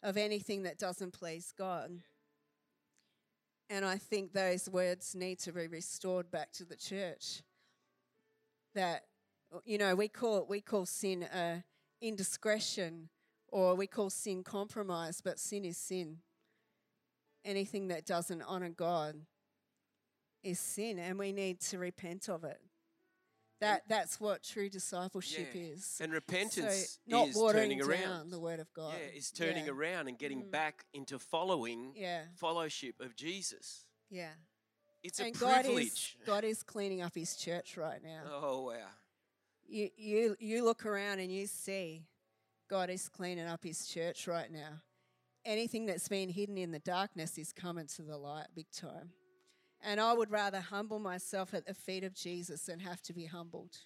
of 0.03 0.17
anything 0.17 0.65
that 0.65 0.79
doesn't 0.79 1.13
please 1.13 1.53
God. 1.57 1.91
And 3.69 3.85
I 3.85 3.97
think 3.97 4.33
those 4.33 4.69
words 4.69 5.15
need 5.15 5.39
to 5.41 5.53
be 5.53 5.67
restored 5.67 6.31
back 6.31 6.53
to 6.53 6.65
the 6.65 6.77
church. 6.77 7.43
That, 8.75 9.05
you 9.65 9.79
know, 9.79 9.95
we 9.95 10.09
call, 10.09 10.47
we 10.49 10.61
call 10.61 10.87
sin 10.87 11.23
a 11.23 11.65
indiscretion 12.01 13.09
or 13.49 13.75
we 13.75 13.87
call 13.87 14.11
sin 14.11 14.43
compromise, 14.45 15.21
but 15.21 15.39
sin 15.39 15.65
is 15.65 15.79
sin. 15.79 16.19
Anything 17.45 17.89
that 17.89 18.05
doesn't 18.05 18.43
honor 18.43 18.71
God 18.71 19.15
is 20.43 20.59
sin, 20.59 20.99
and 20.99 21.19
we 21.19 21.33
need 21.33 21.61
to 21.61 21.79
repent 21.79 22.29
of 22.29 22.45
it. 22.45 22.61
That 23.61 23.83
that's 23.89 24.21
what 24.21 24.43
true 24.43 24.69
discipleship 24.69 25.55
Yeah. 25.55 25.61
is. 25.63 25.99
And 26.01 26.13
repentance 26.13 26.99
so 27.09 27.17
not 27.17 27.29
is 27.29 27.37
watering 27.37 27.71
turning 27.71 27.79
down 27.79 27.91
around. 27.91 28.31
the 28.31 28.39
word 28.41 28.61
of 28.61 28.71
God. 28.75 28.95
Yeah, 29.01 29.07
is 29.07 29.31
turning 29.31 29.67
Yeah. 29.67 29.73
around 29.73 30.09
and 30.09 30.19
getting 30.19 30.43
Mm. 30.45 30.51
back 30.51 30.87
into 30.93 31.19
following 31.19 31.95
Yeah, 31.97 32.27
fellowship 32.35 33.01
of 33.01 33.15
Jesus. 33.17 33.87
yeah. 34.11 34.35
It's 35.03 35.21
a 35.21 35.27
and 35.27 35.39
God 35.39 35.61
is 35.61 35.65
privilege. 35.67 36.19
God 36.27 36.45
is 36.45 36.63
cleaning 36.65 37.01
up 37.01 37.15
His 37.15 37.37
church 37.37 37.77
right 37.77 38.03
now. 38.03 38.25
Oh 38.27 38.63
wow. 38.63 38.91
You 39.69 39.91
you 39.97 40.37
you 40.39 40.65
look 40.65 40.87
around 40.87 41.19
and 41.19 41.31
you 41.33 41.47
see 41.47 42.03
God 42.69 42.91
is 42.91 43.09
cleaning 43.09 43.47
up 43.47 43.65
His 43.65 43.87
church 43.87 44.27
right 44.27 44.51
now. 44.51 44.81
Anything 45.45 45.87
that's 45.87 46.09
been 46.09 46.29
hidden 46.29 46.59
in 46.59 46.73
the 46.73 46.81
darkness 46.81 47.39
is 47.39 47.53
coming 47.53 47.87
to 47.97 48.03
the 48.03 48.17
light 48.17 48.47
big 48.55 48.67
time. 48.73 49.11
And 49.81 50.01
I 50.01 50.13
would 50.13 50.31
rather 50.31 50.61
humble 50.61 50.99
myself 50.99 51.55
at 51.55 51.67
the 51.67 51.75
feet 51.75 52.03
of 52.03 52.15
Jesus 52.15 52.63
than 52.63 52.81
have 52.81 53.01
to 53.03 53.13
be 53.13 53.27
humbled. 53.27 53.77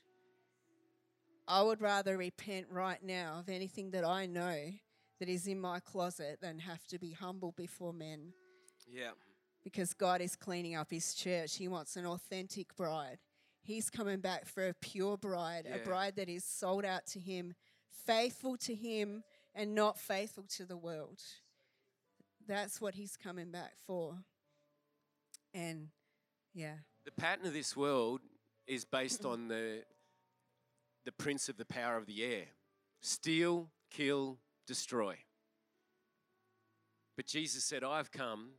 I 1.46 1.62
would 1.62 1.80
rather 1.80 2.16
repent 2.16 2.66
right 2.70 3.02
now 3.02 3.38
of 3.40 3.48
anything 3.48 3.90
that 3.90 4.04
I 4.04 4.26
know 4.26 4.70
that 5.18 5.28
is 5.28 5.46
in 5.46 5.60
my 5.60 5.80
closet 5.80 6.38
than 6.40 6.60
have 6.60 6.86
to 6.86 6.98
be 6.98 7.10
humbled 7.12 7.56
before 7.56 7.92
men 7.92 8.32
Yeah. 8.86 9.10
because 9.64 9.92
God 9.92 10.20
is 10.20 10.36
cleaning 10.36 10.76
up 10.76 10.90
his 10.90 11.12
church. 11.12 11.56
He 11.56 11.68
wants 11.68 11.96
an 11.96 12.06
authentic 12.06 12.74
bride. 12.76 13.18
He's 13.62 13.90
coming 13.90 14.20
back 14.20 14.46
for 14.46 14.68
a 14.68 14.74
pure 14.74 15.16
bride, 15.16 15.66
a 15.72 15.78
bride 15.78 16.16
that 16.16 16.28
is 16.28 16.44
sold 16.44 16.84
out 16.84 17.06
to 17.08 17.18
him, 17.20 17.54
faithful 18.06 18.56
to 18.58 18.74
him, 18.74 19.22
and 19.54 19.74
not 19.74 19.98
faithful 19.98 20.44
to 20.56 20.64
the 20.64 20.76
world. 20.76 21.20
That's 22.46 22.80
what 22.80 22.94
he's 22.94 23.16
coming 23.16 23.50
back 23.50 23.74
for. 23.86 24.16
And 25.54 25.88
yeah, 26.54 26.74
The 27.04 27.12
pattern 27.12 27.46
of 27.46 27.52
this 27.52 27.76
world 27.76 28.20
is 28.66 28.84
based 28.84 29.24
on 29.24 29.48
the 29.48 29.84
the 31.04 31.12
prince 31.12 31.48
of 31.48 31.56
the 31.56 31.64
power 31.64 31.96
of 31.96 32.06
the 32.06 32.22
air. 32.24 32.44
Steal, 33.00 33.70
kill, 33.90 34.38
destroy. 34.66 35.16
But 37.16 37.26
Jesus 37.26 37.64
said, 37.64 37.82
I've 37.84 38.10
come 38.10 38.50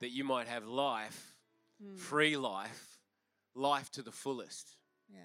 that 0.00 0.10
you 0.10 0.24
might 0.24 0.48
have 0.48 0.66
life, 0.66 1.36
Mm. 1.82 1.98
free 1.98 2.36
life, 2.36 2.99
life 3.54 3.90
to 3.92 4.02
the 4.02 4.12
fullest. 4.12 4.76
yeah, 5.08 5.20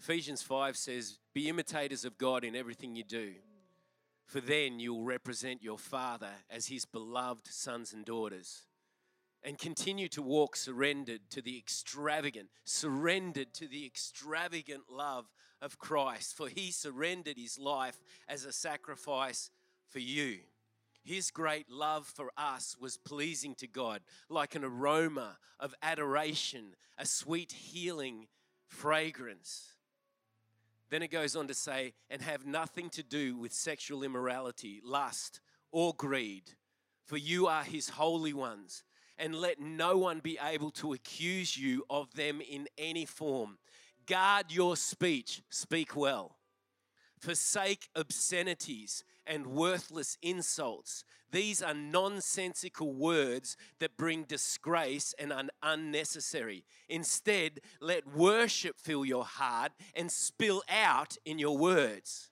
Ephesians 0.00 0.42
5 0.42 0.76
says, 0.76 1.18
Be 1.32 1.48
imitators 1.48 2.04
of 2.04 2.18
God 2.18 2.44
in 2.44 2.56
everything 2.56 2.96
you 2.96 3.04
do, 3.04 3.34
for 4.26 4.40
then 4.40 4.80
you'll 4.80 5.04
represent 5.04 5.62
your 5.62 5.78
Father 5.78 6.30
as 6.50 6.66
his 6.66 6.84
beloved 6.84 7.46
sons 7.46 7.92
and 7.92 8.04
daughters. 8.04 8.62
And 9.44 9.58
continue 9.58 10.08
to 10.08 10.22
walk 10.22 10.54
surrendered 10.54 11.22
to 11.30 11.42
the 11.42 11.58
extravagant, 11.58 12.48
surrendered 12.64 13.52
to 13.54 13.66
the 13.66 13.84
extravagant 13.84 14.84
love 14.88 15.26
of 15.60 15.78
Christ, 15.78 16.36
for 16.36 16.48
he 16.48 16.70
surrendered 16.70 17.36
his 17.36 17.58
life 17.58 17.98
as 18.28 18.44
a 18.44 18.52
sacrifice 18.52 19.50
for 19.88 19.98
you. 19.98 20.38
His 21.04 21.30
great 21.30 21.68
love 21.68 22.06
for 22.06 22.30
us 22.36 22.76
was 22.80 22.96
pleasing 22.96 23.54
to 23.56 23.66
God, 23.66 24.02
like 24.28 24.54
an 24.54 24.64
aroma 24.64 25.38
of 25.58 25.74
adoration, 25.82 26.76
a 26.96 27.06
sweet 27.06 27.52
healing 27.52 28.28
fragrance. 28.68 29.74
Then 30.90 31.02
it 31.02 31.10
goes 31.10 31.34
on 31.34 31.48
to 31.48 31.54
say, 31.54 31.94
and 32.10 32.22
have 32.22 32.46
nothing 32.46 32.90
to 32.90 33.02
do 33.02 33.36
with 33.36 33.52
sexual 33.52 34.02
immorality, 34.02 34.80
lust, 34.84 35.40
or 35.72 35.94
greed, 35.94 36.52
for 37.04 37.16
you 37.16 37.46
are 37.46 37.64
his 37.64 37.88
holy 37.88 38.32
ones. 38.32 38.84
And 39.18 39.34
let 39.34 39.60
no 39.60 39.98
one 39.98 40.20
be 40.20 40.38
able 40.42 40.70
to 40.72 40.94
accuse 40.94 41.56
you 41.56 41.84
of 41.88 42.12
them 42.14 42.40
in 42.40 42.66
any 42.76 43.04
form. 43.04 43.58
Guard 44.06 44.46
your 44.50 44.76
speech, 44.76 45.42
speak 45.48 45.94
well. 45.94 46.36
Forsake 47.18 47.88
obscenities 47.94 49.04
and 49.26 49.46
worthless 49.46 50.16
insults. 50.22 51.04
These 51.30 51.62
are 51.62 51.74
nonsensical 51.74 52.92
words 52.92 53.56
that 53.78 53.96
bring 53.96 54.24
disgrace 54.24 55.14
and 55.18 55.32
are 55.32 55.44
unnecessary. 55.62 56.64
Instead, 56.88 57.60
let 57.80 58.14
worship 58.14 58.78
fill 58.78 59.04
your 59.04 59.24
heart 59.24 59.72
and 59.94 60.12
spill 60.12 60.62
out 60.68 61.16
in 61.24 61.38
your 61.38 61.56
words. 61.56 62.30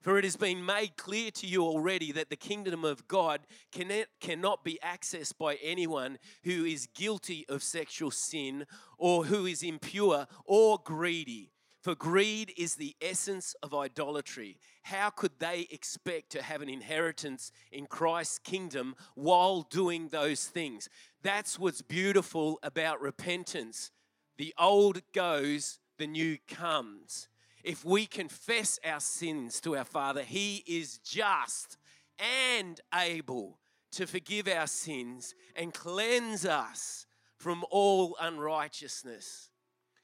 For 0.00 0.16
it 0.16 0.24
has 0.24 0.36
been 0.36 0.64
made 0.64 0.96
clear 0.96 1.32
to 1.32 1.46
you 1.46 1.64
already 1.64 2.12
that 2.12 2.30
the 2.30 2.36
kingdom 2.36 2.84
of 2.84 3.08
God 3.08 3.40
cannot, 3.72 4.62
be 4.64 4.78
accessed 4.84 5.36
by 5.38 5.56
anyone 5.56 6.18
who 6.44 6.64
is 6.64 6.86
guilty 6.94 7.44
of 7.48 7.64
sexual 7.64 8.12
sin 8.12 8.64
or 8.96 9.24
who 9.24 9.44
is 9.44 9.64
impure 9.64 10.26
or 10.44 10.78
greedy. 10.84 11.50
For 11.80 11.94
greed 11.94 12.52
is 12.56 12.74
the 12.74 12.96
essence 13.00 13.54
of 13.62 13.72
idolatry. 13.72 14.58
How 14.82 15.10
could 15.10 15.38
they 15.38 15.68
expect 15.70 16.30
to 16.30 16.42
have 16.42 16.60
an 16.60 16.68
inheritance 16.68 17.52
in 17.70 17.86
Christ's 17.86 18.40
kingdom 18.40 18.96
while 19.14 19.62
doing 19.62 20.08
those 20.08 20.46
things? 20.46 20.88
That's 21.22 21.58
what's 21.58 21.82
beautiful 21.82 22.58
about 22.62 23.00
repentance. 23.00 23.92
The 24.38 24.54
old 24.58 25.02
goes, 25.12 25.78
the 25.98 26.06
new 26.08 26.38
comes. 26.48 27.28
If 27.62 27.84
we 27.84 28.06
confess 28.06 28.78
our 28.84 29.00
sins 29.00 29.60
to 29.60 29.76
our 29.76 29.84
Father, 29.84 30.22
He 30.22 30.64
is 30.66 30.98
just 30.98 31.76
and 32.18 32.80
able 32.92 33.58
to 33.92 34.06
forgive 34.06 34.48
our 34.48 34.66
sins 34.66 35.34
and 35.54 35.72
cleanse 35.72 36.44
us 36.44 37.06
from 37.36 37.64
all 37.70 38.16
unrighteousness. 38.20 39.50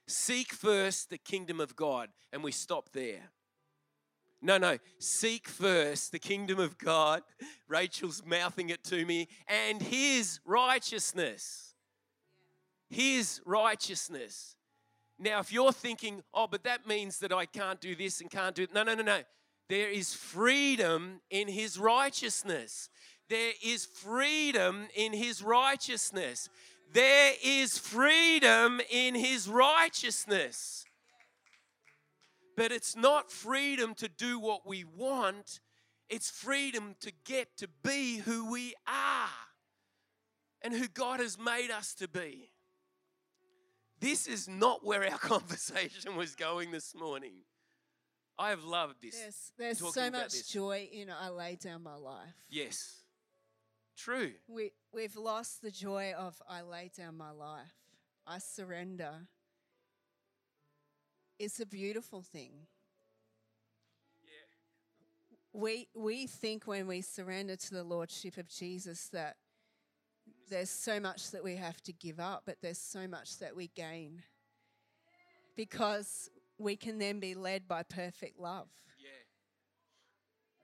Seek 0.06 0.52
first 0.52 1.10
the 1.10 1.18
kingdom 1.18 1.60
of 1.60 1.76
God, 1.76 2.10
and 2.32 2.42
we 2.42 2.52
stop 2.52 2.90
there. 2.92 3.30
No, 4.42 4.58
no, 4.58 4.76
seek 4.98 5.48
first 5.48 6.12
the 6.12 6.18
kingdom 6.18 6.58
of 6.58 6.76
God. 6.76 7.22
Rachel's 7.68 8.22
mouthing 8.26 8.68
it 8.68 8.84
to 8.84 9.06
me, 9.06 9.28
and 9.48 9.80
his 9.80 10.40
righteousness. 10.44 11.74
His 12.90 13.40
righteousness. 13.46 14.56
Now, 15.18 15.40
if 15.40 15.52
you're 15.52 15.72
thinking, 15.72 16.22
oh, 16.34 16.46
but 16.46 16.64
that 16.64 16.86
means 16.86 17.20
that 17.20 17.32
I 17.32 17.46
can't 17.46 17.80
do 17.80 17.94
this 17.94 18.20
and 18.20 18.30
can't 18.30 18.54
do 18.54 18.64
it. 18.64 18.74
No, 18.74 18.82
no, 18.82 18.94
no, 18.94 19.02
no. 19.02 19.20
There 19.70 19.88
is 19.88 20.12
freedom 20.12 21.20
in 21.30 21.48
his 21.48 21.78
righteousness. 21.78 22.90
There 23.30 23.52
is 23.64 23.86
freedom 23.86 24.86
in 24.94 25.14
his 25.14 25.42
righteousness. 25.42 26.50
There 26.92 27.32
is 27.42 27.78
freedom 27.78 28.80
in 28.90 29.14
his 29.14 29.48
righteousness. 29.48 30.84
But 32.56 32.70
it's 32.70 32.94
not 32.94 33.32
freedom 33.32 33.94
to 33.96 34.08
do 34.08 34.38
what 34.38 34.66
we 34.66 34.84
want, 34.84 35.60
it's 36.08 36.30
freedom 36.30 36.94
to 37.00 37.12
get 37.24 37.56
to 37.58 37.68
be 37.82 38.18
who 38.18 38.50
we 38.50 38.74
are 38.86 39.28
and 40.62 40.72
who 40.72 40.86
God 40.86 41.20
has 41.20 41.38
made 41.38 41.70
us 41.70 41.94
to 41.94 42.08
be. 42.08 42.50
This 44.00 44.26
is 44.26 44.48
not 44.48 44.84
where 44.84 45.02
our 45.10 45.18
conversation 45.18 46.16
was 46.16 46.34
going 46.34 46.70
this 46.70 46.94
morning. 46.94 47.32
I 48.38 48.50
have 48.50 48.64
loved 48.64 48.96
this. 49.02 49.18
There's, 49.56 49.78
there's 49.80 49.94
so 49.94 50.10
much 50.10 50.48
joy 50.48 50.88
in 50.92 51.08
I 51.10 51.28
lay 51.28 51.56
down 51.56 51.82
my 51.82 51.94
life. 51.94 52.34
Yes. 52.48 53.03
True. 53.96 54.32
We, 54.48 54.72
we've 54.92 55.16
lost 55.16 55.62
the 55.62 55.70
joy 55.70 56.12
of 56.16 56.40
I 56.48 56.62
lay 56.62 56.90
down 56.96 57.16
my 57.16 57.30
life. 57.30 57.74
I 58.26 58.38
surrender. 58.38 59.28
It's 61.38 61.60
a 61.60 61.66
beautiful 61.66 62.22
thing. 62.22 62.66
We, 65.52 65.86
we 65.94 66.26
think 66.26 66.66
when 66.66 66.88
we 66.88 67.00
surrender 67.00 67.54
to 67.54 67.74
the 67.74 67.84
Lordship 67.84 68.38
of 68.38 68.48
Jesus 68.48 69.06
that 69.12 69.36
there's 70.50 70.70
so 70.70 70.98
much 70.98 71.30
that 71.30 71.44
we 71.44 71.54
have 71.56 71.80
to 71.84 71.92
give 71.92 72.18
up, 72.18 72.42
but 72.44 72.56
there's 72.60 72.78
so 72.78 73.06
much 73.06 73.38
that 73.38 73.54
we 73.54 73.68
gain. 73.68 74.22
Because 75.56 76.28
we 76.58 76.74
can 76.74 76.98
then 76.98 77.20
be 77.20 77.34
led 77.34 77.68
by 77.68 77.84
perfect 77.84 78.40
love. 78.40 78.68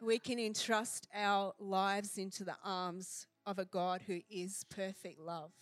We 0.01 0.19
can 0.19 0.39
entrust 0.39 1.09
our 1.15 1.53
lives 1.59 2.17
into 2.17 2.43
the 2.43 2.57
arms 2.65 3.27
of 3.45 3.59
a 3.59 3.67
God 3.67 4.03
who 4.07 4.21
is 4.31 4.65
perfect 4.71 5.21
love, 5.21 5.53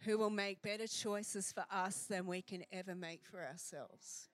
who 0.00 0.18
will 0.18 0.30
make 0.30 0.60
better 0.60 0.86
choices 0.86 1.50
for 1.52 1.64
us 1.70 2.04
than 2.04 2.26
we 2.26 2.42
can 2.42 2.64
ever 2.70 2.94
make 2.94 3.24
for 3.24 3.42
ourselves, 3.42 4.28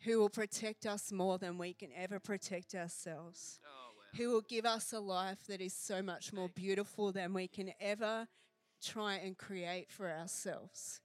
who 0.00 0.18
will 0.18 0.30
protect 0.30 0.86
us 0.86 1.12
more 1.12 1.36
than 1.36 1.58
we 1.58 1.74
can 1.74 1.90
ever 1.94 2.18
protect 2.18 2.74
ourselves, 2.74 3.60
Oh, 3.64 3.90
wow. 3.98 4.04
who 4.16 4.30
will 4.32 4.40
give 4.40 4.64
us 4.64 4.94
a 4.94 5.00
life 5.00 5.46
that 5.48 5.60
is 5.60 5.74
so 5.74 6.00
much 6.00 6.32
more 6.32 6.48
beautiful 6.48 7.12
than 7.12 7.34
we 7.34 7.48
can 7.48 7.72
ever 7.80 8.28
try 8.82 9.16
and 9.16 9.36
create 9.36 9.90
for 9.90 10.10
ourselves. 10.10 11.00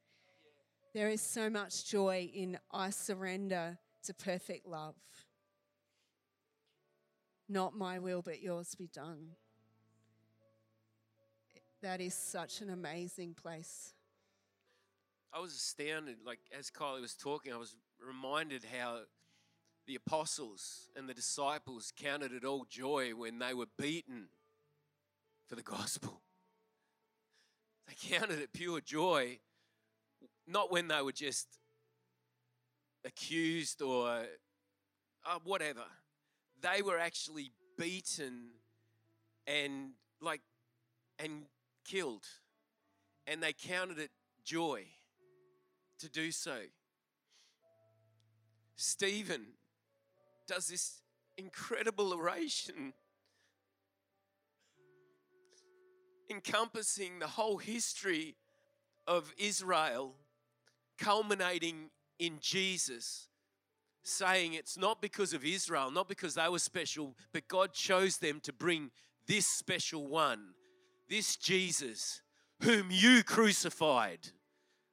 There 0.93 1.09
is 1.09 1.21
so 1.21 1.49
much 1.49 1.86
joy 1.86 2.30
in 2.34 2.57
I 2.71 2.89
surrender 2.89 3.80
to 4.05 4.13
perfect 4.13 4.65
love. 4.65 4.95
Not 7.49 7.75
my 7.75 7.99
will, 7.99 8.21
but 8.21 8.41
yours 8.41 8.75
be 8.75 8.87
done. 8.87 9.29
That 11.81 12.01
is 12.01 12.13
such 12.13 12.61
an 12.61 12.69
amazing 12.69 13.35
place. 13.35 13.93
I 15.31 15.39
was 15.39 15.53
astounded, 15.53 16.17
like 16.25 16.39
as 16.57 16.69
Kylie 16.69 17.01
was 17.01 17.13
talking, 17.13 17.53
I 17.53 17.57
was 17.57 17.75
reminded 18.05 18.63
how 18.79 19.01
the 19.85 19.95
apostles 19.95 20.89
and 20.95 21.07
the 21.07 21.13
disciples 21.13 21.93
counted 21.95 22.33
it 22.33 22.43
all 22.43 22.65
joy 22.69 23.11
when 23.11 23.39
they 23.39 23.53
were 23.53 23.67
beaten 23.77 24.27
for 25.47 25.55
the 25.55 25.63
gospel. 25.63 26.21
They 27.87 28.17
counted 28.17 28.39
it 28.39 28.51
pure 28.51 28.81
joy, 28.81 29.39
not 30.45 30.69
when 30.73 30.89
they 30.89 31.01
were 31.01 31.13
just 31.13 31.47
accused 33.05 33.81
or 33.81 34.25
uh, 35.25 35.39
whatever. 35.45 35.85
They 36.62 36.82
were 36.82 36.97
actually 36.97 37.51
beaten 37.78 38.49
and 39.45 39.91
like 40.22 40.41
and 41.20 41.45
killed, 41.86 42.26
and 43.26 43.41
they 43.41 43.53
counted 43.53 43.99
it 43.99 44.12
joy 44.43 44.86
to 45.99 46.10
do 46.10 46.32
so. 46.32 46.60
Stephen 48.76 49.45
does 50.47 50.68
this 50.68 51.01
incredible 51.38 52.14
oration 52.14 52.93
encompassing 56.30 57.20
the 57.20 57.28
whole 57.28 57.58
history 57.58 58.36
of 59.08 59.34
Israel, 59.38 60.14
culminating 60.97 61.89
in 62.20 62.38
Jesus, 62.41 63.30
saying 64.08 64.53
it's 64.53 64.78
not 64.78 65.01
because 65.01 65.34
of 65.34 65.45
Israel, 65.45 65.91
not 65.91 66.08
because 66.08 66.36
they 66.36 66.47
were 66.49 66.60
special, 66.60 67.16
but 67.32 67.47
God 67.47 67.74
chose 67.74 68.18
them 68.18 68.39
to 68.41 68.53
bring 68.53 68.91
this 69.28 69.45
special 69.45 70.08
one, 70.08 70.53
this 71.10 71.36
Jesus, 71.36 72.22
whom 72.62 72.88
you 72.89 73.24
crucified. 73.24 74.20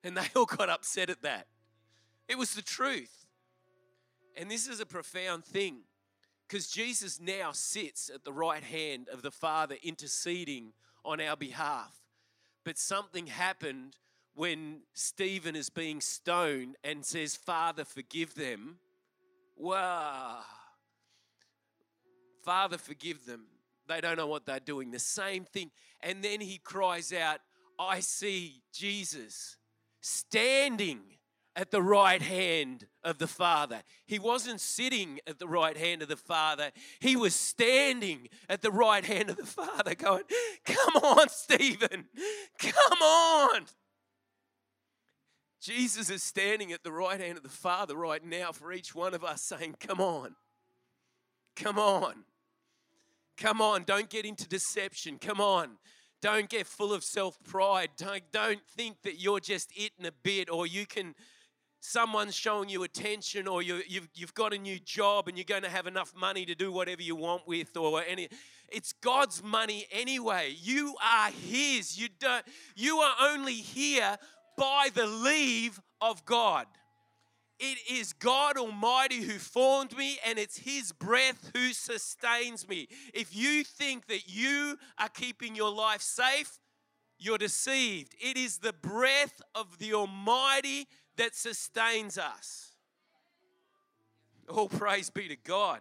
And 0.02 0.16
they 0.16 0.26
all 0.36 0.46
got 0.46 0.68
upset 0.68 1.10
at 1.10 1.22
that. 1.22 1.46
It 2.28 2.38
was 2.38 2.54
the 2.54 2.62
truth. 2.62 3.26
And 4.36 4.50
this 4.50 4.66
is 4.66 4.80
a 4.80 4.86
profound 4.86 5.44
thing 5.44 5.82
because 6.48 6.68
Jesus 6.68 7.20
now 7.20 7.52
sits 7.52 8.10
at 8.12 8.24
the 8.24 8.32
right 8.32 8.62
hand 8.62 9.08
of 9.08 9.22
the 9.22 9.30
Father 9.30 9.76
interceding 9.82 10.72
on 11.04 11.20
our 11.20 11.36
behalf. 11.36 11.94
But 12.64 12.78
something 12.78 13.26
happened 13.26 13.96
when 14.34 14.80
Stephen 14.92 15.54
is 15.54 15.70
being 15.70 16.00
stoned 16.00 16.76
and 16.82 17.04
says, 17.04 17.36
Father, 17.36 17.84
forgive 17.84 18.34
them. 18.34 18.78
Wow. 19.56 20.40
Father, 22.44 22.78
forgive 22.78 23.24
them. 23.26 23.46
They 23.86 24.00
don't 24.00 24.16
know 24.16 24.26
what 24.26 24.46
they're 24.46 24.60
doing. 24.60 24.90
The 24.90 24.98
same 24.98 25.44
thing. 25.44 25.70
And 26.02 26.22
then 26.22 26.40
he 26.40 26.58
cries 26.58 27.12
out, 27.12 27.38
I 27.78 28.00
see 28.00 28.62
Jesus 28.72 29.56
standing 30.00 31.00
at 31.56 31.70
the 31.70 31.82
right 31.82 32.20
hand 32.20 32.86
of 33.02 33.18
the 33.18 33.26
Father. 33.26 33.82
He 34.06 34.18
wasn't 34.18 34.60
sitting 34.60 35.20
at 35.26 35.38
the 35.38 35.46
right 35.46 35.76
hand 35.76 36.02
of 36.02 36.08
the 36.08 36.16
Father, 36.16 36.70
he 37.00 37.16
was 37.16 37.34
standing 37.34 38.28
at 38.48 38.62
the 38.62 38.72
right 38.72 39.04
hand 39.04 39.30
of 39.30 39.36
the 39.36 39.46
Father, 39.46 39.94
going, 39.94 40.24
Come 40.64 40.96
on, 40.96 41.28
Stephen, 41.28 42.06
come 42.58 43.02
on. 43.02 43.66
Jesus 45.64 46.10
is 46.10 46.22
standing 46.22 46.72
at 46.72 46.84
the 46.84 46.92
right 46.92 47.18
hand 47.18 47.38
of 47.38 47.42
the 47.42 47.48
Father 47.48 47.96
right 47.96 48.22
now 48.22 48.52
for 48.52 48.70
each 48.70 48.94
one 48.94 49.14
of 49.14 49.24
us, 49.24 49.40
saying, 49.40 49.76
Come 49.80 49.98
on, 49.98 50.34
come 51.56 51.78
on, 51.78 52.24
come 53.38 53.62
on, 53.62 53.84
don't 53.84 54.10
get 54.10 54.26
into 54.26 54.46
deception, 54.46 55.16
come 55.18 55.40
on. 55.40 55.78
Don't 56.20 56.48
get 56.48 56.66
full 56.66 56.94
of 56.94 57.04
self 57.04 57.38
pride. 57.44 57.90
Don't, 57.98 58.22
don't 58.32 58.62
think 58.66 59.02
that 59.02 59.20
you're 59.20 59.40
just 59.40 59.70
it 59.76 59.92
a 60.02 60.10
bit 60.22 60.48
or 60.50 60.66
you 60.66 60.86
can 60.86 61.14
someone's 61.80 62.34
showing 62.34 62.70
you 62.70 62.82
attention 62.82 63.46
or 63.46 63.60
you, 63.60 63.82
you've, 63.86 64.08
you've 64.14 64.32
got 64.32 64.54
a 64.54 64.58
new 64.58 64.78
job 64.78 65.28
and 65.28 65.36
you're 65.36 65.44
going 65.44 65.62
to 65.62 65.68
have 65.68 65.86
enough 65.86 66.14
money 66.16 66.46
to 66.46 66.54
do 66.54 66.72
whatever 66.72 67.02
you 67.02 67.14
want 67.14 67.46
with 67.46 67.76
or 67.76 68.02
any 68.08 68.30
it's 68.70 68.94
god's 68.94 69.42
money 69.42 69.86
anyway. 69.92 70.54
You 70.58 70.96
are 71.04 71.30
his. 71.30 71.98
You 71.98 72.08
don't 72.18 72.44
you 72.74 72.96
are 72.98 73.14
only 73.20 73.54
here 73.54 74.16
by 74.56 74.88
the 74.94 75.06
leave 75.06 75.80
of 76.00 76.24
god 76.24 76.66
it 77.58 77.78
is 77.90 78.12
God 78.12 78.56
Almighty 78.56 79.22
who 79.22 79.38
formed 79.38 79.96
me, 79.96 80.18
and 80.26 80.38
it's 80.38 80.58
His 80.58 80.92
breath 80.92 81.50
who 81.54 81.72
sustains 81.72 82.68
me. 82.68 82.88
If 83.12 83.34
you 83.34 83.62
think 83.62 84.06
that 84.08 84.28
you 84.28 84.76
are 84.98 85.08
keeping 85.08 85.54
your 85.54 85.70
life 85.70 86.02
safe, 86.02 86.58
you're 87.18 87.38
deceived. 87.38 88.14
It 88.20 88.36
is 88.36 88.58
the 88.58 88.72
breath 88.72 89.40
of 89.54 89.78
the 89.78 89.94
Almighty 89.94 90.88
that 91.16 91.34
sustains 91.34 92.18
us. 92.18 92.72
All 94.48 94.68
praise 94.68 95.08
be 95.08 95.28
to 95.28 95.36
God. 95.36 95.80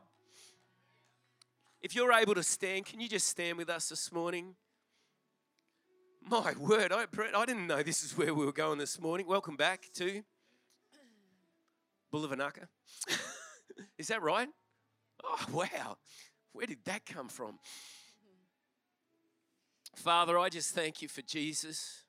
If 1.82 1.96
you're 1.96 2.14
able 2.14 2.36
to 2.36 2.44
stand, 2.44 2.86
can 2.86 3.02
you 3.02 3.10
just 3.10 3.28
stand 3.28 3.58
with 3.58 3.70
us 3.70 3.90
this 3.90 4.12
morning? 4.12 4.56
My 6.30 6.54
word, 6.58 6.94
I, 6.94 7.06
I 7.36 7.46
didn't 7.46 7.68
know 7.68 7.84
this 7.84 8.02
is 8.04 8.18
where 8.18 8.34
we 8.34 8.46
were 8.46 8.54
going 8.54 8.78
this 8.78 9.00
morning. 9.00 9.28
Welcome 9.28 9.58
back 9.58 9.90
to 9.96 10.24
Bulavanaka. 12.14 12.68
is 13.98 14.08
that 14.08 14.22
right? 14.22 14.48
Oh, 15.24 15.46
wow. 15.52 15.98
Where 16.54 16.66
did 16.66 16.80
that 16.86 17.06
come 17.06 17.28
from? 17.28 17.60
Father, 19.96 20.40
I 20.40 20.50
just 20.50 20.74
thank 20.74 21.02
you 21.02 21.10
for 21.10 21.22
Jesus. 21.22 22.04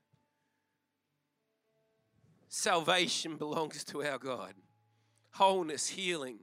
Salvation 2.48 3.36
belongs 3.36 3.82
to 3.84 4.04
our 4.04 4.18
God, 4.18 4.54
wholeness, 5.32 5.88
healing, 5.88 6.38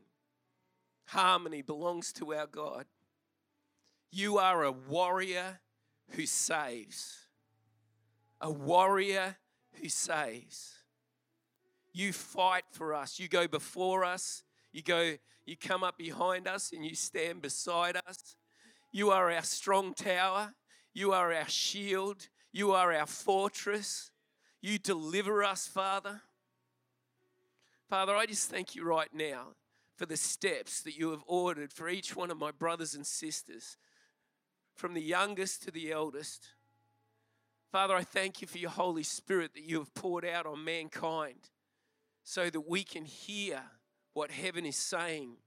harmony 1.05 1.61
belongs 1.61 2.11
to 2.13 2.33
our 2.33 2.47
God. 2.47 2.85
You 4.11 4.39
are 4.39 4.63
a 4.63 4.71
warrior 4.73 5.61
who 6.11 6.25
saves, 6.25 7.20
a 8.41 8.51
warrior 8.51 9.37
who 9.73 9.87
saves. 9.87 10.73
You 11.93 12.11
fight 12.11 12.63
for 12.71 12.93
us. 12.93 13.19
You 13.19 13.27
go 13.27 13.47
before 13.47 14.03
us. 14.03 14.43
You 14.71 14.81
go 14.81 15.15
you 15.45 15.57
come 15.57 15.83
up 15.83 15.97
behind 15.97 16.47
us 16.47 16.71
and 16.71 16.85
you 16.85 16.95
stand 16.95 17.41
beside 17.41 17.97
us. 18.07 18.35
You 18.91 19.09
are 19.09 19.31
our 19.31 19.43
strong 19.43 19.93
tower. 19.93 20.53
You 20.93 21.13
are 21.13 21.33
our 21.33 21.47
shield. 21.47 22.27
You 22.51 22.71
are 22.71 22.93
our 22.93 23.07
fortress. 23.07 24.11
You 24.61 24.77
deliver 24.77 25.43
us, 25.43 25.67
Father. 25.67 26.21
Father, 27.89 28.15
I 28.15 28.25
just 28.25 28.49
thank 28.49 28.75
you 28.75 28.85
right 28.85 29.13
now 29.13 29.55
for 29.97 30.05
the 30.05 30.17
steps 30.17 30.81
that 30.83 30.97
you 30.97 31.11
have 31.11 31.23
ordered 31.27 31.73
for 31.73 31.89
each 31.89 32.15
one 32.15 32.31
of 32.31 32.37
my 32.39 32.51
brothers 32.51 32.95
and 32.95 33.05
sisters, 33.05 33.77
from 34.75 34.93
the 34.93 35.01
youngest 35.01 35.63
to 35.63 35.71
the 35.71 35.91
eldest. 35.91 36.47
Father, 37.71 37.95
I 37.95 38.03
thank 38.03 38.41
you 38.41 38.47
for 38.47 38.57
your 38.57 38.69
Holy 38.69 39.03
Spirit 39.03 39.53
that 39.53 39.63
you 39.63 39.79
have 39.79 39.93
poured 39.93 40.25
out 40.25 40.45
on 40.45 40.65
mankind 40.65 41.49
so 42.21 42.49
that 42.49 42.69
we 42.69 42.83
can 42.83 43.05
hear 43.05 43.61
what 44.13 44.29
heaven 44.29 44.65
is 44.65 44.75
saying, 44.75 45.37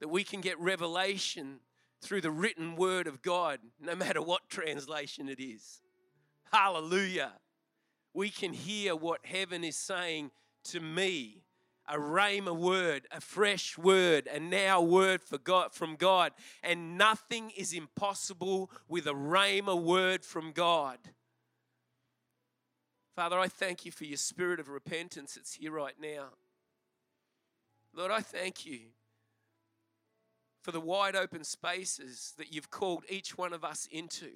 that 0.00 0.08
we 0.08 0.24
can 0.24 0.40
get 0.40 0.58
revelation 0.58 1.60
through 2.00 2.22
the 2.22 2.30
written 2.30 2.76
word 2.76 3.06
of 3.06 3.20
God, 3.20 3.58
no 3.78 3.94
matter 3.94 4.22
what 4.22 4.48
translation 4.48 5.28
it 5.28 5.38
is. 5.38 5.82
Hallelujah. 6.50 7.32
We 8.14 8.30
can 8.30 8.54
hear 8.54 8.96
what 8.96 9.20
heaven 9.26 9.64
is 9.64 9.76
saying 9.76 10.30
to 10.64 10.80
me. 10.80 11.42
A 11.86 11.98
rhema 11.98 12.56
word, 12.56 13.06
a 13.12 13.20
fresh 13.20 13.76
word, 13.76 14.26
a 14.32 14.40
now 14.40 14.80
word 14.80 15.22
for 15.22 15.36
God 15.36 15.74
from 15.74 15.96
God. 15.96 16.32
And 16.62 16.96
nothing 16.96 17.50
is 17.54 17.74
impossible 17.74 18.70
with 18.88 19.06
a 19.06 19.12
rhema 19.12 19.78
word 19.78 20.24
from 20.24 20.52
God. 20.52 20.98
Father, 23.14 23.38
I 23.38 23.46
thank 23.46 23.84
you 23.84 23.92
for 23.92 24.04
your 24.04 24.16
spirit 24.16 24.58
of 24.58 24.68
repentance 24.68 25.34
that's 25.34 25.54
here 25.54 25.70
right 25.70 25.94
now. 26.00 26.30
Lord, 27.94 28.10
I 28.10 28.20
thank 28.20 28.66
you 28.66 28.80
for 30.62 30.72
the 30.72 30.80
wide 30.80 31.14
open 31.14 31.44
spaces 31.44 32.34
that 32.38 32.52
you've 32.52 32.72
called 32.72 33.04
each 33.08 33.38
one 33.38 33.52
of 33.52 33.62
us 33.62 33.88
into. 33.92 34.30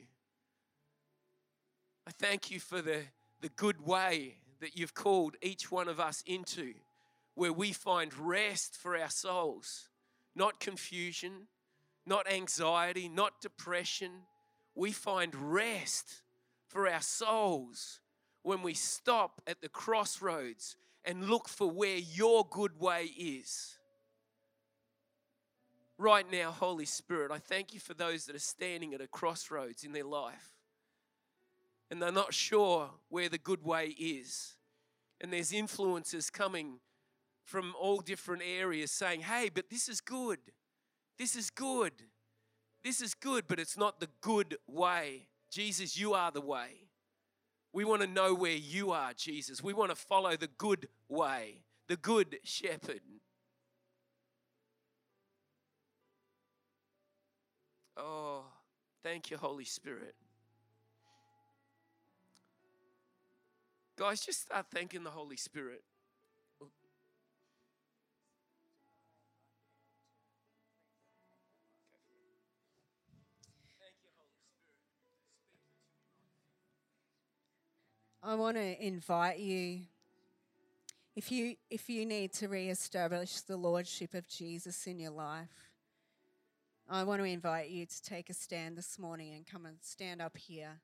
I 2.07 2.13
thank 2.13 2.53
you 2.53 2.61
for 2.61 2.81
the, 2.81 3.01
the 3.41 3.49
good 3.49 3.85
way 3.85 4.37
that 4.61 4.77
you've 4.79 4.95
called 4.95 5.35
each 5.43 5.73
one 5.73 5.89
of 5.89 5.99
us 5.99 6.23
into, 6.25 6.75
where 7.35 7.53
we 7.53 7.73
find 7.73 8.15
rest 8.17 8.77
for 8.77 8.97
our 8.97 9.11
souls, 9.11 9.89
not 10.37 10.61
confusion, 10.61 11.49
not 12.07 12.31
anxiety, 12.31 13.09
not 13.09 13.41
depression. 13.41 14.11
We 14.77 14.93
find 14.93 15.35
rest 15.35 16.23
for 16.69 16.89
our 16.89 17.03
souls 17.03 17.99
when 18.49 18.63
we 18.63 18.73
stop 18.73 19.43
at 19.47 19.61
the 19.61 19.69
crossroads 19.69 20.75
and 21.05 21.29
look 21.29 21.51
for 21.51 21.71
where 21.71 21.99
your 21.99 22.47
good 22.51 22.81
way 22.81 23.05
is 23.05 23.77
right 25.99 26.25
now, 26.33 26.51
Holy 26.51 26.87
Spirit, 26.87 27.31
I 27.31 27.41
thank 27.41 27.75
you 27.75 27.81
for 27.81 27.93
those 27.93 28.25
that 28.25 28.35
are 28.35 28.39
standing 28.39 28.95
at 28.95 29.03
a 29.03 29.07
crossroads 29.07 29.85
in 29.85 29.93
their 29.93 30.05
life 30.05 30.55
and 31.91 32.01
they're 32.01 32.11
not 32.11 32.33
sure 32.33 32.89
where 33.11 33.29
the 33.29 33.37
good 33.37 33.63
way 33.65 33.89
is. 33.99 34.55
And 35.21 35.31
there's 35.31 35.53
influences 35.53 36.31
coming 36.31 36.81
from 37.45 37.75
all 37.79 37.99
different 37.99 38.43
areas 38.47 38.91
saying, 38.91 39.21
hey, 39.21 39.51
but 39.53 39.69
this 39.69 39.91
is 39.91 40.01
good. 40.01 40.39
This 41.19 41.37
is 41.37 41.51
good. 41.51 41.93
This 42.83 43.03
is 43.03 43.13
good, 43.13 43.45
but 43.47 43.61
it's 43.61 43.77
not 43.77 44.01
the 44.01 44.09
good 44.23 44.57
way. 44.67 45.29
Jesus, 45.51 45.99
you 45.99 46.15
are 46.15 46.31
the 46.31 46.41
way. 46.41 46.88
We 47.73 47.85
want 47.85 48.03
to 48.03 48.09
know 48.09 48.35
where 48.35 48.57
you 48.57 48.93
are, 48.93 49.13
Jesus. 49.13 49.63
We 49.63 49.73
want 49.73 49.91
to 49.91 49.97
follow 49.97 50.37
the 50.37 50.47
good 50.47 50.89
way, 51.09 51.63
the 51.87 51.97
good 51.97 52.39
shepherd. 52.43 53.01
Oh, 57.97 58.45
thank 59.03 59.31
you, 59.31 59.37
Holy 59.37 59.65
Spirit. 59.65 60.15
Guys, 63.97 64.21
just 64.21 64.43
start 64.43 64.67
thanking 64.73 65.03
the 65.03 65.11
Holy 65.11 65.37
Spirit. 65.37 65.83
I 78.29 78.35
want 78.35 78.59
to 78.59 78.87
invite 78.87 79.39
you 79.39 79.81
if 81.17 81.33
you 81.33 81.57
if 81.71 81.89
you 81.89 82.05
need 82.05 82.35
to 82.35 82.49
reestablish 82.49 83.41
the 83.41 83.57
lordship 83.57 84.13
of 84.13 84.29
Jesus 84.29 84.87
in 84.87 84.99
your 84.99 85.13
life 85.13 85.49
I 86.91 87.05
want 87.05 87.23
to 87.23 87.25
invite 87.25 87.71
you 87.71 87.87
to 87.87 88.03
take 88.03 88.29
a 88.29 88.35
stand 88.35 88.77
this 88.77 88.99
morning 88.99 89.33
and 89.33 89.47
come 89.47 89.65
and 89.65 89.79
stand 89.81 90.21
up 90.21 90.37
here. 90.37 90.81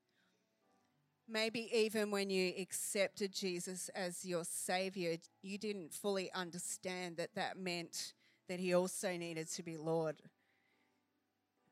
Maybe 1.28 1.68
even 1.70 2.10
when 2.10 2.30
you 2.30 2.54
accepted 2.58 3.34
Jesus 3.34 3.90
as 3.94 4.24
your 4.24 4.44
Savior, 4.44 5.16
you 5.42 5.58
didn't 5.58 5.92
fully 5.92 6.32
understand 6.32 7.18
that 7.18 7.34
that 7.34 7.58
meant 7.58 8.14
that 8.48 8.58
He 8.58 8.72
also 8.72 9.18
needed 9.18 9.50
to 9.52 9.62
be 9.62 9.76
Lord. 9.76 10.16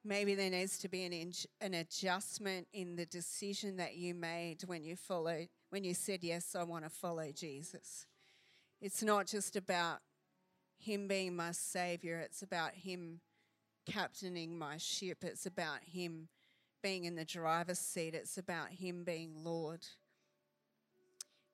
Maybe 0.05 0.35
there 0.35 0.51
needs 0.51 0.79
to 0.81 0.89
be 0.89 1.05
an, 1.05 1.33
an 1.61 1.75
adjustment 1.75 2.67
in 2.75 2.97
the 2.97 3.07
decision 3.07 3.77
that 3.77 3.97
you 3.97 4.15
made 4.15 4.65
when 4.67 4.83
you 4.83 4.97
followed, 4.97 5.49
when 5.73 5.85
you 5.85 5.95
said, 5.95 6.19
Yes, 6.23 6.55
I 6.55 6.65
want 6.65 6.85
to 6.85 6.91
follow 6.91 7.33
Jesus. 7.35 8.05
It's 8.79 9.03
not 9.03 9.27
just 9.27 9.57
about 9.57 10.01
Him 10.79 11.09
being 11.09 11.35
my 11.35 11.53
Savior, 11.53 12.19
it's 12.19 12.43
about 12.43 12.75
Him 12.75 13.21
captaining 13.91 14.59
my 14.59 14.77
ship. 14.77 15.19
It's 15.23 15.47
about 15.47 15.79
Him 15.83 16.29
being 16.83 17.05
in 17.05 17.15
the 17.15 17.25
driver's 17.25 17.79
seat, 17.79 18.15
it's 18.15 18.37
about 18.37 18.69
Him 18.69 19.03
being 19.03 19.33
Lord. 19.43 19.81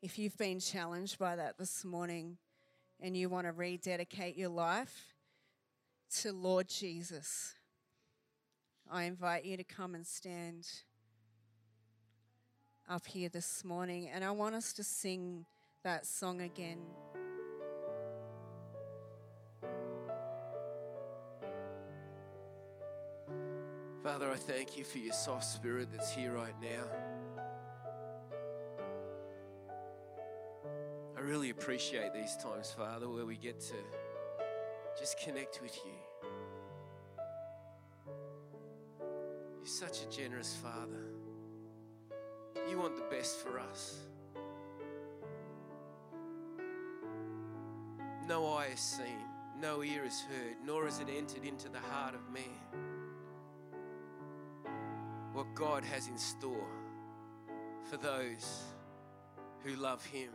If 0.02 0.18
you've 0.18 0.36
been 0.36 0.58
challenged 0.58 1.16
by 1.20 1.36
that 1.36 1.56
this 1.56 1.84
morning 1.84 2.38
and 3.00 3.16
you 3.16 3.28
want 3.28 3.46
to 3.46 3.52
rededicate 3.52 4.36
your 4.36 4.48
life 4.48 5.14
to 6.22 6.32
Lord 6.32 6.68
Jesus, 6.68 7.54
I 8.90 9.04
invite 9.04 9.44
you 9.44 9.56
to 9.56 9.64
come 9.64 9.94
and 9.94 10.04
stand 10.04 10.66
up 12.88 13.06
here 13.06 13.28
this 13.28 13.64
morning. 13.64 14.08
And 14.12 14.24
I 14.24 14.30
want 14.30 14.54
us 14.54 14.72
to 14.74 14.84
sing 14.84 15.44
that 15.84 16.06
song 16.06 16.40
again. 16.40 16.78
Father, 24.02 24.30
I 24.30 24.36
thank 24.36 24.78
you 24.78 24.84
for 24.84 24.98
your 24.98 25.12
soft 25.12 25.44
spirit 25.44 25.88
that's 25.92 26.10
here 26.10 26.32
right 26.32 26.54
now. 26.62 26.84
I 31.16 31.20
really 31.20 31.50
appreciate 31.50 32.14
these 32.14 32.36
times, 32.36 32.70
Father, 32.70 33.08
where 33.08 33.26
we 33.26 33.36
get 33.36 33.60
to 33.60 33.74
just 34.98 35.18
connect 35.20 35.60
with 35.60 35.76
you. 35.84 35.92
You're 39.58 39.66
such 39.66 40.04
a 40.04 40.08
generous 40.08 40.56
Father. 40.56 41.27
You 42.68 42.78
want 42.78 42.96
the 42.96 43.16
best 43.16 43.38
for 43.38 43.58
us. 43.58 43.98
No 48.26 48.46
eye 48.46 48.68
has 48.70 48.80
seen, 48.80 49.24
no 49.58 49.82
ear 49.82 50.04
has 50.04 50.20
heard, 50.20 50.56
nor 50.64 50.84
has 50.84 51.00
it 51.00 51.08
entered 51.08 51.44
into 51.44 51.68
the 51.70 51.78
heart 51.78 52.14
of 52.14 52.20
man 52.30 52.42
what 55.32 55.46
God 55.54 55.84
has 55.84 56.08
in 56.08 56.18
store 56.18 56.68
for 57.90 57.96
those 57.96 58.64
who 59.64 59.76
love 59.76 60.04
Him. 60.04 60.30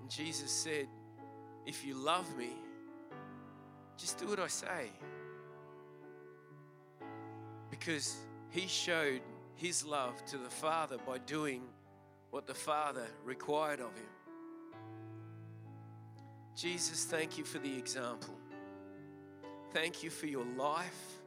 And 0.00 0.08
Jesus 0.08 0.50
said 0.50 0.88
if 1.68 1.84
you 1.84 1.94
love 1.94 2.34
me, 2.38 2.52
just 3.98 4.16
do 4.16 4.26
what 4.28 4.40
I 4.40 4.46
say. 4.46 4.90
Because 7.68 8.16
he 8.48 8.66
showed 8.66 9.20
his 9.58 9.84
love 9.84 10.24
to 10.26 10.38
the 10.38 10.48
Father 10.48 10.96
by 11.04 11.18
doing 11.18 11.62
what 12.30 12.46
the 12.46 12.54
Father 12.54 13.06
required 13.24 13.80
of 13.80 13.94
him. 13.96 14.06
Jesus, 16.54 17.04
thank 17.04 17.36
you 17.36 17.44
for 17.44 17.58
the 17.58 17.76
example. 17.76 18.34
Thank 19.72 20.02
you 20.02 20.10
for 20.10 20.26
your 20.26 20.44
life. 20.56 21.20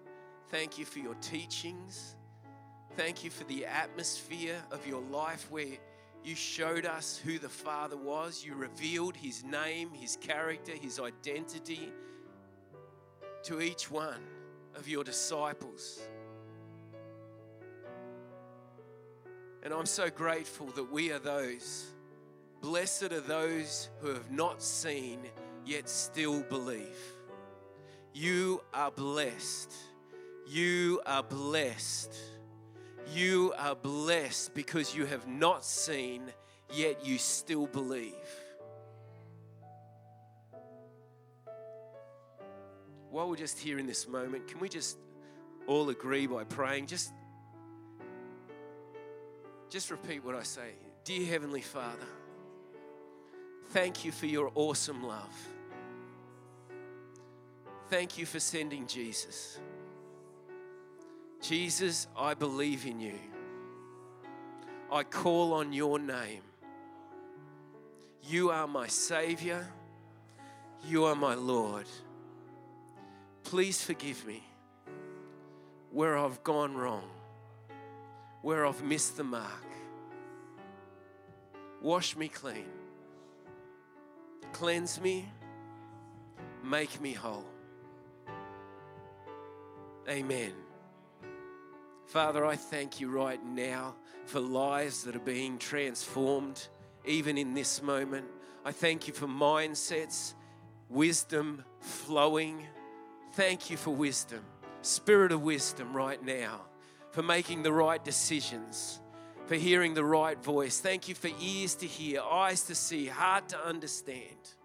Thank 0.50 0.80
you 0.80 0.86
for 0.86 1.00
your 1.00 1.16
teachings. 1.16 2.16
Thank 2.96 3.24
you 3.24 3.30
for 3.30 3.44
the 3.46 3.66
atmosphere 3.66 4.58
of 4.72 4.88
your 4.88 5.02
life 5.02 5.48
where 5.50 5.78
you 6.24 6.36
showed 6.36 6.86
us 6.86 7.20
who 7.24 7.38
the 7.38 7.50
Father 7.50 7.98
was. 7.98 8.46
You 8.46 8.56
revealed 8.56 9.18
his 9.18 9.44
name, 9.44 9.92
his 9.94 10.16
character, 10.16 10.72
his 10.72 11.00
identity 11.00 11.92
to 13.44 13.60
each 13.60 13.92
one 13.92 14.22
of 14.76 14.88
your 14.88 15.04
disciples. 15.04 16.02
And 19.64 19.74
I'm 19.74 19.86
so 19.86 20.09
grateful 20.09 20.68
that 20.68 20.91
we 20.91 21.12
are 21.12 21.20
those. 21.20 21.86
Blessed 22.62 23.12
are 23.12 23.22
those 23.22 23.89
who 23.99 24.07
have 24.07 24.32
not 24.32 24.62
seen 24.62 25.20
yet 25.66 25.88
still 25.88 26.41
believe. 26.41 26.97
You 28.14 28.62
are 28.74 28.91
blessed. 28.91 29.72
You 30.47 31.01
are 31.05 31.22
blessed. 31.22 32.14
You 33.14 33.53
are 33.57 33.76
blessed 33.76 34.53
because 34.53 34.95
you 34.95 35.05
have 35.05 35.28
not 35.28 35.64
seen, 35.64 36.24
yet 36.74 37.05
you 37.05 37.18
still 37.18 37.68
believe. 37.68 38.16
While 43.12 43.30
we're 43.30 43.36
just 43.36 43.59
here 43.59 43.78
in 43.78 43.86
this 43.86 44.07
moment, 44.07 44.47
can 44.47 44.59
we 44.59 44.70
just 44.70 44.97
all 45.68 45.89
agree 45.89 46.28
by 46.28 46.45
praying? 46.45 46.88
Just, 46.88 47.12
just 49.72 49.89
repeat 49.89 50.24
what 50.24 50.36
I 50.36 50.43
say. 50.43 50.74
Dear 51.05 51.26
Heavenly 51.26 51.61
Father, 51.61 52.05
thank 53.69 54.03
you 54.03 54.11
for 54.11 54.26
your 54.26 54.51
awesome 54.53 55.01
love. 55.01 55.34
Thank 57.89 58.17
you 58.17 58.26
for 58.26 58.39
sending 58.39 58.86
Jesus. 58.86 59.59
Jesus, 61.41 62.07
I 62.17 62.34
believe 62.34 62.86
in 62.86 62.99
you. 62.99 63.17
I 64.91 65.03
call 65.03 65.53
on 65.53 65.72
your 65.72 65.99
name. 65.99 66.41
You 68.24 68.51
are 68.51 68.67
my 68.67 68.88
Savior. 68.88 69.65
You 70.86 71.05
are 71.05 71.15
my 71.15 71.34
Lord. 71.34 71.86
Please 73.43 73.82
forgive 73.82 74.26
me 74.28 74.43
where 75.91 76.17
I've 76.17 76.43
gone 76.43 76.76
wrong, 76.76 77.09
where 78.42 78.66
I've 78.66 78.84
missed 78.84 79.18
the 79.18 79.24
mark. 79.24 79.66
Wash 81.82 82.16
me 82.16 82.28
clean, 82.28 82.66
cleanse 84.54 85.02
me, 85.02 85.28
make 86.64 87.02
me 87.02 87.14
whole. 87.14 87.46
Amen. 90.08 90.54
Father, 92.06 92.46
I 92.46 92.56
thank 92.56 93.00
you 93.00 93.10
right 93.10 93.44
now 93.46 93.96
for 94.26 94.39
lives 94.39 95.04
that 95.06 95.16
are 95.16 95.20
being 95.20 95.58
transformed, 95.58 96.68
even 97.06 97.38
in 97.38 97.54
this 97.54 97.82
moment. 97.82 98.26
I 98.66 98.72
thank 98.72 99.08
you 99.08 99.14
for 99.14 99.28
mindsets, 99.28 100.34
wisdom 100.89 101.64
flowing. 101.80 102.68
Thank 103.34 103.70
you 103.70 103.78
for 103.78 103.92
wisdom, 103.92 104.44
spirit 104.82 105.32
of 105.32 105.42
wisdom 105.42 105.96
right 105.96 106.24
now, 106.24 106.62
for 107.12 107.22
making 107.22 107.64
the 107.64 107.72
right 107.72 108.03
decisions, 108.03 108.99
for 109.45 109.55
hearing 109.55 109.93
the 109.93 110.03
right 110.03 110.41
voice. 110.43 110.80
Thank 110.80 111.07
you 111.07 111.16
for 111.16 111.30
ears 111.41 111.76
to 111.76 111.86
hear, 111.86 112.22
eyes 112.22 112.64
to 112.64 112.76
see, 112.76 113.07
heart 113.07 113.49
to 113.49 113.66
understand. 113.66 114.55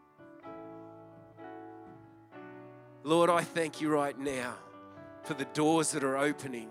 Lord, 3.03 3.31
I 3.31 3.43
thank 3.43 3.81
you 3.81 3.89
right 3.89 4.19
now 4.19 4.55
for 5.23 5.35
the 5.35 5.45
doors 5.47 5.93
that 5.93 6.03
are 6.03 6.17
opening 6.17 6.71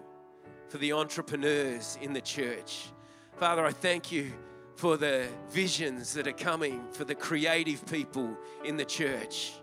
for 0.67 0.77
the 0.77 0.93
entrepreneurs 0.93 1.97
in 2.01 2.13
the 2.13 2.21
church. 2.21 2.87
Father, 3.37 3.65
I 3.65 3.71
thank 3.71 4.11
you 4.11 4.31
for 4.75 4.97
the 4.97 5.27
visions 5.49 6.13
that 6.13 6.27
are 6.27 6.33
coming 6.33 6.81
for 6.91 7.05
the 7.05 7.15
creative 7.15 7.85
people 7.85 8.37
in 8.63 8.77
the 8.77 8.85
church. 8.85 9.53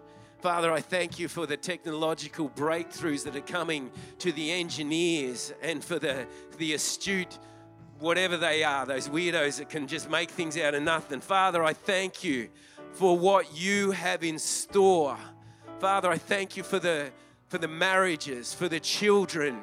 Father, 0.42 0.72
I 0.72 0.80
thank 0.80 1.20
you 1.20 1.28
for 1.28 1.46
the 1.46 1.56
technological 1.56 2.48
breakthroughs 2.50 3.22
that 3.22 3.36
are 3.36 3.40
coming 3.42 3.92
to 4.18 4.32
the 4.32 4.50
engineers 4.50 5.54
and 5.62 5.84
for 5.84 6.00
the, 6.00 6.26
the 6.58 6.74
astute, 6.74 7.38
whatever 8.00 8.36
they 8.36 8.64
are, 8.64 8.84
those 8.84 9.08
weirdos 9.08 9.58
that 9.58 9.70
can 9.70 9.86
just 9.86 10.10
make 10.10 10.32
things 10.32 10.58
out 10.58 10.74
of 10.74 10.82
nothing. 10.82 11.20
Father, 11.20 11.62
I 11.62 11.72
thank 11.72 12.24
you 12.24 12.48
for 12.90 13.16
what 13.16 13.56
you 13.56 13.92
have 13.92 14.24
in 14.24 14.36
store. 14.36 15.16
Father, 15.78 16.10
I 16.10 16.18
thank 16.18 16.56
you 16.56 16.64
for 16.64 16.80
the 16.80 17.12
for 17.48 17.58
the 17.58 17.68
marriages, 17.68 18.52
for 18.52 18.68
the 18.68 18.80
children. 18.80 19.60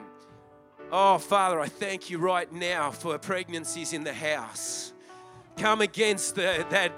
Oh, 0.93 1.17
Father, 1.17 1.59
I 1.59 1.67
thank 1.67 2.09
you 2.09 2.19
right 2.19 2.51
now 2.53 2.91
for 2.91 3.17
pregnancies 3.17 3.91
in 3.91 4.05
the 4.05 4.13
house. 4.13 4.93
Come 5.57 5.81
against 5.81 6.35
the, 6.35 6.65
that, 6.69 6.93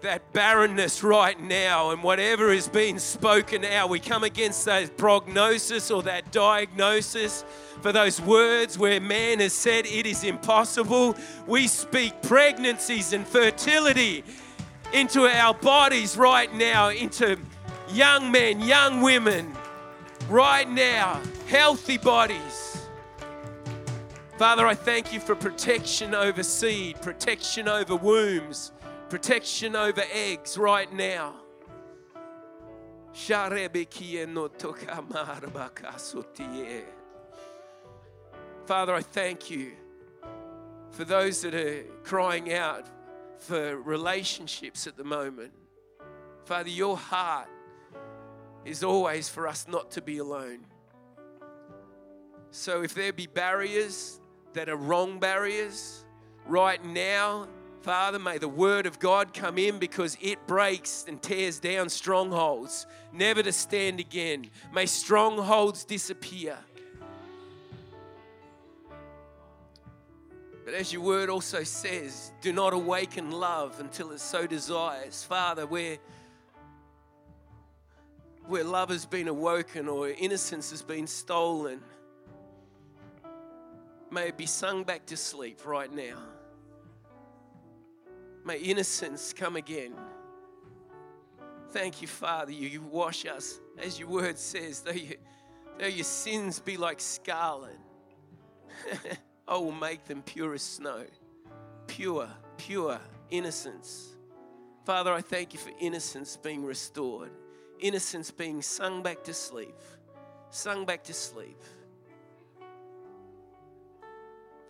that 0.00 0.32
barrenness 0.32 1.02
right 1.02 1.40
now 1.40 1.90
and 1.90 2.02
whatever 2.02 2.50
is 2.50 2.68
being 2.68 2.98
spoken 2.98 3.64
out. 3.64 3.90
We 3.90 3.98
come 3.98 4.22
against 4.22 4.64
that 4.66 4.96
prognosis 4.96 5.90
or 5.90 6.02
that 6.04 6.30
diagnosis 6.30 7.44
for 7.82 7.92
those 7.92 8.20
words 8.20 8.78
where 8.78 9.00
man 9.00 9.40
has 9.40 9.52
said 9.52 9.86
it 9.86 10.06
is 10.06 10.24
impossible. 10.24 11.16
We 11.46 11.66
speak 11.66 12.22
pregnancies 12.22 13.12
and 13.12 13.26
fertility 13.26 14.24
into 14.92 15.26
our 15.26 15.54
bodies 15.54 16.16
right 16.16 16.52
now, 16.54 16.90
into 16.90 17.36
young 17.92 18.30
men, 18.30 18.60
young 18.60 19.02
women 19.02 19.52
right 20.28 20.68
now, 20.68 21.20
healthy 21.48 21.98
bodies. 21.98 22.86
Father, 24.36 24.66
I 24.66 24.74
thank 24.74 25.12
you 25.12 25.18
for 25.18 25.34
protection 25.34 26.14
over 26.14 26.44
seed, 26.44 27.02
protection 27.02 27.66
over 27.66 27.96
wombs, 27.96 28.70
protection 29.08 29.74
over 29.74 30.02
eggs 30.12 30.58
right 30.58 30.92
now. 30.92 31.34
Father, 38.66 38.94
I 38.94 39.00
thank 39.00 39.50
you 39.50 39.72
for 40.90 41.04
those 41.04 41.40
that 41.40 41.54
are 41.54 41.82
crying 42.04 42.52
out 42.52 42.86
for 43.38 43.78
relationships 43.78 44.86
at 44.86 44.96
the 44.96 45.04
moment. 45.04 45.52
Father, 46.44 46.68
your 46.68 46.96
heart 46.96 47.48
is 48.64 48.84
always 48.84 49.28
for 49.28 49.46
us 49.46 49.66
not 49.68 49.90
to 49.92 50.02
be 50.02 50.18
alone. 50.18 50.60
So 52.50 52.82
if 52.82 52.94
there 52.94 53.12
be 53.12 53.26
barriers 53.26 54.20
that 54.52 54.68
are 54.68 54.76
wrong 54.76 55.18
barriers, 55.18 56.04
right 56.46 56.82
now, 56.84 57.46
Father, 57.88 58.18
may 58.18 58.36
the 58.36 58.46
word 58.46 58.84
of 58.84 58.98
God 58.98 59.32
come 59.32 59.56
in 59.56 59.78
because 59.78 60.18
it 60.20 60.46
breaks 60.46 61.06
and 61.08 61.22
tears 61.22 61.58
down 61.58 61.88
strongholds, 61.88 62.86
never 63.14 63.42
to 63.42 63.50
stand 63.50 63.98
again. 63.98 64.50
May 64.74 64.84
strongholds 64.84 65.86
disappear. 65.86 66.58
But 70.66 70.74
as 70.74 70.92
your 70.92 71.00
word 71.00 71.30
also 71.30 71.62
says, 71.62 72.30
do 72.42 72.52
not 72.52 72.74
awaken 72.74 73.30
love 73.30 73.80
until 73.80 74.10
it 74.10 74.20
so 74.20 74.46
desires. 74.46 75.24
Father, 75.24 75.66
where 75.66 75.96
where 78.48 78.64
love 78.64 78.90
has 78.90 79.06
been 79.06 79.28
awoken 79.28 79.88
or 79.88 80.10
innocence 80.10 80.72
has 80.72 80.82
been 80.82 81.06
stolen, 81.06 81.80
may 84.10 84.28
it 84.28 84.36
be 84.36 84.44
sung 84.44 84.84
back 84.84 85.06
to 85.06 85.16
sleep 85.16 85.64
right 85.64 85.90
now. 85.90 86.18
May 88.48 88.60
innocence 88.60 89.34
come 89.34 89.56
again. 89.56 89.92
Thank 91.68 92.00
you, 92.00 92.08
Father. 92.08 92.50
You, 92.50 92.66
you 92.66 92.80
wash 92.80 93.26
us, 93.26 93.60
as 93.76 94.00
your 94.00 94.08
word 94.08 94.38
says, 94.38 94.80
though, 94.80 94.92
you, 94.92 95.16
though 95.78 95.86
your 95.86 96.02
sins 96.02 96.58
be 96.58 96.78
like 96.78 96.98
scarlet, 96.98 97.76
I 99.46 99.54
will 99.58 99.70
make 99.70 100.06
them 100.06 100.22
pure 100.22 100.54
as 100.54 100.62
snow. 100.62 101.04
Pure, 101.88 102.30
pure 102.56 102.98
innocence. 103.28 104.16
Father, 104.86 105.12
I 105.12 105.20
thank 105.20 105.52
you 105.52 105.58
for 105.58 105.72
innocence 105.78 106.38
being 106.38 106.64
restored 106.64 107.30
innocence 107.80 108.30
being 108.30 108.62
sung 108.62 109.02
back 109.02 109.22
to 109.24 109.34
sleep, 109.34 109.76
sung 110.48 110.86
back 110.86 111.04
to 111.04 111.12
sleep. 111.12 111.62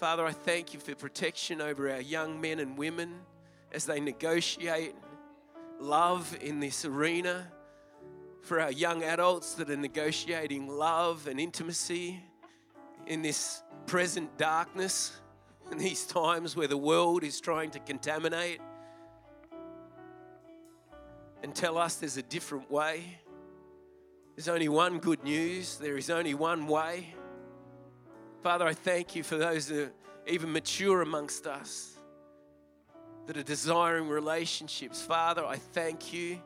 Father, 0.01 0.27
I 0.27 0.33
thank 0.33 0.75
you 0.75 0.81
for 0.81 0.97
protection 0.97 1.61
over 1.61 1.91
our 1.91 2.01
young 2.01 2.41
men 2.41 2.59
and 2.59 2.77
women 2.77 3.21
as 3.73 3.85
they 3.85 4.01
negotiate 4.01 4.95
love 5.79 6.37
in 6.41 6.61
this 6.61 6.85
arena, 6.85 7.47
for 8.43 8.61
our 8.61 8.73
young 8.73 9.03
adults 9.03 9.55
that 9.55 9.69
are 9.69 9.77
negotiating 9.77 10.69
love 10.69 11.27
and 11.27 11.39
intimacy 11.39 12.23
in 13.07 13.21
this 13.21 13.63
present 13.87 14.37
darkness, 14.39 15.21
in 15.71 15.79
these 15.79 16.07
times 16.07 16.57
where 16.57 16.67
the 16.67 16.77
world 16.77 17.23
is 17.25 17.41
trying 17.41 17.71
to 17.71 17.79
contaminate 17.81 18.61
and 21.43 21.55
tell 21.55 21.77
us 21.77 21.97
there's 21.97 22.17
a 22.17 22.23
different 22.23 22.71
way. 22.71 23.19
There's 24.35 24.49
only 24.49 24.69
one 24.69 24.99
good 24.99 25.23
news, 25.25 25.77
there 25.77 25.97
is 25.97 26.11
only 26.11 26.35
one 26.35 26.67
way. 26.67 27.15
Father, 28.43 28.67
I 28.67 28.73
thank 28.73 29.15
you 29.15 29.23
for 29.23 29.37
those 29.37 29.67
that 29.67 29.83
are 29.85 29.93
even 30.27 30.53
mature 30.53 31.03
amongst 31.03 31.47
us 31.47 31.98
that 33.29 33.37
are 33.37 33.43
desiring 33.43 34.09
relationships. 34.09 35.03
Father, 35.03 35.45
I 35.45 35.57
thank 35.57 36.15
you 36.15 36.41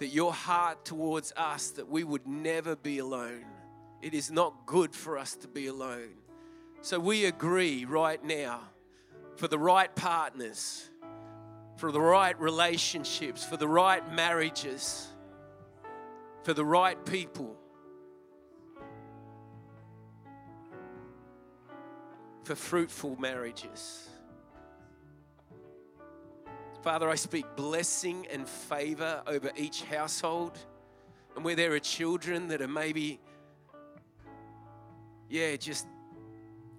that 0.00 0.08
your 0.08 0.32
heart 0.32 0.84
towards 0.84 1.32
us 1.36 1.70
that 1.70 1.88
we 1.88 2.02
would 2.02 2.26
never 2.26 2.74
be 2.74 2.98
alone. 2.98 3.44
It 4.02 4.12
is 4.12 4.28
not 4.28 4.66
good 4.66 4.96
for 4.96 5.16
us 5.16 5.36
to 5.36 5.48
be 5.48 5.68
alone. 5.68 6.14
So 6.80 6.98
we 6.98 7.26
agree 7.26 7.84
right 7.84 8.22
now 8.24 8.62
for 9.36 9.46
the 9.46 9.60
right 9.60 9.94
partners, 9.94 10.90
for 11.76 11.92
the 11.92 12.00
right 12.00 12.38
relationships, 12.40 13.44
for 13.44 13.56
the 13.56 13.68
right 13.68 14.12
marriages, 14.12 15.06
for 16.42 16.52
the 16.52 16.64
right 16.64 17.02
people. 17.06 17.56
For 22.42 22.56
fruitful 22.56 23.14
marriages. 23.20 24.08
Father, 26.82 27.08
I 27.08 27.14
speak 27.14 27.46
blessing 27.54 28.26
and 28.32 28.48
favor 28.48 29.22
over 29.28 29.52
each 29.56 29.84
household. 29.84 30.58
And 31.36 31.44
where 31.44 31.54
there 31.54 31.72
are 31.74 31.78
children 31.78 32.48
that 32.48 32.60
are 32.60 32.66
maybe, 32.66 33.20
yeah, 35.30 35.54
just 35.54 35.86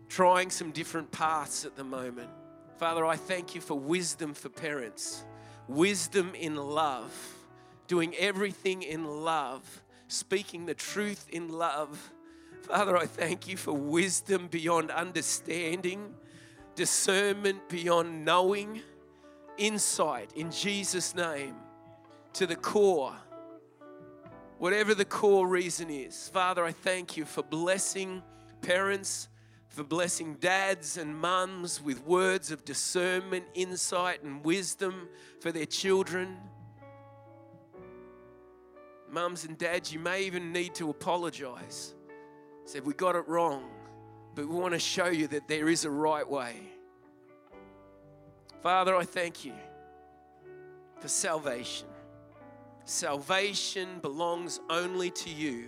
trying 0.09 0.49
some 0.49 0.71
different 0.71 1.09
paths 1.09 1.63
at 1.63 1.77
the 1.77 1.85
moment. 1.85 2.29
Father, 2.77 3.05
I 3.05 3.15
thank 3.15 3.55
you 3.55 3.61
for 3.61 3.79
wisdom 3.79 4.33
for 4.33 4.49
parents, 4.49 5.23
wisdom 5.69 6.35
in 6.35 6.57
love, 6.57 7.13
doing 7.87 8.13
everything 8.19 8.83
in 8.83 9.05
love, 9.05 9.63
speaking 10.09 10.65
the 10.65 10.73
truth 10.73 11.27
in 11.31 11.47
love. 11.47 12.11
Father, 12.63 12.97
I 12.97 13.05
thank 13.05 13.47
you 13.47 13.55
for 13.55 13.71
wisdom 13.71 14.47
beyond 14.47 14.91
understanding, 14.91 16.13
discernment 16.75 17.69
beyond 17.69 18.25
knowing 18.25 18.81
insight 19.57 20.31
in 20.35 20.51
Jesus' 20.51 21.15
name 21.15 21.55
to 22.33 22.47
the 22.47 22.55
core, 22.55 23.13
whatever 24.57 24.95
the 24.95 25.05
core 25.05 25.47
reason 25.47 25.89
is. 25.89 26.29
Father, 26.29 26.63
I 26.63 26.71
thank 26.71 27.17
you 27.17 27.25
for 27.25 27.43
blessing 27.43 28.23
parents, 28.61 29.27
for 29.67 29.83
blessing 29.83 30.35
dads 30.35 30.97
and 30.97 31.15
mums 31.15 31.81
with 31.81 32.05
words 32.05 32.51
of 32.51 32.63
discernment, 32.65 33.45
insight, 33.53 34.23
and 34.23 34.43
wisdom 34.43 35.09
for 35.41 35.51
their 35.51 35.65
children. 35.65 36.37
Mums 39.09 39.45
and 39.45 39.57
dads, 39.57 39.93
you 39.93 39.99
may 39.99 40.23
even 40.23 40.51
need 40.51 40.73
to 40.75 40.89
apologize. 40.89 41.93
Said, 42.65 42.85
we 42.85 42.93
got 42.93 43.15
it 43.15 43.27
wrong, 43.27 43.69
but 44.33 44.47
we 44.47 44.55
want 44.55 44.73
to 44.73 44.79
show 44.79 45.07
you 45.07 45.27
that 45.27 45.47
there 45.47 45.69
is 45.69 45.85
a 45.85 45.89
right 45.89 46.27
way. 46.27 46.55
Father, 48.63 48.95
I 48.95 49.03
thank 49.03 49.43
you 49.43 49.51
for 51.01 51.09
salvation. 51.09 51.87
Salvation 52.85 53.99
belongs 54.01 54.61
only 54.69 55.11
to 55.11 55.29
you. 55.29 55.67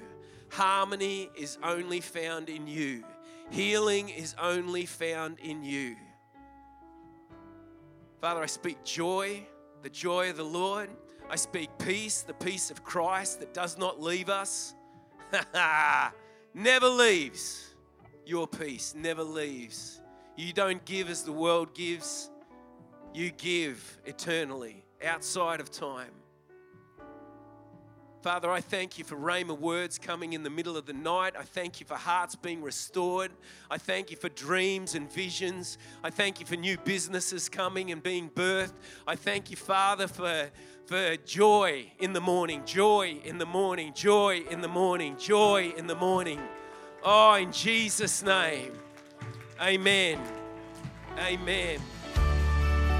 Harmony 0.49 1.29
is 1.37 1.57
only 1.61 1.99
found 1.99 2.47
in 2.47 2.67
you. 2.67 3.03
Healing 3.49 4.07
is 4.07 4.33
only 4.41 4.85
found 4.85 5.39
in 5.39 5.61
you. 5.61 5.97
Father, 8.21 8.41
I 8.41 8.45
speak 8.45 8.81
joy, 8.85 9.45
the 9.83 9.89
joy 9.89 10.29
of 10.29 10.37
the 10.37 10.45
Lord. 10.45 10.89
I 11.29 11.35
speak 11.35 11.71
peace, 11.77 12.21
the 12.21 12.33
peace 12.33 12.71
of 12.71 12.85
Christ 12.85 13.41
that 13.41 13.53
does 13.53 13.77
not 13.77 14.01
leave 14.01 14.29
us. 14.29 14.73
never 16.53 16.87
leaves. 16.87 17.75
Your 18.25 18.47
peace 18.47 18.95
never 18.95 19.23
leaves. 19.23 19.99
You 20.37 20.53
don't 20.53 20.83
give 20.85 21.09
as 21.09 21.23
the 21.23 21.33
world 21.33 21.75
gives 21.75 22.29
you 23.15 23.31
give 23.31 23.97
eternally 24.05 24.83
outside 25.03 25.61
of 25.61 25.71
time. 25.71 26.11
Father, 28.21 28.49
I 28.49 28.59
thank 28.59 28.97
you 28.97 29.05
for 29.05 29.15
Rhema 29.15 29.57
words 29.57 29.99
coming 29.99 30.33
in 30.33 30.41
the 30.43 30.49
middle 30.49 30.75
of 30.75 30.85
the 30.85 30.93
night. 30.93 31.33
I 31.37 31.43
thank 31.43 31.79
you 31.79 31.85
for 31.85 31.93
hearts 31.93 32.35
being 32.35 32.61
restored. 32.61 33.31
I 33.69 33.77
thank 33.77 34.09
you 34.09 34.17
for 34.17 34.29
dreams 34.29 34.95
and 34.95 35.09
visions. 35.09 35.77
I 36.03 36.09
thank 36.09 36.39
you 36.39 36.45
for 36.45 36.55
new 36.55 36.75
businesses 36.79 37.47
coming 37.47 37.91
and 37.91 38.01
being 38.01 38.29
birthed. 38.31 38.73
I 39.07 39.15
thank 39.15 39.51
you, 39.51 39.57
Father, 39.57 40.07
for, 40.07 40.49
for 40.85 41.15
joy 41.17 41.91
in 41.99 42.13
the 42.13 42.21
morning, 42.21 42.63
joy 42.65 43.19
in 43.23 43.37
the 43.37 43.45
morning, 43.45 43.93
joy 43.93 44.43
in 44.49 44.59
the 44.59 44.67
morning, 44.67 45.15
joy 45.17 45.71
in 45.77 45.85
the 45.85 45.95
morning. 45.95 46.41
Oh, 47.03 47.35
in 47.35 47.51
Jesus' 47.51 48.23
name. 48.23 48.73
Amen. 49.61 50.19
Amen. 51.19 51.79